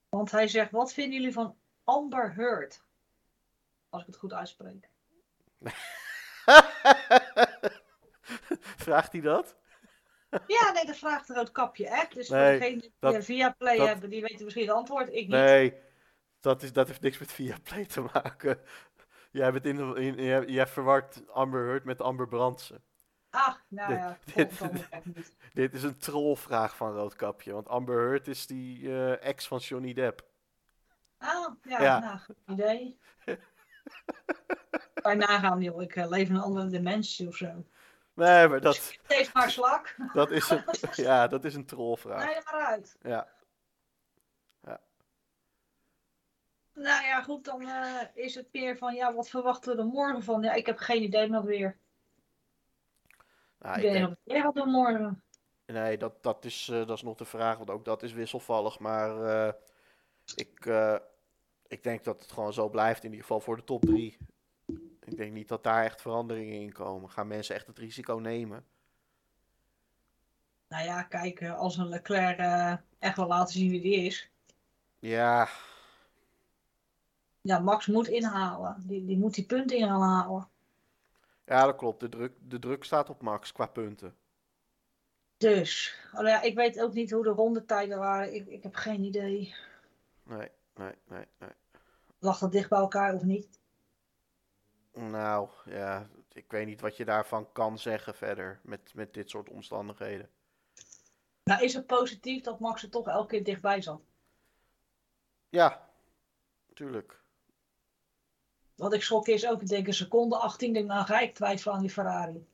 Want 0.08 0.30
hij 0.30 0.48
zegt, 0.48 0.70
wat 0.70 0.92
vinden 0.92 1.14
jullie 1.18 1.32
van 1.32 1.56
Amber 1.84 2.34
Heard? 2.34 2.84
Als 3.88 4.00
ik 4.02 4.06
het 4.08 4.16
goed 4.16 4.32
uitspreek. 4.32 4.88
Vraagt 8.86 9.12
hij 9.12 9.20
dat? 9.20 9.56
Ja, 10.46 10.70
nee, 10.72 10.86
dat 10.86 10.96
vraagt 10.96 11.28
Roodkapje 11.28 11.88
echt. 11.88 12.14
Dus 12.14 12.28
Nee, 12.28 12.50
voor 12.50 12.58
degenen 12.60 12.80
die 12.80 12.92
dat- 12.98 13.14
een 13.14 13.22
Viaplay 13.22 13.76
dat- 13.76 13.86
hebben, 13.86 14.10
die 14.10 14.22
weten 14.22 14.44
misschien 14.44 14.66
het 14.66 14.76
antwoord. 14.76 15.08
Ik 15.08 15.14
niet. 15.14 15.28
Nee, 15.28 15.74
dat, 16.40 16.62
is, 16.62 16.72
dat 16.72 16.86
heeft 16.88 17.00
niks 17.00 17.18
met 17.18 17.32
Viaplay 17.32 17.84
te 17.86 18.00
maken. 18.12 18.60
Jij, 19.30 19.52
bent 19.52 19.66
in, 19.66 19.96
in, 19.96 20.14
jij, 20.14 20.44
jij 20.44 20.66
verwart 20.66 21.28
Amber 21.28 21.64
Heard 21.66 21.84
met 21.84 22.00
Amber 22.00 22.28
Brandsen. 22.28 22.82
Ach, 23.38 23.62
nou 23.68 23.88
Dit- 24.34 24.58
ja, 24.58 25.00
dit- 25.54 25.74
is 25.74 25.82
een 25.82 25.96
trollvraag 25.98 26.76
van 26.76 26.92
Roodkapje. 26.92 27.52
Want 27.52 27.68
Amber 27.68 28.06
Heard 28.08 28.28
is 28.28 28.46
die 28.46 28.88
eh, 28.88 29.24
ex 29.26 29.46
van 29.48 29.58
Johnny 29.58 29.92
Depp. 29.92 30.24
Ah, 31.18 31.54
ja, 31.62 31.82
Ja. 31.82 31.98
nou, 31.98 32.18
goed 32.18 32.36
idee. 32.46 32.98
Bij 35.02 35.14
nagaan, 35.14 35.62
joh. 35.62 35.82
Ik 35.82 35.96
eh, 35.96 36.08
leef 36.08 36.28
in 36.28 36.34
een 36.34 36.40
andere 36.40 36.66
dimensie 36.66 37.28
of 37.28 37.36
zo. 37.36 37.64
Nee, 38.14 38.48
maar 38.48 38.60
dat, 38.60 38.74
Steeds 38.74 39.32
maar 39.32 39.50
slak. 39.50 39.96
dat, 40.12 40.30
is, 40.30 40.50
een, 40.50 40.64
ja, 41.04 41.26
dat 41.26 41.44
is 41.44 41.54
een 41.54 41.66
trollvraag. 41.66 42.24
Nee, 42.24 42.40
maar 42.44 42.64
uit. 42.66 42.96
Ja. 43.02 43.28
Nou 46.74 47.04
ja, 47.04 47.22
goed, 47.22 47.44
dan 47.44 47.60
eh, 47.68 48.00
is 48.14 48.34
het 48.34 48.48
meer 48.52 48.76
van, 48.76 48.94
ja, 48.94 49.14
wat 49.14 49.28
verwachten 49.28 49.72
we 49.76 49.82
er 49.82 49.86
morgen 49.88 50.22
van? 50.22 50.42
Ja, 50.42 50.52
ik 50.52 50.66
heb 50.66 50.78
geen 50.78 51.02
idee 51.02 51.28
nog 51.28 51.44
weer. 51.44 51.76
Nou, 53.66 53.78
ik 53.78 53.82
weet 53.82 54.16
denk, 54.24 54.42
gaat 54.42 54.54
doen 54.54 54.70
morgen. 54.70 55.22
nee, 55.66 55.98
dat, 55.98 56.22
dat, 56.22 56.44
is, 56.44 56.68
eh, 56.68 56.86
dat 56.86 56.96
is 56.96 57.02
nog 57.02 57.16
de 57.16 57.24
vraag. 57.24 57.56
Want 57.56 57.70
ook 57.70 57.84
dat 57.84 58.02
is 58.02 58.12
wisselvallig. 58.12 58.78
Maar 58.78 59.22
eh, 59.22 59.52
ik, 60.34 60.66
eh, 60.66 60.96
ik 61.66 61.82
denk 61.82 62.04
dat 62.04 62.20
het 62.20 62.32
gewoon 62.32 62.52
zo 62.52 62.68
blijft. 62.68 63.04
In 63.04 63.10
ieder 63.10 63.26
geval 63.26 63.40
voor 63.40 63.56
de 63.56 63.64
top 63.64 63.84
drie. 63.84 64.16
Ik 65.00 65.16
denk 65.16 65.32
niet 65.32 65.48
dat 65.48 65.64
daar 65.64 65.84
echt 65.84 66.00
veranderingen 66.00 66.60
in 66.60 66.72
komen. 66.72 67.10
Gaan 67.10 67.26
mensen 67.26 67.54
echt 67.54 67.66
het 67.66 67.78
risico 67.78 68.14
nemen? 68.14 68.64
Nou 70.68 70.84
ja, 70.84 71.02
kijk, 71.02 71.48
als 71.48 71.76
een 71.76 71.88
Leclerc 71.88 72.38
echt 72.98 73.16
wel 73.16 73.26
laten 73.26 73.54
zien 73.54 73.70
wie 73.70 73.80
die 73.80 73.96
is. 73.96 74.30
Ja, 74.98 75.48
Ja, 77.40 77.58
Max 77.58 77.86
moet 77.86 78.08
inhalen. 78.08 78.82
Die, 78.86 79.04
die 79.04 79.18
moet 79.18 79.34
die 79.34 79.44
punten 79.46 79.76
in 79.76 79.86
gaan 79.86 80.00
halen. 80.00 80.48
Ja, 81.46 81.64
dat 81.64 81.76
klopt. 81.76 82.00
De 82.00 82.08
druk, 82.08 82.32
de 82.38 82.58
druk 82.58 82.84
staat 82.84 83.10
op 83.10 83.22
Max 83.22 83.52
qua 83.52 83.66
punten. 83.66 84.16
Dus, 85.36 85.98
oh 86.14 86.26
ja, 86.26 86.42
ik 86.42 86.54
weet 86.54 86.80
ook 86.80 86.92
niet 86.92 87.10
hoe 87.10 87.22
de 87.22 87.30
rondetijden 87.30 87.98
waren. 87.98 88.34
Ik, 88.34 88.46
ik 88.46 88.62
heb 88.62 88.74
geen 88.74 89.04
idee. 89.04 89.54
Nee, 90.22 90.50
nee, 90.74 90.94
nee, 91.08 91.26
nee. 91.38 91.50
Lag 92.18 92.38
dat 92.38 92.52
dicht 92.52 92.68
bij 92.68 92.78
elkaar 92.78 93.14
of 93.14 93.22
niet? 93.22 93.60
Nou, 94.92 95.48
ja, 95.64 96.08
ik 96.32 96.50
weet 96.50 96.66
niet 96.66 96.80
wat 96.80 96.96
je 96.96 97.04
daarvan 97.04 97.52
kan 97.52 97.78
zeggen 97.78 98.14
verder 98.14 98.60
met, 98.62 98.94
met 98.94 99.14
dit 99.14 99.30
soort 99.30 99.48
omstandigheden. 99.48 100.30
Nou, 101.44 101.62
is 101.64 101.74
het 101.74 101.86
positief 101.86 102.42
dat 102.42 102.60
Max 102.60 102.82
er 102.82 102.90
toch 102.90 103.08
elke 103.08 103.28
keer 103.28 103.44
dichtbij 103.44 103.82
zat? 103.82 104.00
Ja, 105.48 105.90
tuurlijk. 106.74 107.20
Wat 108.76 108.92
ik 108.92 109.02
schrok 109.02 109.26
is 109.26 109.48
ook, 109.48 109.60
ik 109.60 109.68
denk 109.68 109.86
een 109.86 109.94
seconde 109.94 110.36
18, 110.36 110.72
denk 110.72 110.86
nou 110.86 111.06
ga 111.06 111.20
ik 111.20 111.34
twijfelen 111.34 111.74
aan 111.74 111.80
die 111.80 111.90
Ferrari. 111.90 112.46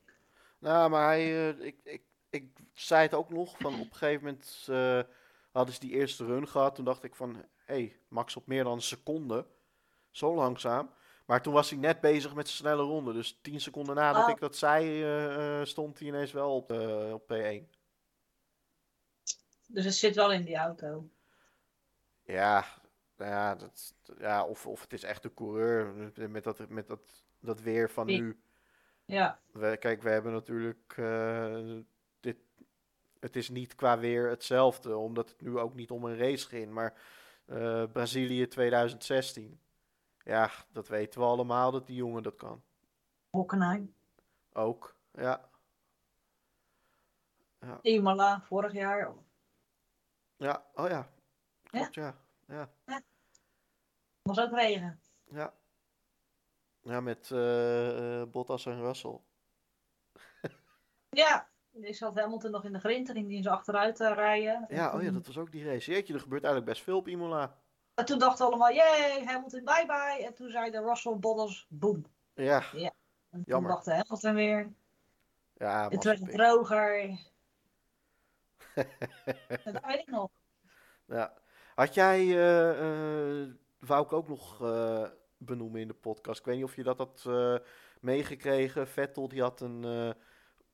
Nou, 0.59 0.91
maar 0.91 1.07
hij, 1.07 1.51
eh, 1.51 1.67
ik, 1.67 1.77
ik, 1.83 2.03
ik 2.31 2.51
zei 2.73 3.03
het 3.03 3.15
ook 3.15 3.31
nog, 3.31 3.55
van 3.59 3.75
op 3.75 3.81
een 3.81 3.95
gegeven 3.95 4.25
moment 4.25 4.67
eh, 4.69 5.01
hadden 5.53 5.75
ze 5.75 5.81
die 5.81 5.93
eerste 5.93 6.25
run 6.25 6.49
gehad. 6.49 6.75
Toen 6.75 6.85
dacht 6.85 7.05
ik 7.05 7.15
van, 7.15 7.35
hé, 7.35 7.75
hey, 7.75 7.97
Max 8.09 8.37
op 8.37 8.47
meer 8.47 8.65
dan 8.65 8.73
een 8.73 8.83
seconde. 8.83 9.47
Zo 10.11 10.35
langzaam. 10.35 10.91
Maar 11.27 11.43
toen 11.43 11.53
was 11.53 11.71
hij 11.71 11.79
net 11.79 12.01
bezig 12.01 12.35
met 12.35 12.49
zijn 12.49 12.59
snelle 12.59 12.83
ronde. 12.83 13.13
Dus 13.13 13.39
10 13.43 13.61
seconden 13.61 13.95
nadat 13.95 14.25
Oh. 14.25 14.31
ik 14.31 14.41
dat 14.41 14.57
zei, 14.57 15.05
eh, 15.05 15.65
stond 15.65 15.99
hij 15.99 16.09
ineens 16.09 16.33
wel 16.33 16.55
op, 16.55 16.71
op 17.13 17.33
P1. 17.33 17.81
Dus 19.67 19.85
het 19.85 19.95
zit 19.95 20.15
wel 20.15 20.33
in 20.33 20.45
die 20.45 20.57
auto. 20.57 21.09
Ja, 22.23 22.65
nou 23.23 23.35
ja, 23.35 23.55
dat, 23.55 23.95
ja 24.19 24.45
of, 24.45 24.67
of 24.67 24.81
het 24.81 24.93
is 24.93 25.03
echt 25.03 25.23
de 25.23 25.35
coureur 25.35 25.95
met 26.15 26.45
dat, 26.45 26.69
met 26.69 26.87
dat, 26.87 27.25
dat 27.41 27.61
weer 27.61 27.91
van 27.91 28.07
nu. 28.07 28.41
Ja, 29.05 29.41
We, 29.53 29.77
kijk, 29.77 30.03
we 30.03 30.11
hebben 30.11 30.33
natuurlijk. 30.33 30.95
eh, 30.97 31.79
dit, 32.21 32.37
het 33.21 33.37
is 33.37 33.49
niet 33.49 33.75
qua 33.75 33.99
weer 33.99 34.29
hetzelfde, 34.29 34.97
omdat 34.97 35.29
het 35.29 35.41
nu 35.41 35.59
ook 35.59 35.75
niet 35.75 35.91
om 35.91 36.05
een 36.05 36.17
race 36.17 36.49
ging. 36.49 36.73
Maar 36.73 37.03
eh, 37.45 37.85
Brazilië 37.93 38.49
2016. 38.49 39.61
Ja, 40.25 40.51
dat 40.73 40.89
weten 40.89 41.21
we 41.21 41.27
allemaal 41.27 41.71
dat 41.71 41.87
die 41.87 41.97
jongen 41.97 42.23
dat 42.23 42.37
kan. 42.37 42.63
Hockenheim. 43.31 43.95
Ook. 44.53 44.95
Ja. 45.15 45.51
Imola, 47.83 48.43
vorig 48.43 48.73
jaar. 48.73 49.13
Ja, 50.37 50.65
oh 50.75 50.89
ja. 50.89 51.09
Klopt, 51.63 51.95
ja. 51.95 52.17
Ja. 52.47 52.71
Was 54.23 54.41
ook 54.41 54.53
regen. 54.53 55.01
Ja. 55.31 55.53
Ja, 56.83 57.01
met 57.01 57.31
eh, 57.31 58.23
Bottas 58.31 58.67
en 58.67 58.81
Russell. 58.81 59.19
Ja, 61.11 61.49
ik 61.73 61.95
zat 61.95 62.15
Hamilton 62.19 62.51
nog 62.51 62.65
in 62.65 62.73
de 62.73 62.79
grind 62.79 63.09
en 63.09 63.15
die 63.15 63.37
eens 63.37 63.47
achteruit 63.47 64.01
eh, 64.01 64.13
rijden. 64.15 64.55
En 64.69 64.77
Ja, 64.77 64.87
oh 64.95 65.01
ja, 65.01 65.05
toen- 65.05 65.15
dat 65.15 65.27
was 65.27 65.39
ook 65.39 65.53
die 65.53 65.65
race. 65.65 65.91
Jeetje, 65.93 66.15
er 66.15 66.21
gebeurt 66.21 66.45
eigenlijk 66.45 66.73
best 66.73 66.85
veel 66.85 66.97
op 66.97 67.09
Imola. 67.09 67.57
En 67.95 68.05
toen 68.05 68.19
dachten 68.19 68.45
we 68.47 68.51
allemaal, 68.53 68.73
yay, 68.73 69.25
Hamilton, 69.25 69.65
bye 69.65 69.87
bye. 69.87 70.25
En 70.27 70.35
toen 70.35 70.51
zei 70.51 70.71
de 70.71 70.81
Russell 70.81 71.17
Bottas, 71.17 71.67
boom. 71.69 72.07
Ja, 72.35 72.63
En 72.73 72.93
toen 73.31 73.43
Jammer. 73.45 73.71
wachtte 73.71 73.91
Hamilton 73.91 74.35
weer. 74.35 74.73
ja, 75.57 75.89
Het 75.89 76.05
werd 76.05 76.31
droger. 76.33 77.09
dat 79.65 79.85
weet 79.87 79.99
ik 80.01 80.07
nog. 80.11 80.31
Ja. 81.07 81.33
Had 81.75 81.95
jij, 81.95 82.21
eh, 82.21 83.49
wou 83.87 84.05
ik 84.05 84.13
ook 84.13 84.29
nog 84.29 84.63
eh, 84.63 85.09
benoemen 85.37 85.81
in 85.81 85.89
de 85.89 85.95
podcast. 85.95 86.39
Ik 86.39 86.45
weet 86.45 86.57
niet 86.57 86.65
of 86.65 86.77
je 86.77 86.83
dat 86.83 86.99
had 86.99 87.25
eh, 87.27 87.57
meegekregen. 88.01 88.89
Vettel 88.89 89.29
die 89.29 89.41
had 89.41 89.61
een 89.61 89.85
eh, 89.85 90.11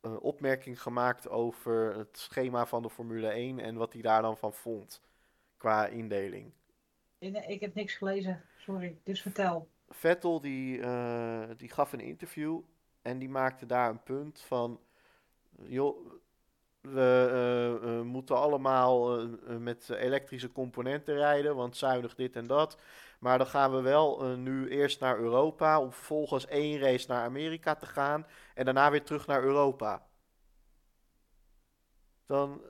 een 0.00 0.18
opmerking 0.18 0.82
gemaakt 0.82 1.28
over 1.28 1.96
het 1.96 2.18
schema 2.18 2.66
van 2.66 2.82
de 2.82 2.90
Formule 2.90 3.28
1 3.28 3.58
en 3.58 3.76
wat 3.76 3.92
hij 3.92 4.02
daar 4.02 4.22
dan 4.22 4.36
van 4.36 4.52
vond 4.52 5.02
qua 5.56 5.86
indeling. 5.86 6.52
Nee, 7.18 7.46
ik 7.46 7.60
heb 7.60 7.74
niks 7.74 7.94
gelezen, 7.94 8.44
sorry. 8.58 8.98
Dus 9.04 9.22
vertel. 9.22 9.68
Vettel 9.88 10.40
die, 10.40 10.80
die 11.56 11.68
gaf 11.68 11.92
een 11.92 12.00
interview 12.00 12.60
en 13.02 13.18
die 13.18 13.28
maakte 13.28 13.66
daar 13.66 13.90
een 13.90 14.02
punt 14.02 14.40
van, 14.40 14.80
joh, 15.56 16.12
we 16.92 17.28
eh, 17.30 17.98
eh, 17.98 18.04
moeten 18.04 18.36
allemaal 18.36 19.18
eh, 19.18 19.26
met 19.56 19.90
elektrische 19.90 20.52
componenten 20.52 21.14
rijden, 21.14 21.56
want 21.56 21.76
zuinig 21.76 22.14
dit 22.14 22.36
en 22.36 22.46
dat. 22.46 22.78
Maar 23.18 23.38
dan 23.38 23.46
gaan 23.46 23.72
we 23.72 23.80
wel 23.80 24.24
nu 24.24 24.68
eerst 24.68 25.00
naar 25.00 25.18
Europa 25.18 25.80
om 25.80 25.92
vervolgens 25.92 26.46
één 26.46 26.78
race 26.80 27.08
naar 27.08 27.24
Amerika 27.24 27.74
te 27.74 27.86
gaan 27.86 28.26
en 28.54 28.64
daarna 28.64 28.90
weer 28.90 29.04
terug 29.04 29.26
naar 29.26 29.42
Europa. 29.42 30.06
Dan, 32.26 32.60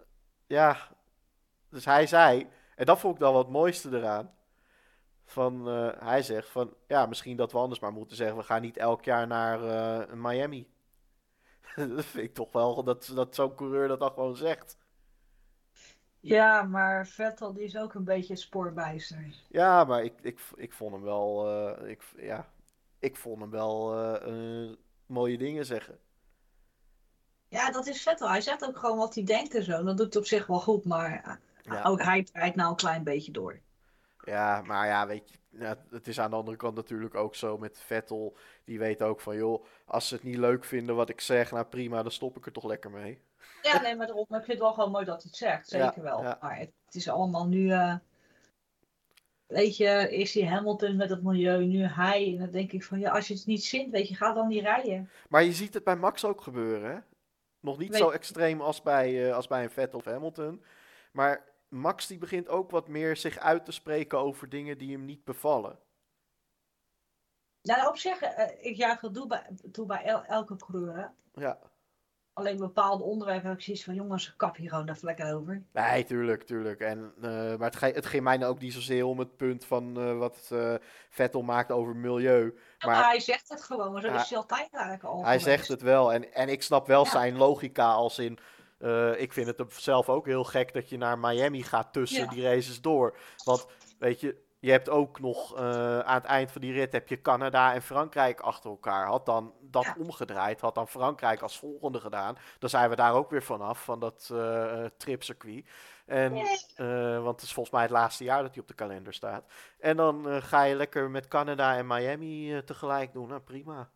ja, 0.46 0.76
dus 1.68 1.84
hij 1.84 2.06
zei, 2.06 2.48
en 2.76 2.86
dat 2.86 2.98
vond 2.98 3.14
ik 3.14 3.20
dan 3.20 3.32
wat 3.32 3.50
mooiste 3.50 3.96
eraan. 3.96 4.34
Van, 5.24 5.66
hij 5.98 6.22
zegt 6.22 6.48
van, 6.48 6.74
ja, 6.86 7.06
misschien 7.06 7.36
dat 7.36 7.52
we 7.52 7.58
anders 7.58 7.80
maar 7.80 7.92
moeten 7.92 8.16
zeggen, 8.16 8.36
we 8.36 8.42
gaan 8.42 8.62
niet 8.62 8.76
elk 8.76 9.04
jaar 9.04 9.26
naar 9.26 9.60
Miami. 10.16 10.68
dat 11.96 12.04
vind 12.04 12.24
ik 12.24 12.34
toch 12.34 12.52
wel, 12.52 12.84
dat, 12.84 13.10
dat 13.14 13.34
zo'n 13.34 13.54
coureur 13.54 13.88
dat 13.88 14.00
dan 14.00 14.10
gewoon 14.12 14.36
zegt. 14.36 14.76
Ja, 16.20 16.62
maar 16.62 17.06
Vettel 17.06 17.52
die 17.52 17.64
is 17.64 17.76
ook 17.76 17.94
een 17.94 18.04
beetje 18.04 18.36
spoorbijster. 18.36 19.34
Ja, 19.48 19.84
maar 19.84 20.04
ik, 20.04 20.20
ik, 20.20 20.40
ik 20.54 20.72
vond 20.72 20.92
hem 20.92 21.02
wel, 21.02 21.48
eh, 21.48 21.90
ik, 21.90 22.02
ja, 22.16 22.48
ik 22.98 23.16
vond 23.16 23.40
hem 23.40 23.50
wel 23.50 23.94
eh, 24.20 24.72
mooie 25.06 25.38
dingen 25.38 25.66
zeggen. 25.66 25.98
Ja, 27.48 27.70
dat 27.70 27.86
is 27.86 28.02
Vettel. 28.02 28.28
Hij 28.28 28.40
zegt 28.40 28.64
ook 28.64 28.78
gewoon 28.78 28.96
wat 28.98 29.14
hij 29.14 29.24
denkt 29.24 29.54
en 29.54 29.62
zo. 29.62 29.82
Dat 29.82 29.96
doet 29.96 30.12
hij 30.12 30.22
op 30.22 30.28
zich 30.28 30.46
wel 30.46 30.60
goed, 30.60 30.84
maar 30.84 31.40
Ja. 31.62 31.82
ook 31.82 32.02
hij 32.02 32.26
rijdt 32.32 32.56
nou 32.56 32.70
een 32.70 32.76
klein 32.76 33.04
beetje 33.04 33.32
door. 33.32 33.60
Ja, 34.24 34.62
maar 34.62 34.86
ja, 34.86 35.06
weet 35.06 35.30
je, 35.30 35.37
ja, 35.50 35.76
het 35.90 36.08
is 36.08 36.20
aan 36.20 36.30
de 36.30 36.36
andere 36.36 36.56
kant 36.56 36.74
natuurlijk 36.74 37.14
ook 37.14 37.34
zo 37.34 37.58
met 37.58 37.78
Vettel. 37.80 38.36
Die 38.64 38.78
weet 38.78 39.02
ook 39.02 39.20
van, 39.20 39.36
joh, 39.36 39.64
als 39.84 40.08
ze 40.08 40.14
het 40.14 40.22
niet 40.24 40.36
leuk 40.36 40.64
vinden 40.64 40.94
wat 40.96 41.08
ik 41.08 41.20
zeg, 41.20 41.50
nou 41.50 41.64
prima, 41.64 42.02
dan 42.02 42.12
stop 42.12 42.36
ik 42.36 42.46
er 42.46 42.52
toch 42.52 42.64
lekker 42.64 42.90
mee. 42.90 43.18
Ja, 43.62 43.80
nee, 43.80 43.96
maar 43.96 44.06
daarom, 44.06 44.24
ik 44.24 44.34
vind 44.34 44.46
het 44.46 44.58
wel 44.58 44.72
gewoon 44.72 44.90
mooi 44.90 45.04
dat 45.04 45.14
hij 45.22 45.24
het 45.30 45.36
zegt. 45.38 45.68
Zeker 45.68 45.92
Ja, 45.96 46.02
wel. 46.02 46.22
ja. 46.22 46.38
Maar 46.40 46.58
het, 46.58 46.70
het 46.84 46.94
is 46.94 47.08
allemaal 47.08 47.46
nu... 47.46 47.70
eh, 47.70 47.94
weet 49.46 49.76
je, 49.76 50.08
is 50.16 50.32
die 50.32 50.46
Hamilton 50.48 50.96
met 50.96 51.10
het 51.10 51.22
milieu, 51.22 51.64
nu 51.64 51.82
hij. 51.82 52.32
En 52.32 52.38
dan 52.38 52.50
denk 52.50 52.72
ik 52.72 52.84
van, 52.84 52.98
ja, 52.98 53.10
als 53.10 53.28
je 53.28 53.34
het 53.34 53.46
niet 53.46 53.64
zint, 53.64 53.90
weet 53.90 54.08
je, 54.08 54.14
ga 54.14 54.32
dan 54.32 54.48
niet 54.48 54.62
rijden. 54.62 55.10
Maar 55.28 55.42
je 55.44 55.52
ziet 55.52 55.74
het 55.74 55.84
bij 55.84 55.96
Max 55.96 56.24
ook 56.24 56.40
gebeuren, 56.40 56.90
hè? 56.90 56.98
Nog 57.60 57.78
niet 57.78 57.88
Weet- 57.90 57.98
zo 58.00 58.10
extreem 58.10 58.60
als 58.60 58.82
bij, 58.82 59.28
eh, 59.28 59.34
als 59.34 59.46
bij 59.46 59.62
een 59.62 59.70
Vettel 59.70 59.98
of 59.98 60.04
Hamilton. 60.04 60.62
Maar 61.12 61.44
Max 61.68 62.06
die 62.06 62.18
begint 62.18 62.48
ook 62.48 62.70
wat 62.70 62.88
meer 62.88 63.16
zich 63.16 63.38
uit 63.38 63.64
te 63.64 63.72
spreken 63.72 64.18
over 64.18 64.48
dingen 64.48 64.78
die 64.78 64.92
hem 64.92 65.04
niet 65.04 65.24
bevallen. 65.24 65.78
Nou, 67.62 67.88
op 67.88 67.96
zich, 67.96 68.20
eh, 68.20 68.66
ik 68.70 68.76
juich 68.76 69.00
het 69.00 69.14
toe 69.14 69.26
bij, 69.26 69.46
toe 69.72 69.86
bij 69.86 70.02
el- 70.04 70.24
elke 70.24 70.56
coureur. 70.56 70.96
hè. 70.96 71.06
Ja, 71.42 71.58
Alleen 72.32 72.56
bepaalde 72.58 73.04
onderwerpen 73.04 73.48
heb 73.48 73.58
ik 73.58 73.64
zoiets 73.64 73.84
van, 73.84 73.94
jongens, 73.94 74.36
kap 74.36 74.56
hier 74.56 74.68
gewoon 74.68 74.88
even 74.88 75.04
lekker 75.04 75.34
over. 75.34 75.62
nee, 75.72 76.04
tuurlijk, 76.04 76.42
tuurlijk. 76.42 76.80
En, 76.80 77.12
eh, 77.16 77.30
maar 77.30 77.58
het, 77.68 77.76
ge- 77.76 77.86
het 77.94 78.06
ging 78.06 78.22
mij 78.22 78.36
nou 78.36 78.52
ook 78.52 78.58
niet 78.60 78.72
zozeer 78.72 79.04
om 79.04 79.18
het 79.18 79.36
punt 79.36 79.64
van 79.64 79.96
eh, 80.00 80.18
wat 80.18 80.48
eh, 80.52 80.74
Vettel 81.10 81.42
maakt 81.42 81.70
over 81.72 81.96
milieu. 81.96 82.58
Ja, 82.78 82.86
Maar- 82.88 83.04
hij 83.04 83.20
zegt 83.20 83.48
het 83.48 83.62
gewoon, 83.62 83.92
maar 83.92 84.00
zo 84.02 84.14
is 84.14 84.28
hij 84.28 84.38
altijd 84.38 84.68
eigenlijk 84.72 85.04
al 85.04 85.24
Hij 85.24 85.38
zegt 85.38 85.68
het 85.68 85.82
wel. 85.82 86.12
En, 86.12 86.32
en 86.32 86.48
ik 86.48 86.62
snap 86.62 86.86
wel 86.86 87.04
Ja. 87.04 87.10
zijn 87.10 87.36
logica 87.36 87.92
als 87.92 88.18
in... 88.18 88.38
eh, 88.78 89.20
ik 89.20 89.32
vind 89.32 89.46
het 89.46 89.62
zelf 89.72 90.08
ook 90.08 90.26
heel 90.26 90.44
gek 90.44 90.72
dat 90.72 90.88
je 90.88 90.96
naar 90.98 91.18
Miami 91.18 91.62
gaat 91.62 91.92
tussen 91.92 92.22
Ja. 92.24 92.30
die 92.30 92.42
races 92.42 92.80
door. 92.80 93.16
Want 93.44 93.66
weet 93.98 94.20
je, 94.20 94.46
je 94.60 94.70
hebt 94.70 94.88
ook 94.88 95.20
nog 95.20 95.56
eh, 95.56 95.98
aan 95.98 96.14
het 96.14 96.24
eind 96.24 96.52
van 96.52 96.60
die 96.60 96.72
rit 96.72 96.92
heb 96.92 97.08
je 97.08 97.20
Canada 97.20 97.74
en 97.74 97.82
Frankrijk 97.82 98.40
achter 98.40 98.70
elkaar. 98.70 99.06
Had 99.06 99.26
dan 99.26 99.54
dat 99.60 99.84
Ja. 99.84 99.94
omgedraaid, 99.98 100.60
had 100.60 100.74
dan 100.74 100.88
Frankrijk 100.88 101.42
als 101.42 101.58
volgende 101.58 102.00
gedaan. 102.00 102.36
Dan 102.58 102.70
zijn 102.70 102.90
we 102.90 102.96
daar 102.96 103.14
ook 103.14 103.30
weer 103.30 103.42
vanaf, 103.42 103.84
van 103.84 104.00
dat 104.00 104.28
eh, 104.32 104.84
tripcircuit. 104.96 105.68
En, 106.06 106.32
want 107.22 107.34
het 107.34 107.42
is 107.42 107.52
volgens 107.52 107.74
mij 107.74 107.82
het 107.82 107.90
laatste 107.92 108.24
jaar 108.24 108.42
dat 108.42 108.50
hij 108.52 108.62
op 108.62 108.68
de 108.68 108.74
kalender 108.74 109.14
staat. 109.14 109.44
En 109.78 109.96
dan 109.96 110.42
ga 110.42 110.62
je 110.62 110.74
lekker 110.74 111.10
met 111.10 111.28
Canada 111.28 111.76
en 111.76 111.86
Miami 111.86 112.62
tegelijk 112.64 113.12
doen. 113.12 113.28
Nou, 113.28 113.40
prima. 113.40 113.90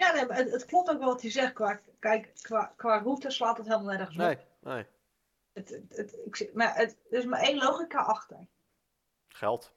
Ja, 0.00 0.12
nee, 0.12 0.26
het, 0.26 0.50
het 0.50 0.64
klopt 0.64 0.90
ook 0.90 0.98
wel 0.98 1.08
wat 1.08 1.22
hij 1.22 1.30
zegt. 1.30 1.52
Qua, 1.52 1.80
kijk, 1.98 2.32
qua, 2.40 2.72
qua 2.76 2.98
route 2.98 3.30
slaat 3.30 3.56
het 3.56 3.66
helemaal 3.66 3.94
nergens 3.94 4.16
op. 4.16 4.22
Nee, 4.22 4.38
nee. 4.60 4.86
Het, 5.52 5.82
het, 5.88 6.18
ik, 6.24 6.50
maar 6.54 6.76
het, 6.76 6.96
er 7.10 7.18
is 7.18 7.24
maar 7.24 7.40
één 7.40 7.56
logica 7.56 8.00
achter. 8.00 8.46
Geld. 9.28 9.74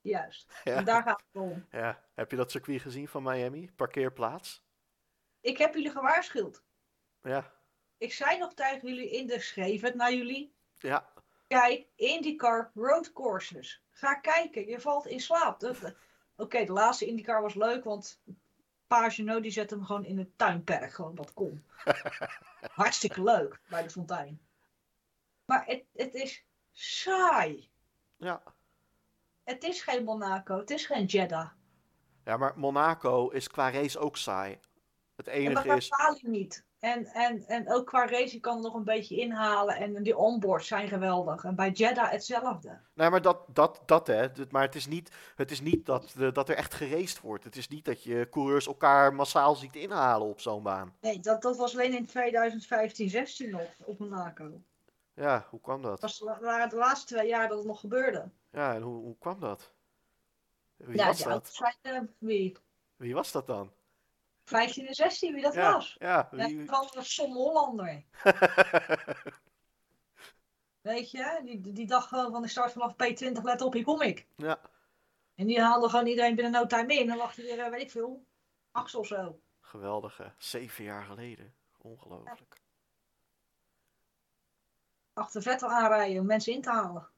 Juist. 0.00 0.52
Ja. 0.64 0.76
En 0.76 0.84
daar 0.84 1.02
gaat 1.02 1.22
het 1.26 1.42
om. 1.42 1.66
Ja. 1.70 2.02
Heb 2.14 2.30
je 2.30 2.36
dat 2.36 2.50
circuit 2.50 2.80
gezien 2.80 3.08
van 3.08 3.22
Miami? 3.22 3.70
Parkeerplaats? 3.76 4.64
Ik 5.40 5.58
heb 5.58 5.74
jullie 5.74 5.90
gewaarschuwd. 5.90 6.62
Ja. 7.22 7.52
Ik 7.98 8.12
zei 8.12 8.38
nog 8.38 8.54
tegen 8.54 8.88
jullie 8.88 9.10
in 9.10 9.26
de 9.26 9.40
schreef 9.40 9.80
het 9.80 9.94
naar 9.94 10.12
jullie. 10.12 10.54
Ja. 10.78 11.12
Kijk, 11.46 11.86
IndyCar 11.96 12.70
road 12.74 13.12
courses. 13.12 13.82
Ga 13.90 14.14
kijken, 14.14 14.66
je 14.66 14.80
valt 14.80 15.06
in 15.06 15.20
slaap. 15.20 15.62
Oké, 16.36 16.64
de 16.64 16.72
laatste 16.72 17.06
IndyCar 17.06 17.42
was 17.42 17.54
leuk, 17.54 17.84
want 17.84 18.20
Pagino 18.86 19.40
die 19.40 19.50
zette 19.50 19.74
hem 19.74 19.84
gewoon 19.84 20.04
in 20.04 20.18
het 20.18 20.38
tuinperk. 20.38 20.92
Gewoon, 20.92 21.14
dat 21.14 21.32
kon. 21.32 21.64
Hartstikke 22.60 23.22
leuk 23.22 23.60
bij 23.68 23.82
de 23.82 23.90
fontein. 23.90 24.40
Maar 25.44 25.66
het, 25.66 25.84
het 25.92 26.14
is 26.14 26.44
saai. 26.72 27.70
Ja. 28.16 28.42
Het 29.44 29.62
is 29.62 29.82
geen 29.82 30.04
Monaco, 30.04 30.58
het 30.58 30.70
is 30.70 30.86
geen 30.86 31.04
Jeddah. 31.04 31.50
Ja, 32.24 32.36
maar 32.36 32.58
Monaco 32.58 33.28
is 33.28 33.48
qua 33.48 33.70
race 33.70 33.98
ook 33.98 34.16
saai. 34.16 34.58
Het 35.16 35.28
En 35.28 35.54
dat 35.54 35.64
enige 35.64 35.76
is... 35.76 35.88
je 36.20 36.28
niet. 36.28 36.64
En, 36.84 37.06
en, 37.06 37.44
en 37.46 37.72
ook 37.72 37.86
qua 37.86 38.06
race, 38.06 38.40
kan 38.40 38.56
er 38.56 38.62
nog 38.62 38.74
een 38.74 38.84
beetje 38.84 39.16
inhalen. 39.16 39.76
En 39.76 40.02
die 40.02 40.16
onboards 40.16 40.66
zijn 40.66 40.88
geweldig. 40.88 41.44
En 41.44 41.54
bij 41.54 41.70
Jeddah 41.70 42.10
hetzelfde. 42.10 42.78
Nee, 42.94 43.10
maar 43.10 43.22
dat, 43.22 43.38
dat, 43.48 43.82
dat 43.86 44.06
hè. 44.06 44.28
Maar 44.50 44.62
het 44.62 44.74
is 44.74 44.86
niet, 44.86 45.10
het 45.34 45.50
is 45.50 45.60
niet 45.60 45.86
dat, 45.86 46.12
de- 46.16 46.32
dat 46.32 46.48
er 46.48 46.56
echt 46.56 46.74
geraced 46.74 47.20
wordt. 47.20 47.44
Het 47.44 47.56
is 47.56 47.68
niet 47.68 47.84
dat 47.84 48.02
je 48.02 48.28
coureurs 48.30 48.66
elkaar 48.66 49.14
massaal 49.14 49.54
ziet 49.54 49.74
inhalen 49.76 50.26
op 50.26 50.40
zo'n 50.40 50.62
baan. 50.62 50.96
Nee, 51.00 51.20
dat, 51.20 51.42
dat 51.42 51.56
was 51.56 51.72
alleen 51.74 51.94
in 51.94 52.06
2015, 52.06 53.08
16 53.10 53.50
nog 53.50 53.74
op 53.84 53.98
Monaco. 53.98 54.60
Ja, 55.14 55.46
hoe 55.50 55.60
kwam 55.60 55.82
dat? 55.82 56.00
was, 56.00 56.18
waren 56.40 56.68
de 56.68 56.76
laatste 56.76 57.14
twee 57.14 57.28
jaar 57.28 57.48
dat 57.48 57.58
het 57.58 57.66
nog 57.66 57.80
gebeurde. 57.80 58.28
Ja, 58.50 58.74
en 58.74 58.82
hoe, 58.82 59.02
hoe 59.02 59.16
kwam 59.18 59.40
dat? 59.40 59.70
Wie 60.76 61.04
was 61.04 61.22
dat? 61.22 61.60
eh, 61.82 62.00
wie? 62.18 62.56
Wie 62.96 63.14
was 63.14 63.32
dat 63.32 63.46
dan? 63.46 63.70
15 64.44 64.86
en 64.86 64.94
16, 64.94 65.34
wie 65.34 65.42
dat 65.42 65.54
Ja, 65.54 65.72
was. 65.72 65.96
ja. 65.98 66.28
Wie... 66.30 66.66
van 66.66 66.88
een 66.92 67.04
Somme 67.04 67.34
Hollander. 67.38 68.04
Weet 70.80 71.10
je, 71.10 71.40
die, 71.44 71.72
die 71.72 71.86
dacht 71.86 72.06
gewoon 72.08 72.30
van 72.32 72.44
ik 72.44 72.50
start 72.50 72.72
vanaf 72.72 72.92
P20, 72.92 73.42
let 73.42 73.60
op, 73.62 73.72
hier 73.72 73.84
kom 73.84 74.00
ik. 74.02 74.26
ja, 74.36 74.60
En 75.34 75.46
die 75.46 75.60
haalde 75.60 75.88
gewoon 75.88 76.06
iedereen 76.06 76.34
binnen 76.34 76.52
no 76.52 76.66
time 76.66 76.94
in. 76.94 77.00
En 77.00 77.06
dan 77.06 77.16
wacht 77.16 77.36
hij 77.36 77.44
weer, 77.44 77.58
eh, 77.60 77.70
weet 77.70 77.80
ik 77.82 77.90
veel, 77.90 78.24
acht 78.70 78.94
of 78.94 79.06
zo. 79.06 79.40
geweldig 79.60 80.16
hè. 80.16 80.26
Zeven 80.38 80.84
jaar 80.84 81.04
geleden. 81.04 81.54
Ongelooflijk. 81.78 82.62
Achter 85.12 85.42
Vettel 85.42 85.68
aanrijden 85.68 86.20
om 86.20 86.26
mensen 86.26 86.52
in 86.52 86.62
te 86.62 86.70
halen. 86.70 87.08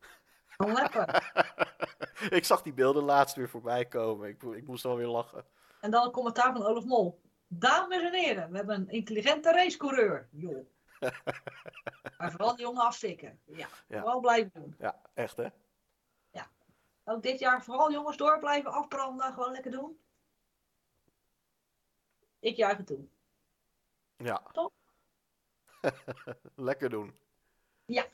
Lekker. 0.57 1.33
ik 2.39 2.45
zag 2.45 2.63
die 2.63 2.73
beelden 2.73 3.03
laatst 3.03 3.37
weer 3.37 3.49
voorbij 3.49 3.85
komen. 3.87 4.29
Ik, 4.29 4.43
ik 4.43 4.67
moest 4.67 4.85
alweer 4.85 5.07
lachen. 5.07 5.45
En 5.81 5.91
dan 5.91 6.05
een 6.05 6.13
commentaar 6.13 6.53
van 6.53 6.63
Olaf 6.67 6.85
Mol. 6.85 7.21
Dames 7.47 8.03
en 8.03 8.13
heren, 8.15 8.51
we 8.51 8.57
hebben 8.57 8.77
een 8.81 8.89
intelligente 8.89 9.53
racecoureur. 9.53 10.29
Joh. 10.31 10.67
maar 12.19 12.31
vooral 12.31 12.57
die 12.57 12.65
jongen 12.65 12.83
afstikken. 12.85 13.41
Ja, 13.45 13.69
Ja. 13.89 14.01
vooral 14.01 14.21
blijven 14.21 14.51
doen. 14.55 14.75
Ja, 14.79 15.01
echt 15.15 15.37
hè? 15.37 15.47
Ook 17.09 17.23
dit 17.23 17.39
jaar 17.39 17.65
vooral 17.65 17.93
jongens 17.93 18.17
door 18.17 18.39
blijven 18.39 18.73
afbranden. 18.73 19.33
Gewoon 19.33 19.53
lekker 19.53 19.71
doen. 19.71 20.01
Ik 22.39 22.57
juich 22.57 22.77
het 22.77 22.87
toe. 22.87 23.09
Ja. 24.17 24.43
Toch? 24.53 24.71
Lekker 26.55 26.91
doen. 26.91 27.19
Het 27.87 28.13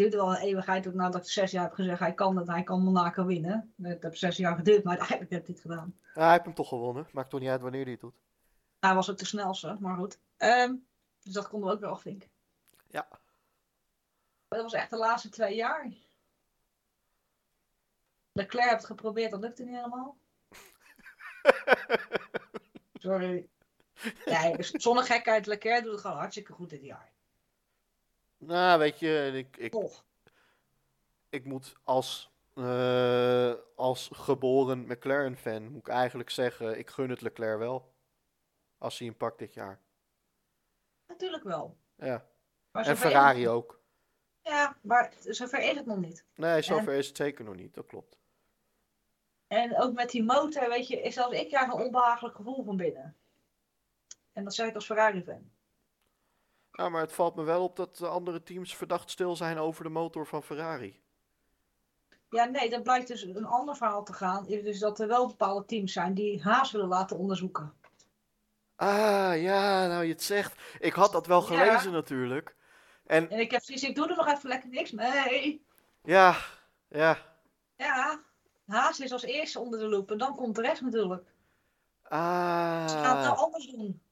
duurde 0.00 0.16
wel 0.16 0.30
een 0.30 0.40
eeuwigheid 0.40 0.86
ook 0.86 0.94
nadat 0.94 1.24
ik 1.24 1.30
zes 1.30 1.50
jaar 1.50 1.62
heb 1.62 1.72
gezegd 1.72 1.98
hij 1.98 2.14
kan 2.14 2.36
het, 2.36 2.46
hij 2.46 2.62
kan 2.62 2.82
Monaco 2.82 3.24
winnen. 3.24 3.74
Het 3.82 4.02
heeft 4.02 4.18
zes 4.18 4.36
jaar 4.36 4.56
geduurd, 4.56 4.84
maar 4.84 4.98
uiteindelijk 4.98 5.30
heb 5.30 5.42
ik 5.48 5.54
het 5.54 5.60
gedaan. 5.60 5.96
Ja, 6.14 6.22
hij 6.22 6.32
heeft 6.32 6.44
hem 6.44 6.54
toch 6.54 6.68
gewonnen. 6.68 7.06
Maakt 7.12 7.30
toch 7.30 7.40
niet 7.40 7.48
uit 7.48 7.60
wanneer 7.60 7.82
hij 7.82 7.92
het 7.92 8.00
doet. 8.00 8.14
Hij 8.78 8.94
was 8.94 9.10
ook 9.10 9.18
de 9.18 9.24
snelste, 9.24 9.76
maar 9.80 9.96
goed. 9.96 10.18
Ehm, 10.36 10.74
dus 11.22 11.32
dat 11.32 11.48
konden 11.48 11.68
we 11.68 11.74
ook 11.74 11.80
wel 11.80 11.90
afvinken. 11.90 12.30
Ja. 12.86 13.06
Maar 14.48 14.58
dat 14.58 14.62
was 14.62 14.72
echt 14.72 14.90
de 14.90 14.96
laatste 14.96 15.28
twee 15.28 15.54
jaar. 15.54 15.92
Leclerc 18.32 18.68
heeft 18.68 18.76
het 18.76 18.90
geprobeerd, 18.90 19.30
dat 19.30 19.40
lukte 19.40 19.64
niet 19.64 19.74
helemaal. 19.74 20.16
Sorry. 22.92 23.48
Nee, 24.24 24.54
zonder 24.86 25.04
gekheid, 25.04 25.46
Leclerc 25.46 25.82
doet 25.82 25.92
het 25.92 26.00
gewoon 26.00 26.16
hartstikke 26.16 26.52
goed 26.52 26.70
dit 26.70 26.84
jaar. 26.84 27.12
Nou, 28.40 28.78
weet 28.78 28.98
je, 28.98 29.30
ik, 29.34 29.56
ik, 29.56 29.70
Toch. 29.70 30.04
ik 31.28 31.44
moet 31.44 31.74
als, 31.84 32.30
eh, 32.54 33.52
als 33.76 34.10
geboren 34.12 34.86
McLaren-fan, 34.86 35.62
moet 35.70 35.80
ik 35.80 35.88
eigenlijk 35.88 36.30
zeggen, 36.30 36.78
ik 36.78 36.90
gun 36.90 37.10
het 37.10 37.20
Leclerc 37.20 37.58
wel. 37.58 37.92
Als 38.78 38.98
hij 38.98 39.08
hem 39.08 39.16
pakt 39.16 39.38
dit 39.38 39.54
jaar. 39.54 39.80
Natuurlijk 41.06 41.42
wel. 41.44 41.76
Ja. 41.96 42.26
Maar 42.70 42.86
En 42.86 42.96
Ferrari 42.96 43.40
het- 43.40 43.48
ook. 43.50 43.80
Ja, 44.42 44.76
maar 44.80 45.12
zover 45.24 45.62
is 45.62 45.76
het 45.76 45.86
nog 45.86 45.98
niet. 45.98 46.24
Nee, 46.34 46.62
zover 46.62 46.92
is 46.92 47.06
het 47.08 47.16
zeker 47.16 47.44
nog 47.44 47.54
niet. 47.54 47.74
Dat 47.74 47.86
klopt. 47.86 48.18
En 49.46 49.80
ook 49.80 49.92
met 49.94 50.10
die 50.10 50.22
motor, 50.24 50.68
weet 50.68 50.88
je, 50.88 51.00
is 51.02 51.14
zelfs 51.14 51.38
ik 51.40 51.48
krijg 51.48 51.66
een 51.72 51.84
onbehagelijk 51.84 52.36
gevoel 52.36 52.64
van 52.64 52.76
binnen. 52.76 53.16
En 54.32 54.44
dat 54.44 54.54
zeg 54.54 54.68
ik 54.68 54.74
als 54.74 54.86
Ferrari-fan. 54.86 55.50
Ja, 56.80 56.88
maar 56.88 57.00
het 57.00 57.12
valt 57.12 57.34
me 57.36 57.42
wel 57.42 57.62
op 57.64 57.76
dat 57.76 57.96
de 57.96 58.06
andere 58.06 58.42
teams 58.42 58.76
verdacht 58.76 59.10
stil 59.10 59.36
zijn 59.36 59.58
over 59.58 59.84
de 59.84 59.90
motor 59.90 60.26
van 60.26 60.42
Ferrari. 60.42 61.00
Ja, 62.30 62.44
nee, 62.44 62.70
dat 62.70 62.82
blijkt 62.82 63.08
dus 63.08 63.22
een 63.22 63.44
ander 63.46 63.76
verhaal 63.76 64.04
te 64.04 64.12
gaan. 64.12 64.46
Is 64.48 64.62
dus 64.62 64.78
dat 64.78 65.00
er 65.00 65.08
wel 65.08 65.26
bepaalde 65.26 65.64
teams 65.64 65.92
zijn 65.92 66.14
die 66.14 66.42
Haas 66.42 66.70
willen 66.70 66.88
laten 66.88 67.16
onderzoeken. 67.18 67.72
Ah, 68.76 69.42
ja, 69.42 69.86
nou 69.86 70.04
je 70.04 70.12
het 70.12 70.22
zegt. 70.22 70.62
Ik 70.78 70.92
had 70.92 71.12
dat 71.12 71.26
wel 71.26 71.40
Ja. 71.40 71.46
gelezen 71.46 71.92
natuurlijk. 71.92 72.56
En 73.06 73.30
En 73.30 73.40
ik 73.40 73.50
heb 73.50 73.62
zoiets, 73.62 73.84
ik 73.84 73.94
doe 73.94 74.08
er 74.08 74.16
nog 74.16 74.26
even 74.28 74.48
lekker 74.48 74.68
niks 74.68 74.90
mee. 74.90 75.64
ja, 76.02 76.36
ja. 76.88 77.18
Ja, 77.76 78.20
Haas 78.66 79.00
is 79.00 79.12
als 79.12 79.22
eerste 79.22 79.60
onder 79.60 79.78
de 79.78 79.88
loep 79.88 80.10
en 80.10 80.18
dan 80.18 80.36
komt 80.36 80.54
de 80.54 80.62
rest 80.62 80.82
natuurlijk. 80.82 81.24
Ze 82.84 82.98
gaan 82.98 83.10
het 83.16 83.20
nou 83.20 83.36
Ah, 83.36 83.38
anders 83.38 83.66
doen. 83.66 84.02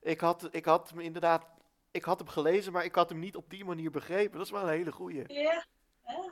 ik 0.00 0.20
had, 0.20 0.48
ik 0.50 0.64
had 0.64 0.90
hem 0.90 1.00
inderdaad, 1.00 1.44
ik 1.92 2.04
had 2.04 2.18
hem 2.18 2.28
gelezen, 2.28 2.72
maar 2.72 2.84
ik 2.84 2.94
had 2.94 3.08
hem 3.08 3.18
niet 3.18 3.36
op 3.36 3.50
die 3.50 3.64
manier 3.64 3.90
begrepen. 3.90 4.36
Dat 4.36 4.46
is 4.46 4.52
wel 4.52 4.62
een 4.62 4.68
hele 4.68 4.92
goeie. 4.92 5.32
Ja, 5.32 5.64
ja. 6.06 6.30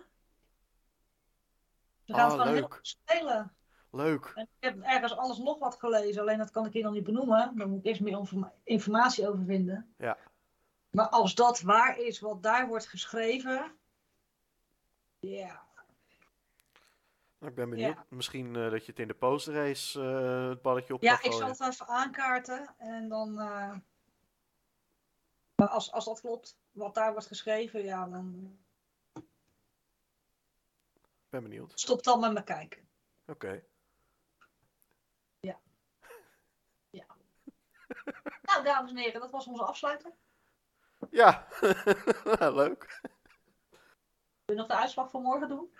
Ze 2.04 2.12
gaan 2.14 2.24
Oh, 2.24 2.32
het 2.32 2.40
gewoon 2.40 2.46
heel 2.54 2.60
leuk. 2.68 2.78
spelen. 2.82 3.54
Leuk. 3.90 4.32
En 4.34 4.42
ik 4.42 4.64
heb 4.64 4.80
ergens 4.82 5.16
anders 5.16 5.38
nog 5.38 5.58
wat 5.58 5.78
gelezen, 5.78 6.20
alleen 6.22 6.38
dat 6.38 6.50
kan 6.50 6.66
ik 6.66 6.72
hier 6.72 6.82
nog 6.82 6.92
niet 6.92 7.04
benoemen. 7.04 7.52
Daar 7.56 7.68
moet 7.68 7.78
ik 7.78 7.84
eerst 7.84 8.00
meer 8.00 8.18
informa- 8.18 8.52
informatie 8.64 9.28
over 9.28 9.44
vinden. 9.44 9.94
Ja. 9.98 10.18
Maar 10.90 11.08
als 11.08 11.34
dat 11.34 11.60
waar 11.60 11.98
is 11.98 12.20
wat 12.20 12.42
daar 12.42 12.66
wordt 12.68 12.86
geschreven. 12.88 13.74
Ja. 15.18 15.62
Nou, 17.38 17.50
ik 17.52 17.54
ben 17.54 17.70
benieuwd. 17.70 17.96
Misschien 18.08 18.56
eh, 18.56 18.70
dat 18.70 18.84
je 18.84 18.90
het 18.90 19.00
in 19.00 19.08
de 19.08 19.14
postrace 19.14 20.00
eh 20.02 20.48
het 20.48 20.62
balletje 20.62 20.94
op 20.94 21.02
Ja, 21.02 21.22
ik 21.22 21.32
zal 21.32 21.48
het 21.48 21.60
even 21.60 21.86
aankaarten. 21.86 22.74
En 22.78 23.08
dan. 23.08 23.40
eh, 23.40 23.72
Maar 25.60 25.68
als, 25.68 25.92
als 25.92 26.04
dat 26.04 26.20
klopt, 26.20 26.58
wat 26.70 26.94
daar 26.94 27.12
wordt 27.12 27.26
geschreven, 27.26 27.84
ja, 27.84 28.06
dan 28.06 28.58
Ik 29.14 29.22
ben 31.28 31.42
benieuwd. 31.42 31.72
stop 31.74 32.02
dan 32.02 32.20
met 32.20 32.32
me 32.32 32.44
kijken. 32.44 32.88
Oké. 33.26 33.64
Nou, 38.42 38.64
dames 38.64 38.90
en 38.90 38.96
heren, 38.96 39.20
dat 39.20 39.30
was 39.30 39.46
onze 39.46 39.64
afsluiter. 39.64 40.12
Ja, 41.10 41.46
leuk. 42.60 43.00
Wil 43.70 43.80
je 44.44 44.54
nog 44.54 44.66
de 44.66 44.76
uitslag 44.76 45.10
van 45.10 45.22
morgen 45.22 45.48
doen? 45.48 45.74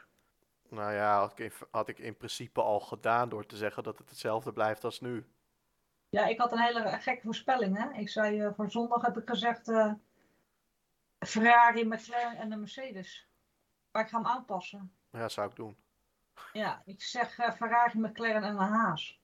Nou 0.69 0.93
ja, 0.93 1.19
had 1.19 1.31
ik, 1.31 1.39
in, 1.39 1.53
had 1.71 1.89
ik 1.89 1.99
in 1.99 2.17
principe 2.17 2.63
al 2.63 2.81
gedaan 2.81 3.29
door 3.29 3.47
te 3.47 3.57
zeggen 3.57 3.83
dat 3.83 3.99
het 3.99 4.09
hetzelfde 4.09 4.53
blijft 4.53 4.85
als 4.85 5.01
nu. 5.01 5.27
Ja, 6.11 6.27
ik 6.27 6.39
had 6.39 6.53
een 6.53 6.59
hele 6.61 6.89
gekke 7.01 7.23
voorspelling. 7.23 7.77
Hè? 7.77 7.99
Ik 7.99 8.09
zei 8.09 8.41
eh, 8.41 8.51
voor 8.57 8.71
zondag 8.71 9.03
heb 9.03 9.17
ik 9.17 9.29
gezegd 9.29 9.69
eh, 9.69 9.93
Ferrari, 11.19 11.85
McLaren 11.85 12.37
en 12.39 12.51
de 12.51 12.57
Mercedes. 12.57 13.29
Maar 13.93 14.03
ik 14.03 14.09
ga 14.09 14.17
hem 14.17 14.27
aanpassen. 14.27 14.93
Ja, 15.11 15.29
zou 15.29 15.49
ik 15.51 15.57
doen. 15.57 15.77
Ja, 16.53 16.83
ik 16.85 17.03
zeg 17.03 17.39
eh, 17.39 17.53
Ferrari, 17.53 17.99
McLaren 17.99 18.43
en 18.43 18.51
een 18.51 18.57
Haas. 18.59 19.21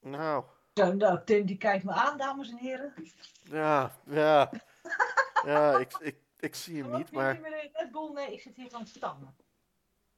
Nou, 0.00 0.44
Zo, 0.74 0.92
nou, 0.92 1.24
Tim 1.24 1.46
die 1.46 1.56
kijkt 1.58 1.84
me 1.84 1.92
aan, 1.92 2.18
dames 2.18 2.50
en 2.50 2.56
heren. 2.56 2.94
ja, 3.42 3.90
ja. 4.04 4.50
Ja, 5.44 5.78
ik, 5.78 5.92
ik, 5.98 6.16
ik 6.38 6.54
zie 6.54 6.82
hem 6.82 6.90
Wat 6.90 6.98
niet, 6.98 7.12
maar 7.12 7.40
Red 7.40 7.88
Bull? 7.90 8.12
Nee, 8.12 8.32
ik 8.32 8.40
zit 8.40 8.56
hier 8.56 8.68
gewoon 8.70 8.84
te 8.84 8.90
stammen. 8.90 9.36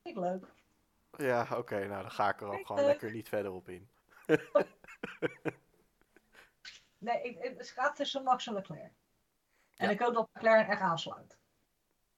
Vind 0.03 0.17
ik 0.17 0.23
leuk. 0.23 0.47
ja, 1.17 1.47
oké, 1.57 1.87
nou 1.87 2.03
dan 2.03 2.11
ga 2.11 2.29
ik 2.29 2.41
er 2.41 2.47
ook 2.47 2.53
Kijk, 2.53 2.67
gewoon 2.67 2.83
leuk. 2.83 2.91
lekker 2.91 3.11
niet 3.13 3.29
verder 3.29 3.53
op 3.53 3.69
in. 3.69 3.89
Nee, 7.05 7.23
ik, 7.23 7.39
ik- 7.45 7.59
het 7.59 7.69
gaat 7.69 7.97
tussen 7.97 8.23
Max 8.23 8.47
en 8.47 8.53
Leclerc. 8.55 8.93
En 9.77 9.87
Ja. 9.87 9.91
ik 9.91 9.99
hoop 10.01 10.15
dat 10.15 10.29
McLaren 10.33 10.67
echt 10.69 10.81
aansluit. 10.81 11.39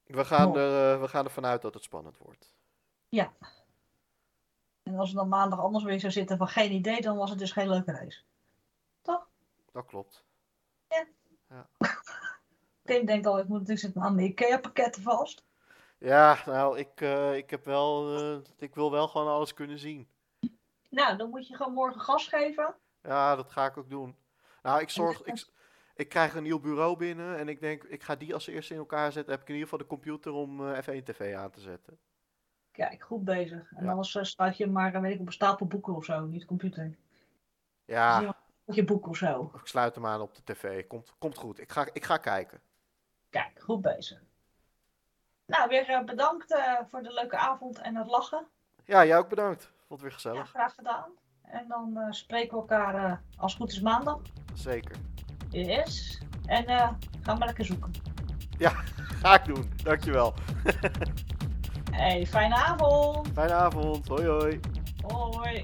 We 0.03 0.25
gaan, 0.25 0.47
Mooi. 0.49 0.61
er, 0.61 0.93
eh, 0.93 1.01
we 1.01 1.07
gaan 1.07 1.25
ervan 1.25 1.45
uit 1.45 1.61
dat 1.61 1.73
het 1.73 1.83
spannend 1.83 2.17
wordt. 2.17 2.51
En 4.83 4.97
als 4.97 5.09
het 5.09 5.17
dan 5.17 5.27
maandag 5.27 5.59
anders 5.59 5.83
weer 5.83 5.99
zou 5.99 6.11
zitten 6.11 6.37
van 6.37 6.47
geen 6.47 6.71
idee, 6.71 7.01
dan 7.01 7.17
was 7.17 7.29
het 7.29 7.39
dus 7.39 7.51
geen 7.51 7.69
leuke 7.69 7.91
race. 7.91 8.21
Dat 9.71 9.85
klopt. 9.85 10.23
Tim 12.83 13.05
denkt 13.05 13.25
al, 13.25 13.37
ik 13.39 13.43
moet 13.47 13.53
natuurlijk 13.59 13.79
zitten 13.79 14.01
aan 14.01 14.15
de 14.15 14.23
IKEA 14.23 14.59
pakketten 14.59 15.01
vast. 15.01 15.45
Ja, 15.97 16.37
nou, 16.45 16.77
ik, 16.77 17.01
eh, 17.01 17.35
ik 17.35 17.49
heb 17.49 17.65
wel, 17.65 18.15
eh, 18.17 18.37
ik 18.57 18.75
wil 18.75 18.91
wel 18.91 19.07
gewoon 19.07 19.27
alles 19.27 19.53
kunnen 19.53 19.79
zien. 19.79 20.07
Nou, 20.89 21.17
dan 21.17 21.29
moet 21.29 21.47
je 21.47 21.55
gewoon 21.55 21.73
morgen 21.73 22.01
gas 22.01 22.27
geven. 22.27 22.75
Ja, 23.01 23.35
dat 23.35 23.51
ga 23.51 23.65
ik 23.65 23.77
ook 23.77 23.89
doen. 23.89 24.15
Nou, 24.67 24.81
ik 24.81 24.89
zorg, 24.89 25.23
ik, 25.23 25.45
ik 25.95 26.09
krijg 26.09 26.35
een 26.35 26.43
nieuw 26.43 26.59
bureau 26.59 26.97
binnen 26.97 27.37
en 27.37 27.47
ik 27.47 27.59
denk, 27.59 27.83
ik 27.83 28.03
ga 28.03 28.15
die 28.15 28.33
als 28.33 28.47
eerste 28.47 28.73
in 28.73 28.79
elkaar 28.79 29.11
zetten. 29.11 29.31
Heb 29.33 29.41
ik 29.41 29.47
in 29.47 29.53
ieder 29.53 29.69
geval 29.69 29.85
de 29.87 29.93
computer 29.93 30.31
om 30.31 30.73
eh, 30.73 30.81
F1 30.83 31.03
TV 31.03 31.35
aan 31.35 31.51
te 31.51 31.59
zetten. 31.59 31.97
Kijk, 32.71 33.03
goed 33.03 33.23
bezig. 33.23 33.71
En 33.75 33.83
Ja. 33.83 33.89
anders 33.89 34.15
uh, 34.15 34.23
sluit 34.23 34.57
je 34.57 34.67
maar, 34.67 34.93
eh, 34.93 35.01
weet 35.01 35.13
ik, 35.13 35.19
op 35.19 35.25
een 35.25 35.31
stapel 35.33 35.65
boeken 35.65 35.95
of 35.95 36.05
zo, 36.05 36.25
niet 36.25 36.39
de 36.41 36.45
computer. 36.47 36.97
Ja. 37.85 38.35
Op 38.65 38.73
je 38.73 38.83
boek 38.83 39.07
of 39.07 39.17
zo. 39.17 39.51
ik 39.55 39.65
sluit 39.67 39.95
hem 39.95 40.05
aan 40.05 40.21
op 40.21 40.35
de 40.35 40.41
tv. 40.43 40.87
Komt, 40.87 41.13
komt 41.17 41.37
goed. 41.37 41.59
Ik 41.59 41.71
ga, 41.71 41.87
ik 41.93 42.05
ga 42.05 42.17
kijken. 42.17 42.61
Kijk, 43.29 43.59
goed 43.61 43.81
bezig. 43.81 44.21
Nou, 45.45 45.69
weer 45.69 45.89
eh, 45.89 46.03
bedankt 46.03 46.53
eh, 46.53 46.73
voor 46.87 47.01
de 47.03 47.13
leuke 47.13 47.37
avond 47.37 47.77
en 47.79 47.95
het 47.95 48.07
lachen. 48.07 48.47
Ja, 48.85 49.05
jij 49.05 49.17
ook 49.17 49.29
bedankt. 49.29 49.63
Vond 49.87 49.89
het 49.89 50.01
weer 50.01 50.09
Ja, 50.09 50.15
gezellig. 50.15 50.49
graag 50.49 50.75
gedaan. 50.75 51.11
En 51.49 51.65
dan 51.67 51.97
eh, 51.97 52.11
spreken 52.11 52.49
we 52.49 52.55
elkaar 52.55 52.95
eh, 52.95 53.17
als 53.37 53.55
goed 53.55 53.71
is 53.71 53.81
maandag. 53.81 54.19
Zeker. 54.53 54.95
Yes. 55.49 56.21
En 56.45 56.65
eh, 56.65 56.89
gaan 57.21 57.37
maar 57.37 57.47
lekker 57.47 57.65
zoeken. 57.65 57.91
Ja, 58.57 58.69
ga 59.21 59.39
ik 59.39 59.45
doen. 59.45 59.71
Dankjewel. 59.83 60.33
hey, 61.91 62.25
fijne 62.25 62.55
avond. 62.55 63.27
Fijne 63.33 63.53
avond. 63.53 64.07
Hoi 64.07 64.25
hoi. 64.27 64.59
Hoi. 65.01 65.63